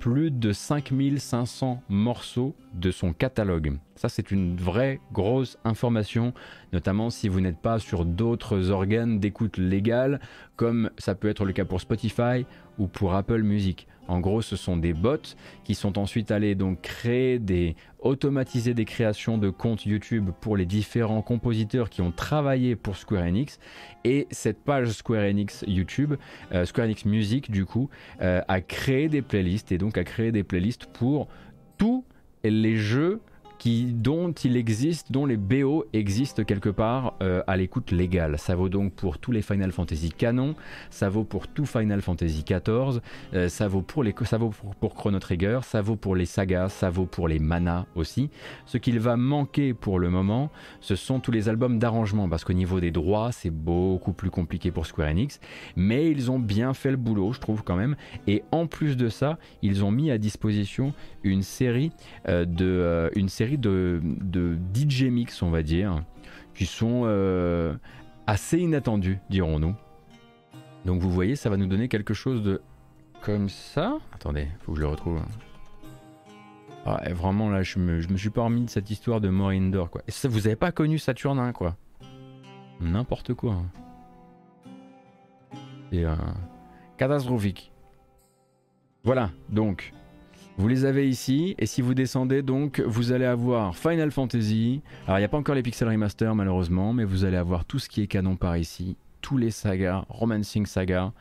[0.00, 3.78] plus de 5500 morceaux de son catalogue.
[3.94, 6.34] Ça, c'est une vraie grosse information,
[6.72, 10.18] notamment si vous n'êtes pas sur d'autres organes d'écoute légales,
[10.56, 12.46] comme ça peut être le cas pour Spotify
[12.80, 13.86] ou pour Apple Music.
[14.08, 18.84] En gros, ce sont des bots qui sont ensuite allés donc créer des automatiser des
[18.84, 23.58] créations de comptes YouTube pour les différents compositeurs qui ont travaillé pour Square Enix.
[24.04, 26.14] Et cette page Square Enix YouTube,
[26.52, 27.88] euh, Square Enix Music du coup,
[28.20, 31.28] euh, a créé des playlists et donc a créé des playlists pour
[31.78, 32.04] tous
[32.42, 33.20] les jeux
[33.64, 38.38] dont il existe, dont les BO existent quelque part euh, à l'écoute légale.
[38.38, 40.54] Ça vaut donc pour tous les Final Fantasy canon,
[40.90, 43.00] ça vaut pour tout Final Fantasy XIV,
[43.34, 46.70] euh, ça vaut pour les, ça vaut pour, Chrono Trigger, ça vaut pour les sagas,
[46.70, 48.30] ça vaut pour les mana aussi.
[48.66, 52.52] Ce qu'il va manquer pour le moment, ce sont tous les albums d'arrangement, parce qu'au
[52.52, 55.40] niveau des droits, c'est beaucoup plus compliqué pour Square Enix,
[55.76, 57.96] mais ils ont bien fait le boulot, je trouve quand même.
[58.26, 61.92] Et en plus de ça, ils ont mis à disposition une série
[62.28, 64.00] euh, de, une série de,
[64.74, 66.04] DJ mix, on va dire,
[66.54, 67.74] qui sont euh,
[68.26, 69.74] assez inattendus, dirons-nous.
[70.84, 72.60] Donc vous voyez, ça va nous donner quelque chose de
[73.20, 73.98] comme ça.
[74.12, 75.20] Attendez, faut que je le retrouve.
[76.84, 79.84] Ah, vraiment là, je me, je me suis pas remis de cette histoire de Morinder
[79.90, 80.02] quoi.
[80.08, 81.76] Et ça, vous avez pas connu Saturnin quoi.
[82.80, 83.62] N'importe quoi.
[85.92, 86.16] Et euh,
[86.96, 87.70] catastrophique.
[89.04, 89.92] Voilà, donc
[90.58, 94.82] vous les avez ici, et si vous descendez, donc, vous allez avoir Final Fantasy.
[95.06, 97.78] Alors, il n'y a pas encore les Pixel Remaster, malheureusement, mais vous allez avoir tout
[97.78, 98.96] ce qui est canon par ici.
[99.22, 101.12] Tous les sagas, Romancing Saga.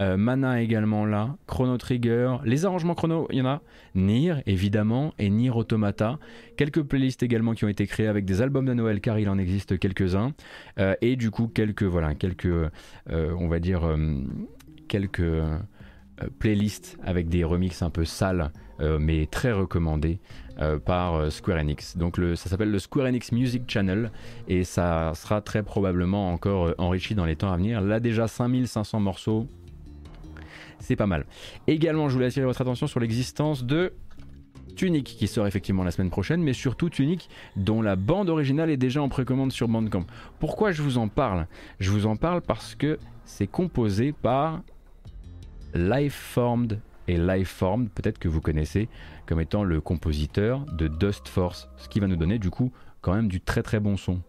[0.00, 3.62] Euh, Mana également là, Chrono Trigger, les arrangements chrono, il y en a,
[3.94, 6.18] Nier évidemment, et Nier Automata,
[6.56, 9.38] quelques playlists également qui ont été créées avec des albums de Noël car il en
[9.38, 10.32] existe quelques-uns,
[10.80, 12.70] euh, et du coup quelques, voilà, quelques, euh,
[13.38, 13.96] on va dire,
[14.88, 15.22] quelques
[16.38, 18.50] playlists avec des remixes un peu sales
[18.82, 20.18] euh, mais très recommandé
[20.58, 21.96] euh, par euh, Square Enix.
[21.96, 24.10] Donc ça s'appelle le Square Enix Music Channel
[24.48, 27.80] et ça sera très probablement encore enrichi dans les temps à venir.
[27.80, 29.46] Là déjà 5500 morceaux,
[30.80, 31.26] c'est pas mal.
[31.68, 33.92] Également, je voulais attirer votre attention sur l'existence de
[34.74, 38.76] Tunic qui sort effectivement la semaine prochaine, mais surtout Tunic dont la bande originale est
[38.76, 40.06] déjà en précommande sur Bandcamp.
[40.40, 41.46] Pourquoi je vous en parle?
[41.78, 44.62] Je vous en parle parce que c'est composé par
[45.74, 48.88] Lifeformed et Lifeformed, peut-être que vous connaissez
[49.26, 53.14] comme étant le compositeur de Dust Force, ce qui va nous donner du coup quand
[53.14, 54.20] même du très très bon son.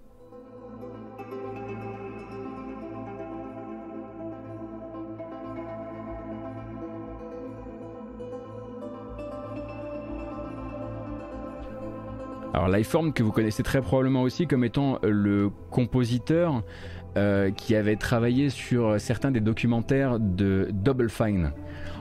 [12.54, 16.64] Alors Lifeform que vous connaissez très probablement aussi comme étant le compositeur
[17.18, 21.52] euh, qui avait travaillé sur certains des documentaires de Double Fine.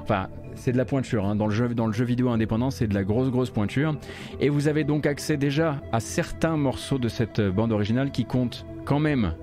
[0.03, 1.25] Enfin, c'est de la pointure.
[1.25, 1.37] Hein.
[1.37, 3.95] Dans, le jeu, vidéo indépendant, c'est de la grosse, grosse pointure.
[4.41, 8.67] Et vous avez donc accès déjà à certains morceaux de cette bande originale qui compte
[8.85, 9.35] quand même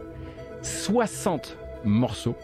[0.61, 2.35] 60 morceaux.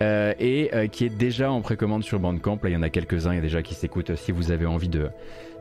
[0.00, 2.58] et qui est déjà en précommande sur Bandcamp.
[2.62, 4.14] Là, il y en a quelques-uns, il y a déjà qui s'écoutent.
[4.14, 5.10] Si vous avez envie de,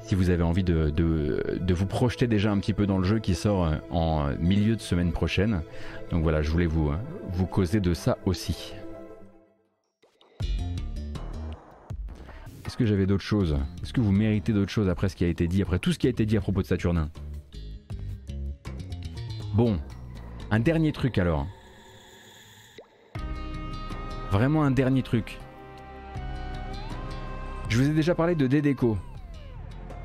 [0.08, 3.36] si vous avez envie de, vous projeter déjà un petit peu dans le jeu qui
[3.36, 5.62] sort en milieu de semaine prochaine.
[6.12, 6.92] Donc voilà, je voulais vous,
[7.34, 8.74] vous causer de ça aussi.
[12.66, 13.58] Est-ce que j'avais d'autres choses?
[13.82, 16.00] Est-ce que vous méritez d'autres choses après ce qui a été dit, après tout ce
[16.00, 17.10] qui a été dit à propos de Saturnin?
[19.54, 19.80] Bon,
[20.52, 21.48] un dernier truc alors.
[24.32, 25.40] Vraiment un dernier truc.
[27.70, 28.98] Je vous ai déjà parlé de Dedeco.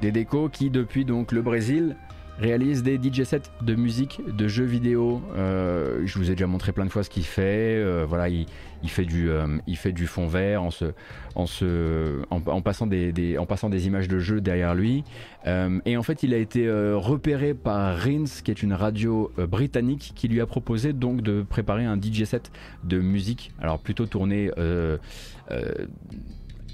[0.01, 1.97] Dedeco qui depuis donc le Brésil
[2.39, 5.23] réalise des DJ sets de musique, de jeux vidéo.
[5.37, 7.77] Euh, je vous ai déjà montré plein de fois ce qu'il fait.
[7.77, 8.47] Euh, voilà, il,
[8.87, 10.87] fait du, euh, il fait du fond vert en, se,
[11.35, 15.05] en, se, en, passant des, en passant des images de jeux derrière lui.
[15.47, 20.29] et en fait, il a été repéré par Rins, qui est une radio britannique, qui
[20.29, 22.51] lui a proposé donc de préparer un DJ set
[22.85, 23.53] de musique.
[23.61, 24.51] Alors plutôt tourné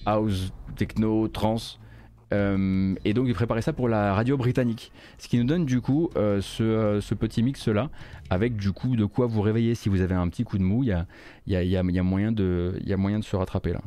[0.07, 1.79] house, techno, trance.
[2.33, 4.93] Euh, et donc il préparait ça pour la radio britannique.
[5.19, 7.91] Ce qui nous donne du coup euh, euh, ce, petit mix là,
[8.31, 10.83] avec du coup de quoi vous réveiller si vous avez un petit coup de mou,
[10.83, 11.07] il y a,
[11.47, 13.81] y, a, y, a, y a, moyen de, y a moyen de se rattraper là.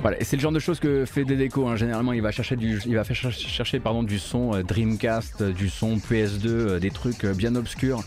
[0.00, 1.66] Voilà, c'est le genre de choses que fait Dedeco.
[1.66, 1.76] Hein.
[1.76, 5.68] Généralement, il va chercher du, il va chercher pardon, du son euh, Dreamcast, euh, du
[5.68, 8.02] son PS2, euh, des trucs bien obscurs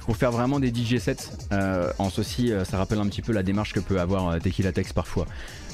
[0.00, 1.32] pour faire vraiment des DJ sets.
[1.50, 5.26] en ceci, ça rappelle un petit peu la démarche que peut avoir Tequila Tex parfois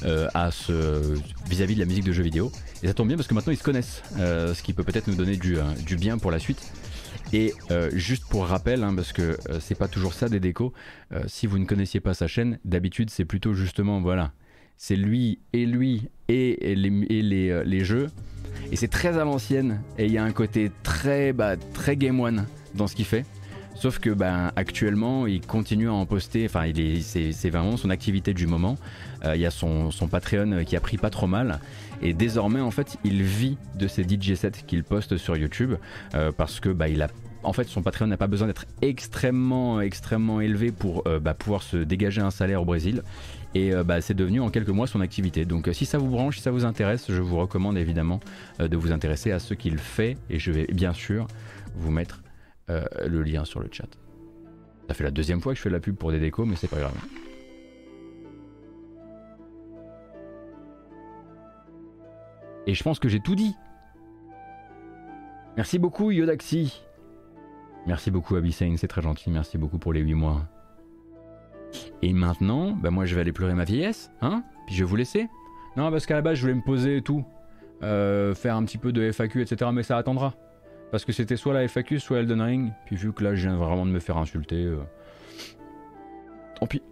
[0.02, 2.50] vis-à-vis de la musique de jeux vidéo.
[2.82, 5.16] Et ça tombe bien parce que maintenant ils se connaissent, ce qui peut peut-être nous
[5.16, 6.72] donner du, du, bien pour la suite.
[7.34, 7.52] Et
[7.92, 10.72] juste pour rappel, hein, parce que c'est pas toujours ça des décos,
[11.26, 14.32] si vous ne connaissiez pas sa chaîne, d'habitude c'est plutôt justement voilà
[14.82, 18.10] c'est lui et lui et, les, euh, les, jeux.
[18.72, 22.18] Et c'est très à l'ancienne et il y a un côté très, bah, très Game
[22.18, 23.24] One dans ce qu'il fait.
[23.76, 26.46] Sauf que ben, actuellement, il continue à en poster.
[26.46, 26.64] Enfin,
[27.00, 28.76] c'est, vraiment son activité du moment.
[29.24, 31.60] Euh, il y a son, Patreon qui a pris pas trop mal.
[32.02, 35.74] Et désormais, en fait, il vit de ces DJ sets qu'il poste sur YouTube
[36.16, 36.86] euh, parce que bah,
[37.44, 41.76] en fait, son Patreon n'a pas besoin d'être extrêmement, extrêmement élevé pour bah, pouvoir se
[41.76, 43.02] dégager un salaire au Brésil.
[43.54, 45.44] Et euh, bah, c'est devenu en quelques mois son activité.
[45.44, 48.20] Donc euh, si ça vous branche, si ça vous intéresse, je vous recommande évidemment
[48.60, 50.16] euh, de vous intéresser à ce qu'il fait.
[50.30, 51.26] Et je vais bien sûr
[51.74, 52.22] vous mettre
[52.68, 53.88] le lien sur le chat.
[54.88, 56.68] Ça fait la deuxième fois que je fais la pub pour des décos, mais c'est
[56.68, 56.94] pas grave.
[62.66, 63.54] Et je pense que j'ai tout dit.
[65.58, 66.80] Merci beaucoup Yodaxi.
[67.86, 69.30] Merci beaucoup Abyssane, c'est très gentil.
[69.30, 70.48] Merci beaucoup pour les 8 mois.
[72.02, 74.96] Et maintenant, bah moi je vais aller pleurer ma vieillesse, hein Puis je vais vous
[74.96, 75.28] laisser.
[75.76, 77.24] Non, parce qu'à la base je voulais me poser et tout,
[77.82, 79.70] euh, faire un petit peu de FAQ, etc.
[79.72, 80.34] Mais ça attendra.
[80.90, 82.72] Parce que c'était soit la FAQ, soit Elden Ring.
[82.86, 84.78] Puis vu que là je viens vraiment de me faire insulter, euh,
[86.58, 86.82] tant pis.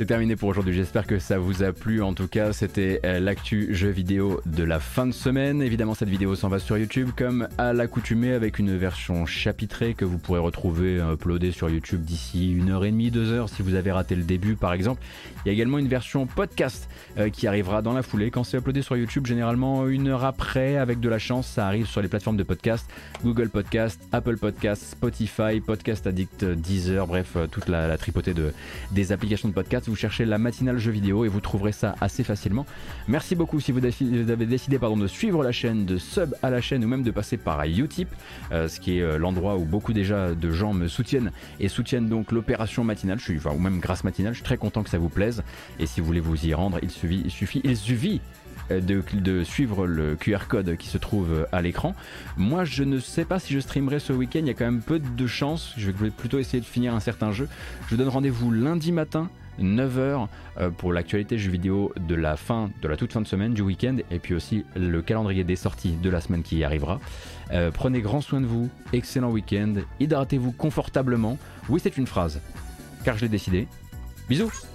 [0.00, 2.02] C'est terminé pour aujourd'hui, j'espère que ça vous a plu.
[2.02, 5.60] En tout cas, c'était euh, l'actu jeu vidéo de la fin de semaine.
[5.60, 10.06] Évidemment, cette vidéo s'en va sur YouTube comme à l'accoutumée avec une version chapitrée que
[10.06, 13.60] vous pourrez retrouver euh, uploadée sur YouTube d'ici une heure et demie, deux heures si
[13.60, 15.02] vous avez raté le début par exemple.
[15.44, 18.30] Il y a également une version podcast euh, qui arrivera dans la foulée.
[18.30, 21.84] Quand c'est uploadé sur YouTube, généralement une heure après, avec de la chance, ça arrive
[21.84, 22.88] sur les plateformes de podcast
[23.22, 28.54] Google Podcast, Apple Podcast, Spotify, Podcast Addict, Deezer, bref, toute la, la tripotée de,
[28.92, 32.22] des applications de podcast vous cherchez la matinale jeu vidéo et vous trouverez ça assez
[32.22, 32.64] facilement.
[33.08, 36.60] Merci beaucoup si vous avez décidé pardon, de suivre la chaîne, de sub à la
[36.60, 38.08] chaîne ou même de passer par Utip,
[38.52, 42.08] euh, ce qui est euh, l'endroit où beaucoup déjà de gens me soutiennent et soutiennent
[42.08, 43.18] donc l'opération matinale.
[43.18, 45.42] Je suis, enfin, ou même grâce matinale, je suis très content que ça vous plaise.
[45.78, 48.20] Et si vous voulez vous y rendre, il suffit, il suffit, il suffit
[48.70, 51.96] euh, de, de, suivre le QR code qui se trouve à l'écran.
[52.36, 54.40] Moi, je ne sais pas si je streamerai ce week-end.
[54.40, 55.74] Il y a quand même peu de chance.
[55.76, 57.48] Je vais plutôt essayer de finir un certain jeu.
[57.86, 59.28] Je vous donne rendez-vous lundi matin
[59.60, 60.28] 9h
[60.58, 63.62] euh, pour l'actualité jeux vidéo de la fin, de la toute fin de semaine, du
[63.62, 67.00] week-end, et puis aussi le calendrier des sorties de la semaine qui arrivera.
[67.52, 71.38] Euh, prenez grand soin de vous, excellent week-end, hydratez-vous confortablement.
[71.68, 72.40] Oui, c'est une phrase,
[73.04, 73.66] car je l'ai décidé.
[74.28, 74.69] Bisous